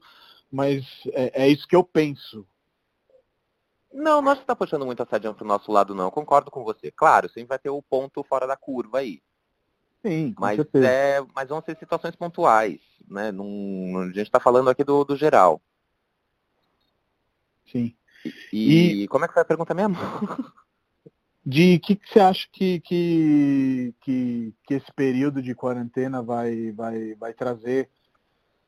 mas 0.52 0.86
é, 1.14 1.44
é, 1.44 1.48
isso 1.48 1.68
que 1.68 1.76
eu 1.76 1.84
penso. 1.84 2.48
Não, 3.92 4.22
não 4.22 4.32
acho 4.32 4.42
que 4.42 4.44
está 4.44 4.56
puxando 4.56 4.86
muita 4.86 5.06
sardinha 5.06 5.34
para 5.34 5.44
o 5.44 5.48
nosso 5.48 5.72
lado, 5.72 5.96
não. 5.96 6.06
Eu 6.06 6.12
concordo 6.12 6.52
com 6.52 6.64
você. 6.64 6.92
Claro, 6.92 7.28
sempre 7.28 7.50
vai 7.50 7.60
ter 7.60 7.70
o 7.70 7.82
ponto 7.82 8.24
fora 8.24 8.46
da 8.46 8.56
curva 8.56 9.00
aí. 9.00 9.22
Sim, 10.02 10.34
mas, 10.40 10.60
é, 10.76 11.22
mas 11.36 11.50
vão 11.50 11.62
ser 11.62 11.78
situações 11.78 12.16
pontuais, 12.16 12.80
né? 13.08 13.32
Num, 13.32 14.00
a 14.00 14.06
gente 14.08 14.22
está 14.22 14.40
falando 14.40 14.70
aqui 14.70 14.84
do, 14.84 15.04
do 15.04 15.16
geral. 15.16 15.62
Sim. 17.70 17.94
E, 18.52 19.04
e, 19.04 19.08
como 19.08 19.26
é 19.26 19.28
que 19.28 19.34
foi 19.34 19.44
a 19.44 19.46
pergunta 19.46 19.74
mesmo? 19.74 19.96
De 21.46 21.80
que, 21.80 21.96
que 21.96 22.08
você 22.08 22.20
acha 22.20 22.48
que, 22.52 22.80
que, 22.82 23.96
que, 24.02 24.54
que 24.68 24.74
esse 24.76 24.92
período 24.94 25.42
de 25.42 25.56
quarentena 25.56 26.22
vai, 26.22 26.72
vai, 26.72 27.16
vai 27.16 27.34
trazer 27.34 27.90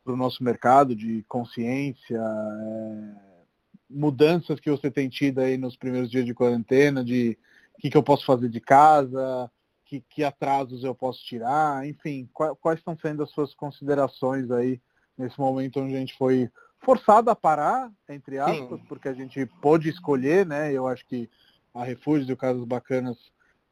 para 0.04 0.14
o 0.14 0.18
nosso 0.18 0.44
mercado 0.44 0.96
de 0.96 1.24
consciência, 1.28 2.18
é, 2.18 3.42
mudanças 3.90 4.60
que 4.60 4.72
você 4.72 4.90
tem 4.90 5.10
tido 5.10 5.40
aí 5.40 5.58
nos 5.58 5.76
primeiros 5.76 6.10
dias 6.10 6.26
de 6.26 6.34
quarentena, 6.34 7.04
de 7.04 7.38
o 7.78 7.82
que, 7.82 7.90
que 7.90 7.98
eu 7.98 8.04
posso 8.04 8.26
fazer 8.26 8.50
de 8.50 8.60
casa, 8.60 9.52
que, 9.92 10.00
que 10.10 10.24
atrasos 10.24 10.86
eu 10.86 10.96
posso 10.96 11.22
tirar, 11.22 11.86
enfim, 11.86 12.30
quais, 12.34 12.54
quais 12.62 12.80
estão 12.80 12.98
sendo 12.98 13.24
as 13.24 13.30
suas 13.32 13.54
considerações 13.54 14.50
aí 14.50 14.80
nesse 15.18 15.38
momento 15.38 15.82
onde 15.82 15.94
a 15.94 16.00
gente 16.00 16.18
foi 16.18 16.50
forçado 16.80 17.30
a 17.30 17.36
parar, 17.36 17.92
entre 18.08 18.40
aspas, 18.40 18.80
Sim. 18.80 18.86
porque 18.88 19.10
a 19.10 19.14
gente 19.14 19.46
pôde 19.62 19.90
escolher, 19.90 20.46
né? 20.46 20.72
Eu 20.72 20.88
acho 20.88 21.06
que 21.06 21.30
a 21.74 21.84
Refúgios 21.84 22.30
e 22.30 22.32
o 22.32 22.38
Casas 22.38 22.64
Bacanas 22.64 23.18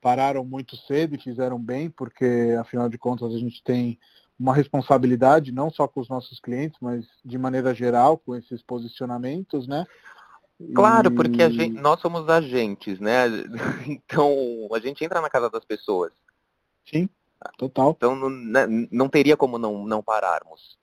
pararam 0.01 0.43
muito 0.43 0.75
cedo 0.75 1.15
e 1.15 1.21
fizeram 1.21 1.57
bem, 1.57 1.89
porque 1.89 2.53
afinal 2.59 2.89
de 2.89 2.97
contas 2.97 3.33
a 3.33 3.37
gente 3.37 3.63
tem 3.63 3.97
uma 4.37 4.53
responsabilidade 4.53 5.53
não 5.53 5.69
só 5.69 5.87
com 5.87 6.01
os 6.01 6.09
nossos 6.09 6.41
clientes, 6.41 6.77
mas 6.81 7.05
de 7.23 7.37
maneira 7.37 7.73
geral 7.73 8.17
com 8.17 8.35
esses 8.35 8.61
posicionamentos, 8.61 9.69
né? 9.69 9.85
Claro, 10.75 11.09
porque 11.11 11.41
a 11.41 11.49
gente, 11.49 11.79
nós 11.79 12.01
somos 12.01 12.27
agentes, 12.27 12.99
né? 12.99 13.25
Então, 13.87 14.67
a 14.73 14.79
gente 14.79 15.03
entra 15.03 15.21
na 15.21 15.29
casa 15.29 15.49
das 15.49 15.63
pessoas. 15.63 16.11
Sim, 16.85 17.07
total. 17.57 17.91
Então, 17.95 18.15
não, 18.15 18.29
né, 18.29 18.67
não 18.91 19.07
teria 19.07 19.37
como 19.37 19.57
não, 19.57 19.85
não 19.85 20.03
pararmos. 20.03 20.77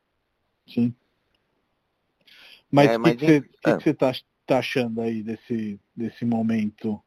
Sim. 0.67 0.95
Mas 2.71 2.97
o 2.97 3.07
é, 3.07 3.15
que, 3.15 3.41
que, 3.43 3.49
que, 3.63 3.71
você 3.83 3.91
está 3.91 4.13
tá 4.47 4.59
achando 4.59 5.01
aí 5.03 5.23
desse, 5.23 5.79
desse 5.95 6.25
momento? 6.25 7.01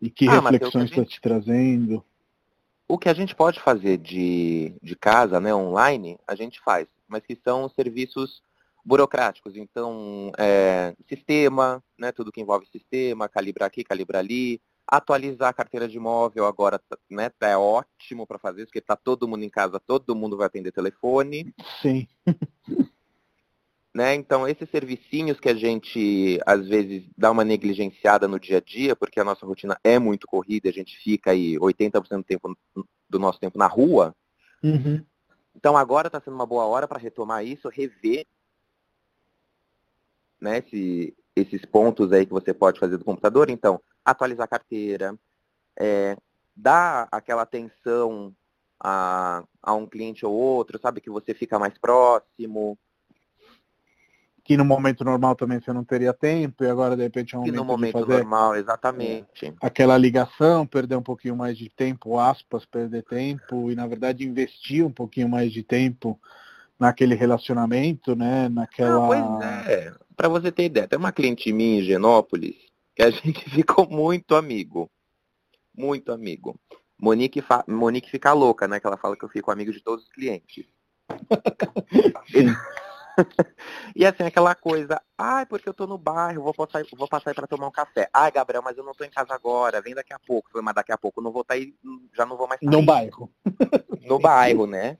E 0.00 0.10
que 0.10 0.26
ah, 0.28 0.40
reflexões 0.40 0.90
está 0.90 1.04
te 1.04 1.20
trazendo? 1.20 2.04
O 2.88 2.98
que 2.98 3.08
a 3.08 3.14
gente 3.14 3.36
pode 3.36 3.60
fazer 3.60 3.98
de, 3.98 4.74
de 4.82 4.96
casa, 4.96 5.38
né, 5.38 5.54
online, 5.54 6.18
a 6.26 6.34
gente 6.34 6.60
faz. 6.60 6.88
Mas 7.06 7.24
que 7.24 7.38
são 7.44 7.68
serviços 7.68 8.42
burocráticos. 8.84 9.56
Então, 9.56 10.32
é, 10.38 10.94
sistema, 11.08 11.82
né, 11.98 12.12
tudo 12.12 12.32
que 12.32 12.40
envolve 12.40 12.66
sistema, 12.66 13.28
calibrar 13.28 13.66
aqui, 13.66 13.84
calibrar 13.84 14.20
ali, 14.20 14.60
atualizar 14.86 15.48
a 15.48 15.52
carteira 15.52 15.86
de 15.86 15.96
imóvel 15.96 16.44
agora 16.44 16.80
né, 17.08 17.30
tá, 17.30 17.48
é 17.48 17.56
ótimo 17.56 18.26
para 18.26 18.38
fazer, 18.38 18.64
porque 18.64 18.80
está 18.80 18.96
todo 18.96 19.28
mundo 19.28 19.44
em 19.44 19.48
casa, 19.48 19.78
todo 19.78 20.16
mundo 20.16 20.36
vai 20.36 20.46
atender 20.46 20.72
telefone. 20.72 21.54
Sim. 21.80 22.08
né, 23.94 24.14
então, 24.14 24.48
esses 24.48 24.68
servicinhos 24.68 25.38
que 25.38 25.48
a 25.48 25.54
gente, 25.54 26.40
às 26.44 26.66
vezes, 26.66 27.04
dá 27.16 27.30
uma 27.30 27.44
negligenciada 27.44 28.26
no 28.26 28.40
dia 28.40 28.58
a 28.58 28.60
dia, 28.60 28.96
porque 28.96 29.20
a 29.20 29.24
nossa 29.24 29.46
rotina 29.46 29.78
é 29.84 29.98
muito 29.98 30.26
corrida, 30.26 30.68
a 30.68 30.72
gente 30.72 30.98
fica 30.98 31.30
aí 31.30 31.56
80% 31.56 32.16
do, 32.16 32.24
tempo, 32.24 32.58
do 33.08 33.18
nosso 33.18 33.38
tempo 33.38 33.56
na 33.56 33.68
rua. 33.68 34.14
Uhum. 34.62 35.04
Então, 35.54 35.76
agora 35.76 36.08
está 36.08 36.20
sendo 36.20 36.34
uma 36.34 36.46
boa 36.46 36.64
hora 36.64 36.88
para 36.88 36.98
retomar 36.98 37.44
isso, 37.44 37.68
rever 37.68 38.26
né, 40.40 40.58
esse, 40.58 41.14
esses 41.36 41.64
pontos 41.64 42.12
aí 42.12 42.26
que 42.26 42.32
você 42.32 42.54
pode 42.54 42.80
fazer 42.80 42.96
do 42.96 43.04
computador. 43.04 43.50
Então, 43.50 43.80
atualizar 44.04 44.44
a 44.44 44.48
carteira, 44.48 45.14
é, 45.78 46.16
dar 46.56 47.08
aquela 47.10 47.42
atenção 47.42 48.34
a, 48.82 49.44
a 49.62 49.74
um 49.74 49.86
cliente 49.86 50.24
ou 50.24 50.32
outro, 50.32 50.78
sabe, 50.80 51.00
que 51.00 51.10
você 51.10 51.34
fica 51.34 51.58
mais 51.58 51.76
próximo. 51.78 52.78
Que 54.42 54.56
no 54.56 54.64
momento 54.64 55.04
normal 55.04 55.36
também 55.36 55.60
você 55.60 55.72
não 55.72 55.84
teria 55.84 56.12
tempo, 56.12 56.64
e 56.64 56.68
agora 56.68 56.96
de 56.96 57.02
repente 57.02 57.34
é 57.34 57.38
um 57.38 57.42
que 57.42 57.52
momento, 57.52 57.66
no 57.66 57.72
momento 57.72 57.92
fazer 57.92 58.16
normal, 58.18 58.56
exatamente. 58.56 59.54
Aquela 59.60 59.96
ligação, 59.96 60.66
perder 60.66 60.96
um 60.96 61.02
pouquinho 61.02 61.36
mais 61.36 61.56
de 61.56 61.68
tempo, 61.68 62.18
aspas, 62.18 62.64
perder 62.64 63.04
tempo, 63.04 63.70
e 63.70 63.76
na 63.76 63.86
verdade 63.86 64.26
investir 64.26 64.84
um 64.84 64.90
pouquinho 64.90 65.28
mais 65.28 65.52
de 65.52 65.62
tempo 65.62 66.18
naquele 66.78 67.14
relacionamento, 67.14 68.16
né? 68.16 68.48
Naquela. 68.48 69.04
Ah, 69.04 69.06
pois 69.06 69.68
é. 69.68 69.94
Para 70.20 70.28
você 70.28 70.52
ter 70.52 70.64
ideia, 70.64 70.86
tem 70.86 70.98
uma 70.98 71.12
cliente 71.12 71.50
minha 71.50 71.80
em 71.80 71.82
Genópolis 71.82 72.54
que 72.94 73.02
a 73.02 73.08
gente 73.24 73.48
ficou 73.48 73.88
muito 73.88 74.34
amigo. 74.34 74.90
Muito 75.74 76.12
amigo. 76.12 76.60
Monique, 77.00 77.40
fa... 77.40 77.64
Monique 77.66 78.10
fica 78.10 78.34
louca, 78.34 78.68
né? 78.68 78.78
Que 78.78 78.86
ela 78.86 78.98
fala 78.98 79.16
que 79.16 79.24
eu 79.24 79.30
fico 79.30 79.50
amigo 79.50 79.72
de 79.72 79.80
todos 79.80 80.04
os 80.04 80.12
clientes. 80.12 80.66
e 83.96 84.04
assim, 84.04 84.24
aquela 84.24 84.54
coisa, 84.54 85.00
ai, 85.16 85.46
porque 85.46 85.66
eu 85.66 85.72
tô 85.72 85.86
no 85.86 85.96
bairro, 85.96 86.42
vou 86.42 86.52
passar, 86.52 86.84
vou 86.94 87.08
passar 87.08 87.30
aí 87.30 87.34
pra 87.34 87.46
tomar 87.46 87.68
um 87.68 87.72
café. 87.72 88.10
Ai, 88.12 88.30
Gabriel, 88.30 88.62
mas 88.62 88.76
eu 88.76 88.84
não 88.84 88.92
tô 88.92 89.04
em 89.04 89.10
casa 89.10 89.32
agora, 89.32 89.80
vem 89.80 89.94
daqui 89.94 90.12
a 90.12 90.18
pouco. 90.18 90.50
Mas 90.62 90.74
daqui 90.74 90.92
a 90.92 90.98
pouco 90.98 91.20
eu 91.20 91.24
não 91.24 91.32
vou 91.32 91.40
estar 91.40 91.54
tá 91.54 91.58
aí, 91.58 91.74
já 92.14 92.26
não 92.26 92.36
vou 92.36 92.46
mais 92.46 92.60
sair. 92.60 92.68
No 92.68 92.82
bairro. 92.82 93.32
No 94.02 94.18
bairro, 94.18 94.66
né? 94.66 94.98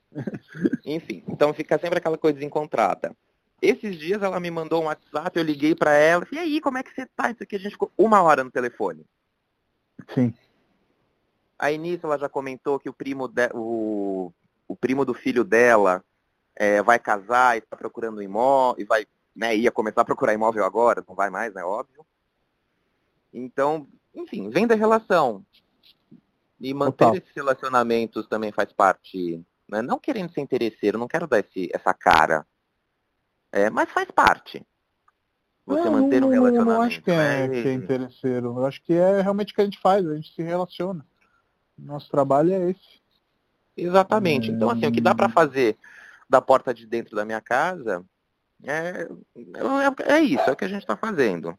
Enfim, 0.83 1.23
então 1.27 1.53
fica 1.53 1.77
sempre 1.77 1.99
aquela 1.99 2.17
coisa 2.17 2.39
desencontrada. 2.39 3.15
Esses 3.61 3.97
dias 3.97 4.23
ela 4.23 4.39
me 4.39 4.49
mandou 4.49 4.81
um 4.81 4.85
WhatsApp, 4.85 5.37
eu 5.37 5.45
liguei 5.45 5.75
para 5.75 5.93
ela, 5.93 6.27
e 6.31 6.39
aí, 6.39 6.59
como 6.59 6.79
é 6.79 6.83
que 6.83 6.91
você 6.93 7.05
tá? 7.05 7.29
Isso 7.29 7.43
aqui 7.43 7.55
a 7.55 7.59
gente 7.59 7.73
ficou 7.73 7.91
uma 7.95 8.21
hora 8.21 8.43
no 8.43 8.49
telefone. 8.49 9.05
Sim. 10.15 10.33
Aí 11.59 11.77
nisso 11.77 12.07
ela 12.07 12.17
já 12.17 12.27
comentou 12.27 12.79
que 12.79 12.89
o 12.89 12.93
primo, 12.93 13.27
de, 13.27 13.49
o, 13.53 14.33
o 14.67 14.75
primo 14.75 15.05
do 15.05 15.13
filho 15.13 15.43
dela 15.43 16.03
é, 16.55 16.81
vai 16.81 16.97
casar 16.97 17.55
e 17.55 17.59
está 17.59 17.77
procurando 17.77 18.17
um 18.17 18.21
imóvel, 18.21 18.81
e 18.81 18.85
vai, 18.85 19.05
né, 19.35 19.55
ia 19.55 19.71
começar 19.71 20.01
a 20.01 20.05
procurar 20.05 20.33
imóvel 20.33 20.65
agora, 20.65 21.03
não 21.07 21.13
vai 21.13 21.29
mais, 21.29 21.53
né, 21.53 21.63
óbvio. 21.63 22.03
Então, 23.31 23.87
enfim, 24.13 24.49
vem 24.49 24.65
da 24.65 24.75
relação. 24.75 25.45
E 26.59 26.73
manter 26.73 27.15
esses 27.15 27.31
relacionamentos 27.35 28.27
também 28.27 28.51
faz 28.51 28.71
parte, 28.71 29.43
né? 29.67 29.81
não 29.81 29.97
querendo 29.97 30.31
ser 30.31 30.41
interesseiro, 30.41 30.97
não 30.97 31.07
quero 31.07 31.27
dar 31.27 31.39
esse, 31.39 31.69
essa 31.73 31.93
cara, 31.93 32.45
é, 33.51 33.69
mas 33.69 33.89
faz 33.89 34.09
parte. 34.11 34.65
Você 35.65 35.85
não, 35.85 35.91
manter 35.91 36.23
um 36.23 36.29
relacionamento. 36.29 36.71
Eu 36.71 36.73
não 36.73 36.81
acho 36.81 37.01
que 37.01 37.11
é, 37.11 37.47
né? 37.47 37.61
que 37.61 37.67
é 37.67 37.73
interesseiro, 37.73 38.47
eu 38.57 38.65
acho 38.65 38.81
que 38.81 38.93
é 38.93 39.21
realmente 39.21 39.51
o 39.51 39.55
que 39.55 39.61
a 39.61 39.65
gente 39.65 39.79
faz, 39.79 40.05
a 40.07 40.15
gente 40.15 40.33
se 40.33 40.41
relaciona. 40.41 41.05
Nosso 41.77 42.09
trabalho 42.09 42.53
é 42.53 42.71
esse. 42.71 43.01
Exatamente. 43.75 44.51
Então, 44.51 44.69
assim, 44.69 44.85
o 44.85 44.91
que 44.91 45.01
dá 45.01 45.15
para 45.15 45.29
fazer 45.29 45.77
da 46.29 46.41
porta 46.41 46.73
de 46.73 46.85
dentro 46.85 47.15
da 47.15 47.25
minha 47.25 47.41
casa 47.41 48.05
é, 48.63 49.07
é, 50.05 50.13
é 50.13 50.19
isso, 50.19 50.43
é 50.47 50.51
o 50.51 50.55
que 50.55 50.65
a 50.65 50.67
gente 50.67 50.81
está 50.81 50.95
fazendo. 50.95 51.57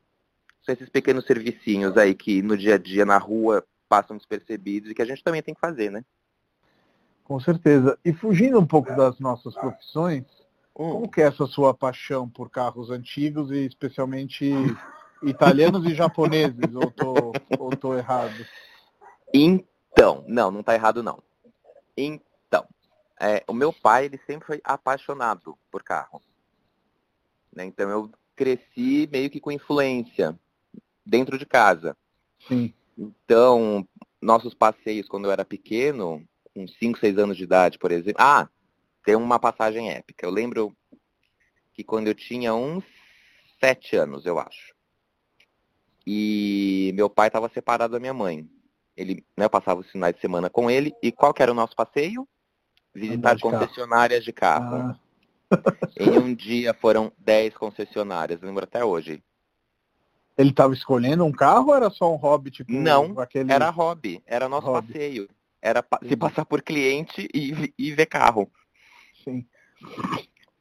São 0.64 0.72
esses 0.72 0.88
pequenos 0.88 1.26
servicinhos 1.26 1.96
aí 1.96 2.14
que 2.14 2.40
no 2.42 2.56
dia 2.56 2.76
a 2.76 2.78
dia, 2.78 3.04
na 3.04 3.18
rua, 3.18 3.64
passam 3.88 4.16
despercebidos 4.16 4.90
e 4.90 4.94
que 4.94 5.02
a 5.02 5.04
gente 5.04 5.22
também 5.24 5.42
tem 5.42 5.54
que 5.54 5.60
fazer, 5.60 5.90
né? 5.90 6.04
Com 7.24 7.40
certeza. 7.40 7.98
E 8.04 8.12
fugindo 8.12 8.58
um 8.58 8.66
pouco 8.66 8.94
das 8.94 9.18
nossas 9.18 9.54
profissões, 9.54 10.24
hum. 10.76 10.92
como 10.92 11.10
que 11.10 11.20
é 11.20 11.26
essa 11.26 11.46
sua 11.46 11.74
paixão 11.74 12.28
por 12.28 12.50
carros 12.50 12.90
antigos 12.90 13.50
e 13.50 13.66
especialmente 13.66 14.50
italianos 15.22 15.84
e 15.86 15.94
japoneses? 15.94 16.74
ou 16.74 16.90
tô, 16.90 17.32
ou 17.58 17.76
tô 17.76 17.94
errado? 17.94 18.46
Então, 19.32 20.24
não, 20.26 20.50
não 20.50 20.60
está 20.60 20.74
errado 20.74 21.02
não. 21.02 21.22
Então, 21.96 22.66
é, 23.20 23.44
o 23.46 23.54
meu 23.54 23.72
pai, 23.72 24.06
ele 24.06 24.20
sempre 24.26 24.46
foi 24.46 24.60
apaixonado 24.64 25.56
por 25.70 25.82
carro. 25.82 26.20
Né? 27.54 27.64
Então 27.64 27.88
eu 27.88 28.10
cresci 28.34 29.08
meio 29.12 29.30
que 29.30 29.40
com 29.40 29.52
influência 29.52 30.38
dentro 31.04 31.38
de 31.38 31.46
casa. 31.46 31.96
Sim. 32.48 32.72
Então, 32.96 33.86
nossos 34.20 34.54
passeios 34.54 35.08
quando 35.08 35.26
eu 35.26 35.30
era 35.30 35.44
pequeno, 35.44 36.26
com 36.54 36.66
5, 36.66 36.98
6 36.98 37.18
anos 37.18 37.36
de 37.36 37.44
idade, 37.44 37.78
por 37.78 37.92
exemplo. 37.92 38.22
Ah, 38.22 38.48
tem 39.04 39.16
uma 39.16 39.38
passagem 39.38 39.90
épica. 39.90 40.26
Eu 40.26 40.30
lembro 40.30 40.74
que 41.74 41.82
quando 41.82 42.08
eu 42.08 42.14
tinha 42.14 42.54
uns 42.54 42.84
7 43.60 43.96
anos, 43.96 44.26
eu 44.26 44.38
acho. 44.38 44.74
E 46.06 46.92
meu 46.94 47.08
pai 47.08 47.28
estava 47.28 47.48
separado 47.48 47.92
da 47.92 48.00
minha 48.00 48.14
mãe. 48.14 48.48
Ele, 48.96 49.24
né, 49.36 49.46
eu 49.46 49.50
passava 49.50 49.80
os 49.80 49.90
finais 49.90 50.14
de 50.14 50.20
semana 50.20 50.50
com 50.50 50.70
ele. 50.70 50.92
E 51.02 51.10
qual 51.10 51.32
que 51.32 51.42
era 51.42 51.52
o 51.52 51.54
nosso 51.54 51.74
passeio? 51.74 52.28
Visitar 52.94 53.34
de 53.34 53.42
concessionárias 53.42 54.24
carro. 54.24 54.24
de 54.24 54.32
carro. 54.32 54.76
Ah. 54.76 55.02
em 55.98 56.18
um 56.18 56.34
dia 56.34 56.74
foram 56.74 57.12
10 57.18 57.54
concessionárias, 57.54 58.40
lembro 58.40 58.64
até 58.64 58.84
hoje. 58.84 59.22
Ele 60.36 60.50
estava 60.50 60.72
escolhendo 60.72 61.24
um 61.24 61.32
carro 61.32 61.68
ou 61.68 61.74
era 61.74 61.90
só 61.90 62.12
um 62.12 62.16
hobby? 62.16 62.50
Tipo, 62.50 62.72
Não, 62.72 63.18
aquele... 63.20 63.52
era 63.52 63.68
hobby, 63.70 64.22
era 64.26 64.48
nosso 64.48 64.66
hobby. 64.66 64.92
passeio. 64.92 65.28
Era 65.60 65.84
se 66.08 66.16
passar 66.16 66.44
por 66.44 66.62
cliente 66.62 67.28
e, 67.32 67.72
e 67.78 67.92
ver 67.92 68.06
carro. 68.06 68.50
Sim. 69.22 69.46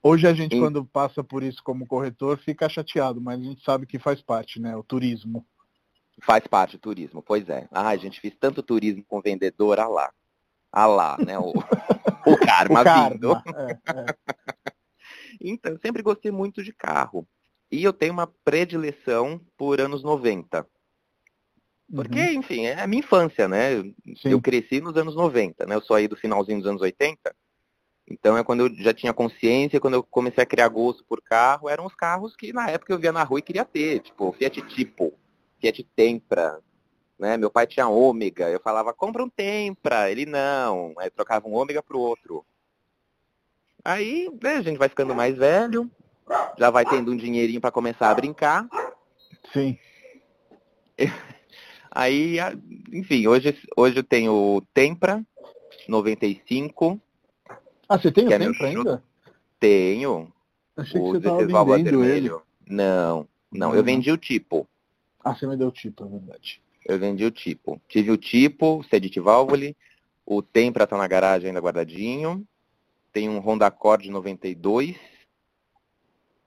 Hoje 0.04 0.28
a 0.28 0.34
gente, 0.34 0.56
e... 0.56 0.60
quando 0.60 0.84
passa 0.86 1.24
por 1.24 1.44
isso 1.44 1.62
como 1.64 1.86
corretor, 1.86 2.38
fica 2.40 2.68
chateado, 2.68 3.22
mas 3.22 3.40
a 3.40 3.44
gente 3.44 3.64
sabe 3.64 3.86
que 3.86 4.00
faz 4.00 4.22
parte, 4.22 4.60
né? 4.60 4.76
O 4.76 4.84
turismo. 4.84 5.46
Faz 6.24 6.46
parte 6.48 6.78
do 6.78 6.82
turismo, 6.82 7.22
pois 7.22 7.48
é. 7.50 7.68
Ah, 7.72 7.90
a 7.90 7.98
gente 7.98 8.20
fez 8.20 8.36
tanto 8.40 8.64
turismo 8.64 9.04
com 9.08 9.22
vendedor, 9.22 9.80
ah 9.80 9.88
lá. 9.88 10.12
Ah 10.72 10.88
lá, 10.88 11.18
né? 11.18 11.38
O, 11.38 11.50
o 12.26 12.38
karma, 12.38 12.82
o 12.82 12.84
karma 12.84 13.10
vindo. 13.10 13.34
É, 13.34 13.72
é. 13.72 14.06
Então, 15.44 15.72
eu 15.72 15.80
sempre 15.80 16.04
gostei 16.04 16.32
muito 16.32 16.64
de 16.64 16.72
carro. 16.72 17.28
E 17.72 17.84
eu 17.84 17.92
tenho 17.92 18.14
uma 18.14 18.28
predileção 18.28 19.42
por 19.58 19.82
anos 19.82 20.04
90. 20.04 20.68
Porque, 21.94 22.20
uhum. 22.20 22.34
enfim, 22.34 22.66
é 22.66 22.80
a 22.80 22.88
minha 22.88 23.00
infância, 23.00 23.48
né? 23.48 23.82
Sim. 24.18 24.30
Eu 24.30 24.42
cresci 24.42 24.80
nos 24.80 24.96
anos 24.96 25.16
90, 25.16 25.66
né? 25.66 25.76
Eu 25.76 25.82
sou 25.82 25.96
aí 25.96 26.08
do 26.08 26.16
finalzinho 26.16 26.60
dos 26.60 26.68
anos 26.68 26.82
80. 26.82 27.36
Então 28.12 28.38
é 28.38 28.44
quando 28.44 28.68
eu 28.68 28.76
já 28.76 28.94
tinha 28.94 29.14
consciência, 29.14 29.80
quando 29.80 29.94
eu 29.94 30.04
comecei 30.04 30.44
a 30.44 30.46
criar 30.46 30.68
gosto 30.68 31.04
por 31.06 31.22
carro, 31.22 31.70
eram 31.70 31.86
os 31.86 31.96
carros 31.96 32.36
que 32.36 32.52
na 32.52 32.70
época 32.70 32.92
eu 32.92 33.00
via 33.00 33.12
na 33.12 33.24
rua 33.24 33.40
e 33.40 33.44
queria 33.44 33.64
ter, 33.64 34.00
tipo 34.00 34.32
Fiat 34.34 34.62
Tipo, 34.64 35.14
Fiat 35.60 35.84
Tempra, 35.96 36.60
né? 37.18 37.38
Meu 37.38 37.50
pai 37.50 37.66
tinha 37.66 37.88
Ômega, 37.88 38.50
eu 38.50 38.60
falava, 38.60 38.94
compra 38.94 39.24
um 39.24 39.30
Tempra, 39.30 40.12
ele 40.12 40.26
não, 40.26 40.94
aí 40.98 41.10
trocava 41.10 41.48
um 41.48 41.54
Ômega 41.54 41.82
pro 41.82 42.00
outro. 42.00 42.46
Aí, 43.84 44.30
né, 44.44 44.58
a 44.58 44.62
gente 44.62 44.78
vai 44.78 44.90
ficando 44.90 45.16
mais 45.16 45.36
velho, 45.36 45.90
já 46.58 46.70
vai 46.70 46.86
tendo 46.86 47.12
um 47.12 47.18
dinheirinho 47.18 47.62
para 47.62 47.72
começar 47.72 48.12
a 48.12 48.16
brincar. 48.16 48.68
Sim. 49.54 49.78
Aí, 51.94 52.38
enfim, 52.94 53.28
hoje, 53.28 53.58
hoje 53.76 53.98
eu 53.98 54.04
tenho 54.04 54.64
Tempra 54.74 55.26
95. 55.90 57.02
Ah, 57.92 58.00
você 58.00 58.10
tem 58.10 58.26
o 58.26 58.32
é 58.32 58.36
ainda? 58.38 59.04
Tenho. 59.60 60.32
Achei 60.78 61.02
o 61.02 61.12
que 61.12 61.20
você 61.20 61.44
estava 61.44 61.76
vendendo 61.76 62.06
ele. 62.06 62.32
Não, 62.66 63.28
não, 63.52 63.76
eu 63.76 63.84
vendi 63.84 64.10
o 64.10 64.18
tipo. 64.18 64.66
Ah, 65.22 65.36
você 65.36 65.46
me 65.46 65.58
deu 65.58 65.68
o 65.68 65.72
tipo, 65.74 66.06
é 66.06 66.08
verdade. 66.08 66.62
Eu 66.86 66.98
vendi 66.98 67.26
o 67.26 67.32
tipo. 67.32 67.82
Tive 67.90 68.10
o 68.12 68.16
tipo, 68.16 68.82
Sedit 68.90 69.20
Valvole, 69.20 69.76
o 70.26 70.42
Tempra 70.42 70.88
tá 70.88 70.98
na 70.98 71.06
garagem 71.06 71.50
ainda 71.50 71.60
guardadinho. 71.60 72.48
Tem 73.12 73.28
um 73.28 73.40
Honda 73.40 73.68
Accord 73.68 74.10
92, 74.10 74.96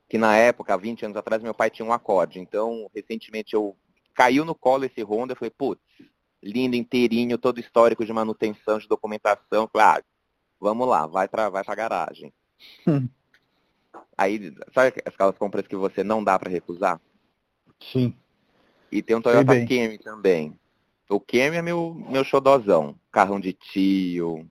que 0.08 0.16
na 0.16 0.34
época, 0.34 0.72
há 0.72 0.78
20 0.78 1.04
anos 1.04 1.16
atrás, 1.18 1.42
meu 1.42 1.52
pai 1.52 1.68
tinha 1.68 1.84
um 1.84 1.92
Accord. 1.92 2.40
Então, 2.40 2.90
recentemente 2.94 3.52
eu 3.52 3.76
caiu 4.14 4.46
no 4.46 4.54
colo 4.54 4.86
esse 4.86 5.02
Honda, 5.02 5.34
eu 5.34 5.36
falei, 5.36 5.50
putz, 5.50 5.82
lindo, 6.42 6.74
inteirinho, 6.74 7.36
todo 7.36 7.60
histórico 7.60 8.02
de 8.02 8.14
manutenção, 8.14 8.78
de 8.78 8.88
documentação. 8.88 9.68
Falei, 9.70 9.86
ah, 9.86 10.02
vamos 10.64 10.88
lá, 10.88 11.06
vai 11.06 11.28
para 11.28 11.50
vai 11.50 11.62
pra 11.62 11.74
garagem. 11.74 12.32
Hum. 12.86 13.06
Aí, 14.16 14.54
sabe 14.72 14.94
aquelas 15.04 15.36
compras 15.36 15.66
que 15.66 15.76
você 15.76 16.02
não 16.02 16.24
dá 16.24 16.38
para 16.38 16.50
recusar? 16.50 16.98
Sim. 17.92 18.16
E 18.90 19.02
tem 19.02 19.14
um 19.14 19.20
Toyota 19.20 19.54
Camry 19.66 19.98
também. 19.98 20.58
O 21.10 21.20
Camry 21.20 21.56
é 21.56 21.62
meu, 21.62 21.94
meu 22.08 22.24
xodozão. 22.24 22.96
Carrão 23.12 23.38
de 23.38 23.52
tio, 23.52 24.48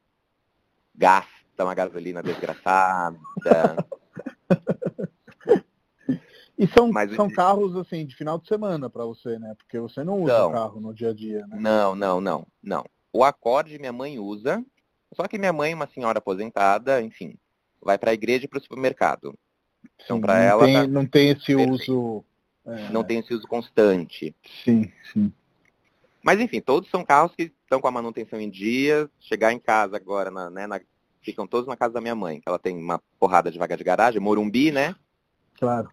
gasta 0.94 1.28
uma 1.60 1.74
gasolina 1.74 2.22
desgraçada. 2.22 3.18
E 6.56 6.68
são, 6.68 6.92
são 7.16 7.30
carros 7.30 7.76
assim 7.76 8.06
de 8.06 8.16
final 8.16 8.38
de 8.38 8.48
semana 8.48 8.88
para 8.88 9.04
você, 9.04 9.40
né? 9.40 9.56
Porque 9.58 9.80
você 9.80 10.04
não 10.04 10.22
usa 10.22 10.38
não, 10.38 10.52
carro 10.52 10.80
no 10.80 10.94
dia 10.94 11.10
a 11.10 11.14
dia, 11.14 11.46
né? 11.48 11.58
Não, 11.60 11.96
não, 11.96 12.22
não, 12.22 12.48
não. 12.62 12.86
O 13.12 13.24
acorde 13.24 13.80
minha 13.80 13.92
mãe 13.92 14.20
usa, 14.20 14.64
só 15.14 15.28
que 15.28 15.38
minha 15.38 15.54
mãe 15.54 15.72
é 15.72 15.76
uma 15.76 15.88
senhora 15.88 16.20
aposentada, 16.20 17.02
enfim, 17.02 17.36
vai 17.82 17.98
para 17.98 18.12
a 18.12 18.14
igreja 18.14 18.46
e 18.46 18.48
para 18.48 18.60
o 18.60 18.62
supermercado. 18.62 19.34
Então 20.04 20.20
para 20.20 20.40
ela 20.40 20.66
tem, 20.66 20.74
tá... 20.74 20.88
não 20.88 21.06
tem 21.06 21.30
esse 21.30 21.56
Perfeito. 21.56 21.72
uso 21.72 22.26
é... 22.66 22.90
não 22.90 23.04
tem 23.04 23.20
esse 23.20 23.34
uso 23.34 23.48
constante. 23.48 24.36
Sim, 24.64 24.92
sim. 25.12 25.32
Mas 26.22 26.40
enfim, 26.40 26.62
todos 26.62 26.90
são 26.90 27.04
carros 27.04 27.36
que 27.36 27.52
estão 27.64 27.82
com 27.82 27.88
a 27.88 27.92
manutenção 27.92 28.40
em 28.40 28.50
dia. 28.50 29.10
Chegar 29.20 29.52
em 29.52 29.60
casa 29.60 29.98
agora, 29.98 30.32
na, 30.32 30.50
né, 30.50 30.68
na, 30.68 30.80
ficam 31.22 31.46
todos 31.46 31.68
na 31.68 31.76
casa 31.76 31.94
da 31.94 32.02
minha 32.02 32.16
mãe. 32.16 32.42
Ela 32.46 32.58
tem 32.58 32.78
uma 32.78 33.02
porrada 33.20 33.52
de 33.52 33.60
vaga 33.60 33.76
de 33.76 33.84
garagem, 33.84 34.22
Morumbi, 34.22 34.72
né? 34.72 34.96
Claro 35.60 35.90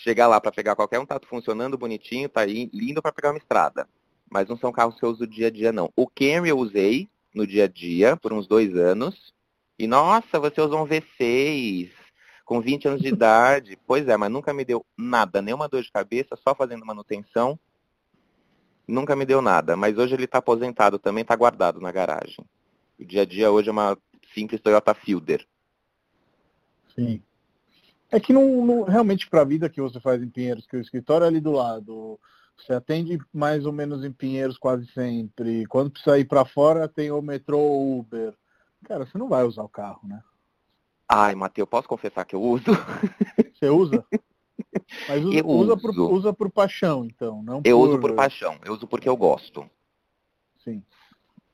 chegar 0.00 0.26
lá 0.26 0.40
para 0.40 0.52
pegar 0.52 0.76
qualquer 0.76 0.98
um, 0.98 1.06
tá 1.06 1.20
funcionando 1.28 1.76
bonitinho, 1.76 2.28
tá 2.28 2.42
aí, 2.42 2.70
lindo 2.72 3.02
para 3.02 3.12
pegar 3.12 3.30
uma 3.30 3.38
estrada. 3.38 3.88
Mas 4.30 4.48
não 4.48 4.56
são 4.56 4.72
carros 4.72 4.98
que 4.98 5.04
eu 5.04 5.10
uso 5.10 5.26
dia 5.26 5.48
a 5.48 5.50
dia, 5.50 5.72
não. 5.72 5.92
O 5.96 6.06
Camry 6.06 6.50
eu 6.50 6.58
usei 6.58 7.08
no 7.34 7.46
dia 7.46 7.64
a 7.64 7.68
dia 7.68 8.16
por 8.16 8.32
uns 8.32 8.46
dois 8.46 8.74
anos. 8.76 9.32
E, 9.78 9.86
nossa, 9.86 10.38
você 10.38 10.60
usou 10.60 10.82
um 10.82 10.86
V6 10.86 11.90
com 12.44 12.60
20 12.60 12.88
anos 12.88 13.00
de 13.00 13.08
idade. 13.14 13.78
Pois 13.86 14.06
é, 14.08 14.16
mas 14.16 14.30
nunca 14.30 14.52
me 14.52 14.64
deu 14.64 14.84
nada, 14.96 15.40
nenhuma 15.40 15.68
dor 15.68 15.82
de 15.82 15.90
cabeça, 15.90 16.36
só 16.36 16.54
fazendo 16.54 16.84
manutenção. 16.84 17.58
Nunca 18.86 19.14
me 19.14 19.24
deu 19.24 19.40
nada. 19.40 19.76
Mas 19.76 19.96
hoje 19.96 20.14
ele 20.14 20.24
está 20.24 20.38
aposentado 20.38 20.98
também, 20.98 21.22
está 21.22 21.36
guardado 21.36 21.80
na 21.80 21.92
garagem. 21.92 22.44
O 22.98 23.04
dia 23.04 23.22
a 23.22 23.24
dia 23.24 23.50
hoje 23.50 23.68
é 23.68 23.72
uma 23.72 23.96
simples 24.34 24.60
Toyota 24.60 24.94
Fielder. 24.94 25.46
Sim. 26.94 27.22
É 28.10 28.18
que 28.18 28.32
não, 28.32 28.66
não 28.66 28.82
realmente 28.82 29.28
para 29.28 29.42
a 29.42 29.44
vida 29.44 29.70
que 29.70 29.80
você 29.80 30.00
faz 30.00 30.20
em 30.20 30.28
Pinheiros, 30.28 30.66
que 30.66 30.76
o 30.76 30.80
escritório 30.80 31.24
é 31.24 31.28
ali 31.28 31.40
do 31.40 31.52
lado, 31.52 32.18
você 32.64 32.72
atende 32.72 33.18
mais 33.32 33.66
ou 33.66 33.72
menos 33.72 34.04
em 34.04 34.12
Pinheiros 34.12 34.58
quase 34.58 34.86
sempre. 34.92 35.66
Quando 35.66 35.90
precisa 35.90 36.18
ir 36.18 36.26
para 36.26 36.44
fora, 36.44 36.88
tem 36.88 37.10
o 37.10 37.22
metrô 37.22 37.58
ou 37.58 37.98
Uber. 38.00 38.34
Cara, 38.84 39.06
você 39.06 39.18
não 39.18 39.28
vai 39.28 39.44
usar 39.44 39.62
o 39.62 39.68
carro, 39.68 40.00
né? 40.04 40.22
Ai, 41.08 41.34
Matheus, 41.34 41.68
posso 41.68 41.88
confessar 41.88 42.24
que 42.24 42.34
eu 42.34 42.42
uso? 42.42 42.64
Você 43.54 43.68
usa? 43.68 44.06
Mas 45.08 45.24
usa, 45.24 45.46
usa, 45.46 45.76
por, 45.76 46.00
usa 46.12 46.32
por 46.32 46.50
paixão, 46.50 47.04
então, 47.04 47.42
não 47.42 47.60
Eu 47.64 47.78
por... 47.78 47.88
uso 47.88 48.00
por 48.00 48.14
paixão, 48.14 48.58
eu 48.64 48.72
uso 48.72 48.86
porque 48.86 49.08
eu 49.08 49.16
gosto. 49.16 49.68
Sim. 50.64 50.82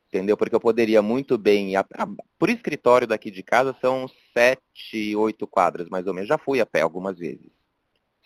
Entendeu? 0.09 0.37
Porque 0.37 0.55
eu 0.55 0.61
poderia 0.61 1.03
muito 1.03 1.37
bem. 1.37 1.75
A, 1.75 1.81
a, 1.81 2.07
por 2.39 2.49
escritório 2.49 3.07
daqui 3.07 3.31
de 3.31 3.43
casa 3.43 3.75
são 3.81 4.09
sete, 4.33 5.17
oito 5.17 5.47
quadras, 5.47 5.89
mais 5.89 6.07
ou 6.07 6.15
menos. 6.15 6.29
Já 6.29 6.39
fui 6.39 6.61
a 6.61 6.67
pé 6.67 6.83
algumas 6.83 7.19
vezes. 7.19 7.51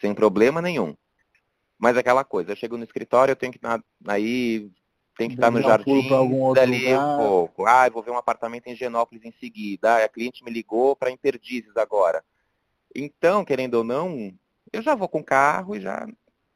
Sem 0.01 0.15
problema 0.15 0.61
nenhum. 0.61 0.95
Mas 1.81 1.97
aquela 1.97 2.23
coisa, 2.23 2.53
eu 2.53 2.57
chego 2.57 2.77
no 2.77 2.85
escritório, 2.85 3.33
eu 3.33 3.37
tenho 3.37 3.53
que 3.53 3.59
estar 3.59 3.83
aí, 4.07 4.71
tem 5.17 5.29
que 5.29 5.35
estar 5.35 5.51
no 5.51 5.63
jardim, 5.63 6.09
dali 6.55 6.95
um 6.95 7.17
pouco. 7.17 7.67
Ah, 7.67 7.87
eu 7.87 7.93
vou 7.93 8.03
ver 8.03 8.11
um 8.11 8.19
apartamento 8.19 8.67
em 8.67 8.77
Genópolis 8.77 9.25
em 9.25 9.33
seguida. 9.33 9.97
Ah, 9.97 10.05
a 10.05 10.09
cliente 10.09 10.45
me 10.45 10.51
ligou 10.51 10.95
para 10.95 11.11
Imperdizes 11.11 11.77
agora. 11.77 12.23
Então, 12.95 13.45
querendo 13.45 13.75
ou 13.77 13.85
não, 13.85 14.33
eu 14.73 14.83
já 14.83 14.95
vou 14.95 15.09
com 15.09 15.25
carro 15.25 15.75
e 15.75 15.81
já. 15.81 16.07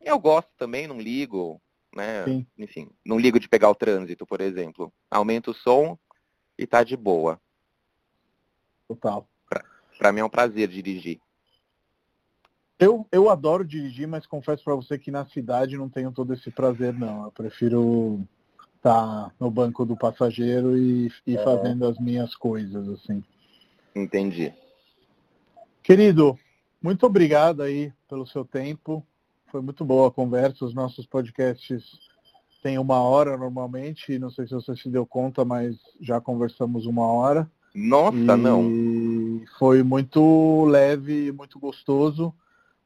Eu 0.00 0.18
gosto 0.18 0.50
também, 0.58 0.86
não 0.86 1.00
ligo 1.00 1.60
né? 1.94 2.24
Sim. 2.24 2.46
Enfim, 2.58 2.90
não 3.04 3.18
ligo 3.18 3.38
de 3.38 3.48
pegar 3.48 3.70
o 3.70 3.74
trânsito, 3.74 4.26
por 4.26 4.40
exemplo. 4.40 4.92
Aumenta 5.10 5.50
o 5.50 5.54
som 5.54 5.98
e 6.58 6.66
tá 6.66 6.82
de 6.82 6.96
boa. 6.96 7.40
Total. 8.88 9.26
Para 9.98 10.12
mim 10.12 10.20
é 10.20 10.24
um 10.24 10.30
prazer 10.30 10.68
dirigir. 10.68 11.20
Eu, 12.78 13.06
eu 13.12 13.30
adoro 13.30 13.64
dirigir, 13.64 14.08
mas 14.08 14.26
confesso 14.26 14.64
para 14.64 14.74
você 14.74 14.98
que 14.98 15.10
na 15.10 15.24
cidade 15.26 15.76
não 15.76 15.88
tenho 15.88 16.10
todo 16.10 16.34
esse 16.34 16.50
prazer, 16.50 16.92
não. 16.92 17.24
Eu 17.24 17.30
prefiro 17.30 18.20
estar 18.76 19.28
tá 19.28 19.32
no 19.38 19.50
banco 19.50 19.84
do 19.84 19.96
passageiro 19.96 20.76
e, 20.76 21.10
e 21.26 21.36
é. 21.36 21.44
fazendo 21.44 21.86
as 21.86 21.98
minhas 21.98 22.34
coisas, 22.34 22.88
assim. 22.88 23.22
Entendi. 23.94 24.52
Querido, 25.82 26.38
muito 26.82 27.06
obrigado 27.06 27.62
aí 27.62 27.92
pelo 28.08 28.26
seu 28.26 28.44
tempo. 28.44 29.06
Foi 29.52 29.60
muito 29.60 29.84
boa 29.84 30.08
a 30.08 30.10
conversa. 30.10 30.64
Os 30.64 30.74
nossos 30.74 31.06
podcasts 31.06 31.84
têm 32.62 32.78
uma 32.78 33.00
hora 33.00 33.36
normalmente. 33.36 34.18
Não 34.18 34.30
sei 34.30 34.46
se 34.48 34.54
você 34.54 34.74
se 34.74 34.88
deu 34.88 35.06
conta, 35.06 35.44
mas 35.44 35.76
já 36.00 36.20
conversamos 36.20 36.86
uma 36.86 37.06
hora. 37.06 37.48
Nossa, 37.74 38.16
e 38.16 38.36
não. 38.36 39.42
Foi 39.58 39.82
muito 39.82 40.64
leve, 40.64 41.30
muito 41.30 41.58
gostoso. 41.58 42.34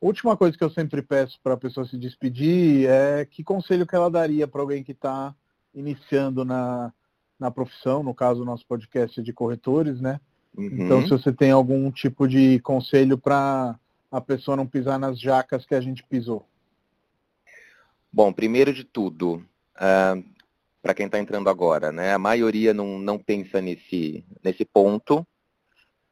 Última 0.00 0.36
coisa 0.36 0.56
que 0.56 0.62
eu 0.62 0.70
sempre 0.70 1.02
peço 1.02 1.40
para 1.42 1.54
a 1.54 1.58
pessoa 1.58 1.86
se 1.86 1.98
despedir 1.98 2.88
é 2.88 3.24
que 3.24 3.42
conselho 3.42 3.86
que 3.86 3.96
ela 3.96 4.08
daria 4.08 4.46
para 4.46 4.60
alguém 4.60 4.84
que 4.84 4.92
está 4.92 5.34
iniciando 5.74 6.44
na, 6.44 6.92
na 7.38 7.50
profissão, 7.50 8.02
no 8.02 8.14
caso 8.14 8.42
o 8.42 8.44
nosso 8.44 8.64
podcast 8.66 9.18
é 9.18 9.22
de 9.22 9.32
corretores, 9.32 10.00
né? 10.00 10.20
Uhum. 10.56 10.84
Então 10.84 11.02
se 11.02 11.10
você 11.10 11.32
tem 11.32 11.50
algum 11.50 11.90
tipo 11.90 12.28
de 12.28 12.60
conselho 12.60 13.18
para 13.18 13.78
a 14.10 14.20
pessoa 14.20 14.56
não 14.56 14.66
pisar 14.66 14.98
nas 14.98 15.20
jacas 15.20 15.66
que 15.66 15.74
a 15.74 15.80
gente 15.80 16.04
pisou. 16.04 16.46
Bom, 18.12 18.32
primeiro 18.32 18.72
de 18.72 18.84
tudo, 18.84 19.34
uh, 19.34 19.44
ah, 19.76 20.14
para 20.80 20.94
quem 20.94 21.06
está 21.06 21.18
entrando 21.18 21.50
agora, 21.50 21.92
né, 21.92 22.14
a 22.14 22.18
maioria 22.18 22.72
não, 22.72 22.98
não 22.98 23.18
pensa 23.18 23.60
nesse, 23.60 24.24
nesse 24.42 24.64
ponto, 24.64 25.26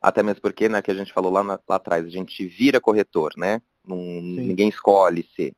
até 0.00 0.22
mesmo 0.22 0.42
porque, 0.42 0.68
né, 0.68 0.82
que 0.82 0.90
a 0.90 0.94
gente 0.94 1.12
falou 1.12 1.32
lá, 1.32 1.42
na, 1.42 1.58
lá 1.68 1.76
atrás, 1.76 2.04
a 2.04 2.10
gente 2.10 2.46
vira 2.46 2.80
corretor, 2.80 3.32
né? 3.36 3.62
Não, 3.86 3.96
ninguém 3.96 4.68
escolhe 4.68 5.28
ser. 5.34 5.52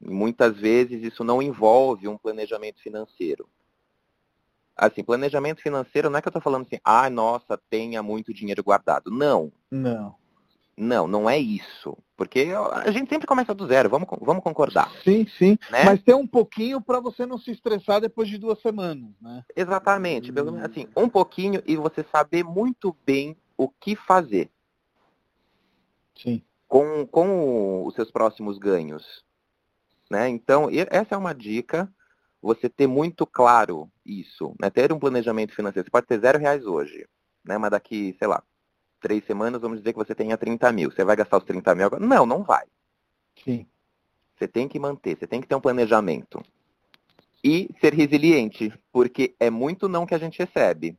E 0.00 0.10
muitas 0.10 0.56
vezes 0.56 1.02
isso 1.02 1.24
não 1.24 1.40
envolve 1.40 2.06
um 2.06 2.18
planejamento 2.18 2.80
financeiro. 2.80 3.48
Assim, 4.76 5.04
planejamento 5.04 5.62
financeiro 5.62 6.10
não 6.10 6.18
é 6.18 6.22
que 6.22 6.28
eu 6.28 6.30
estou 6.30 6.42
falando 6.42 6.66
assim, 6.66 6.80
ah, 6.84 7.08
nossa, 7.08 7.56
tenha 7.70 8.02
muito 8.02 8.34
dinheiro 8.34 8.62
guardado. 8.62 9.10
Não. 9.10 9.52
Não. 9.70 10.16
Não, 10.76 11.06
não 11.06 11.30
é 11.30 11.38
isso. 11.38 11.96
Porque 12.16 12.48
a 12.84 12.90
gente 12.90 13.08
sempre 13.08 13.26
começa 13.26 13.54
do 13.54 13.66
zero, 13.66 13.88
vamos, 13.88 14.08
vamos 14.20 14.42
concordar. 14.42 14.90
Sim, 15.02 15.26
sim. 15.26 15.58
Né? 15.70 15.84
Mas 15.84 16.02
tem 16.02 16.14
um 16.14 16.26
pouquinho 16.26 16.80
para 16.80 17.00
você 17.00 17.24
não 17.24 17.38
se 17.38 17.50
estressar 17.50 18.00
depois 18.00 18.28
de 18.28 18.38
duas 18.38 18.60
semanas, 18.60 19.10
né? 19.20 19.44
Exatamente. 19.54 20.32
Pelo 20.32 20.52
menos 20.52 20.68
assim, 20.68 20.88
um 20.96 21.08
pouquinho 21.08 21.62
e 21.66 21.76
você 21.76 22.04
saber 22.10 22.44
muito 22.44 22.96
bem 23.06 23.36
o 23.56 23.68
que 23.68 23.94
fazer. 23.94 24.50
Sim. 26.16 26.42
Com, 26.74 27.06
com 27.06 27.86
os 27.86 27.94
seus 27.94 28.10
próximos 28.10 28.58
ganhos. 28.58 29.24
Né? 30.10 30.28
Então, 30.28 30.68
essa 30.90 31.14
é 31.14 31.18
uma 31.18 31.32
dica, 31.32 31.88
você 32.42 32.68
ter 32.68 32.88
muito 32.88 33.24
claro 33.24 33.88
isso, 34.04 34.56
né? 34.60 34.68
Ter 34.70 34.92
um 34.92 34.98
planejamento 34.98 35.54
financeiro. 35.54 35.86
Você 35.86 35.90
pode 35.90 36.06
ter 36.06 36.18
zero 36.18 36.36
reais 36.36 36.66
hoje, 36.66 37.06
né? 37.44 37.56
Mas 37.58 37.70
daqui, 37.70 38.16
sei 38.18 38.26
lá, 38.26 38.42
três 39.00 39.24
semanas, 39.24 39.60
vamos 39.60 39.78
dizer 39.78 39.92
que 39.92 39.98
você 39.98 40.14
tenha 40.14 40.36
30 40.36 40.72
mil. 40.72 40.90
Você 40.90 41.04
vai 41.04 41.14
gastar 41.14 41.38
os 41.38 41.44
30 41.44 41.74
mil 41.76 41.86
agora? 41.86 42.04
Não, 42.04 42.26
não 42.26 42.42
vai. 42.42 42.64
Sim. 43.44 43.66
Você 44.36 44.48
tem 44.48 44.66
que 44.66 44.78
manter, 44.78 45.16
você 45.16 45.26
tem 45.26 45.40
que 45.40 45.46
ter 45.46 45.54
um 45.54 45.60
planejamento. 45.60 46.42
E 47.42 47.70
ser 47.80 47.94
resiliente, 47.94 48.72
porque 48.90 49.34
é 49.38 49.48
muito 49.48 49.88
não 49.88 50.04
que 50.04 50.14
a 50.14 50.18
gente 50.18 50.38
recebe. 50.38 50.98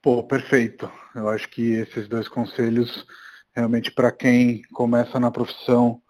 Pô, 0.00 0.22
perfeito. 0.24 0.90
Eu 1.14 1.28
acho 1.28 1.48
que 1.50 1.74
esses 1.74 2.08
dois 2.08 2.26
conselhos, 2.26 3.06
realmente, 3.54 3.90
para 3.90 4.10
quem 4.10 4.62
começa 4.72 5.20
na 5.20 5.30
profissão, 5.30 6.00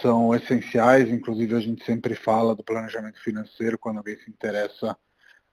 são 0.00 0.34
essenciais. 0.34 1.08
Inclusive, 1.08 1.54
a 1.54 1.60
gente 1.60 1.84
sempre 1.84 2.14
fala 2.14 2.54
do 2.54 2.64
planejamento 2.64 3.20
financeiro 3.20 3.78
quando 3.78 3.98
alguém 3.98 4.16
se 4.16 4.30
interessa 4.30 4.96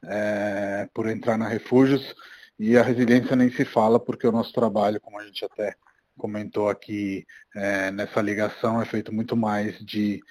é, 0.04 0.90
por 0.94 1.08
entrar 1.08 1.38
na 1.38 1.48
Refúgios. 1.48 2.16
E 2.58 2.78
a 2.78 2.84
resiliência 2.84 3.36
nem 3.36 3.52
se 3.52 3.66
fala, 3.66 4.00
porque 4.00 4.28
o 4.28 4.32
nosso 4.32 4.54
trabalho, 4.54 5.02
como 5.02 5.20
a 5.20 5.26
gente 5.26 5.44
até 5.44 5.76
comentou 6.18 6.70
aqui 6.70 7.26
é, 7.54 7.92
nessa 7.92 8.22
ligação, 8.22 8.82
é 8.82 8.86
feito 8.86 9.14
muito 9.14 9.36
mais 9.36 9.78
de 9.80 10.22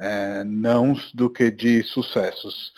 é, 0.00 0.44
nãos 0.44 1.12
do 1.12 1.28
que 1.28 1.50
de 1.50 1.82
sucessos. 1.82 2.72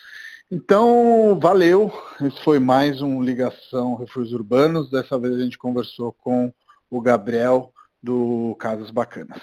Então, 0.50 1.38
valeu. 1.40 1.92
Esse 2.20 2.42
foi 2.42 2.58
mais 2.58 3.02
um 3.02 3.22
Ligação 3.22 3.96
Refúgios 3.96 4.32
Urbanos. 4.32 4.90
Dessa 4.90 5.18
vez 5.18 5.34
a 5.34 5.40
gente 5.40 5.58
conversou 5.58 6.12
com 6.12 6.52
o 6.90 7.00
Gabriel 7.00 7.72
do 8.02 8.54
Casas 8.56 8.90
Bacanas. 8.90 9.42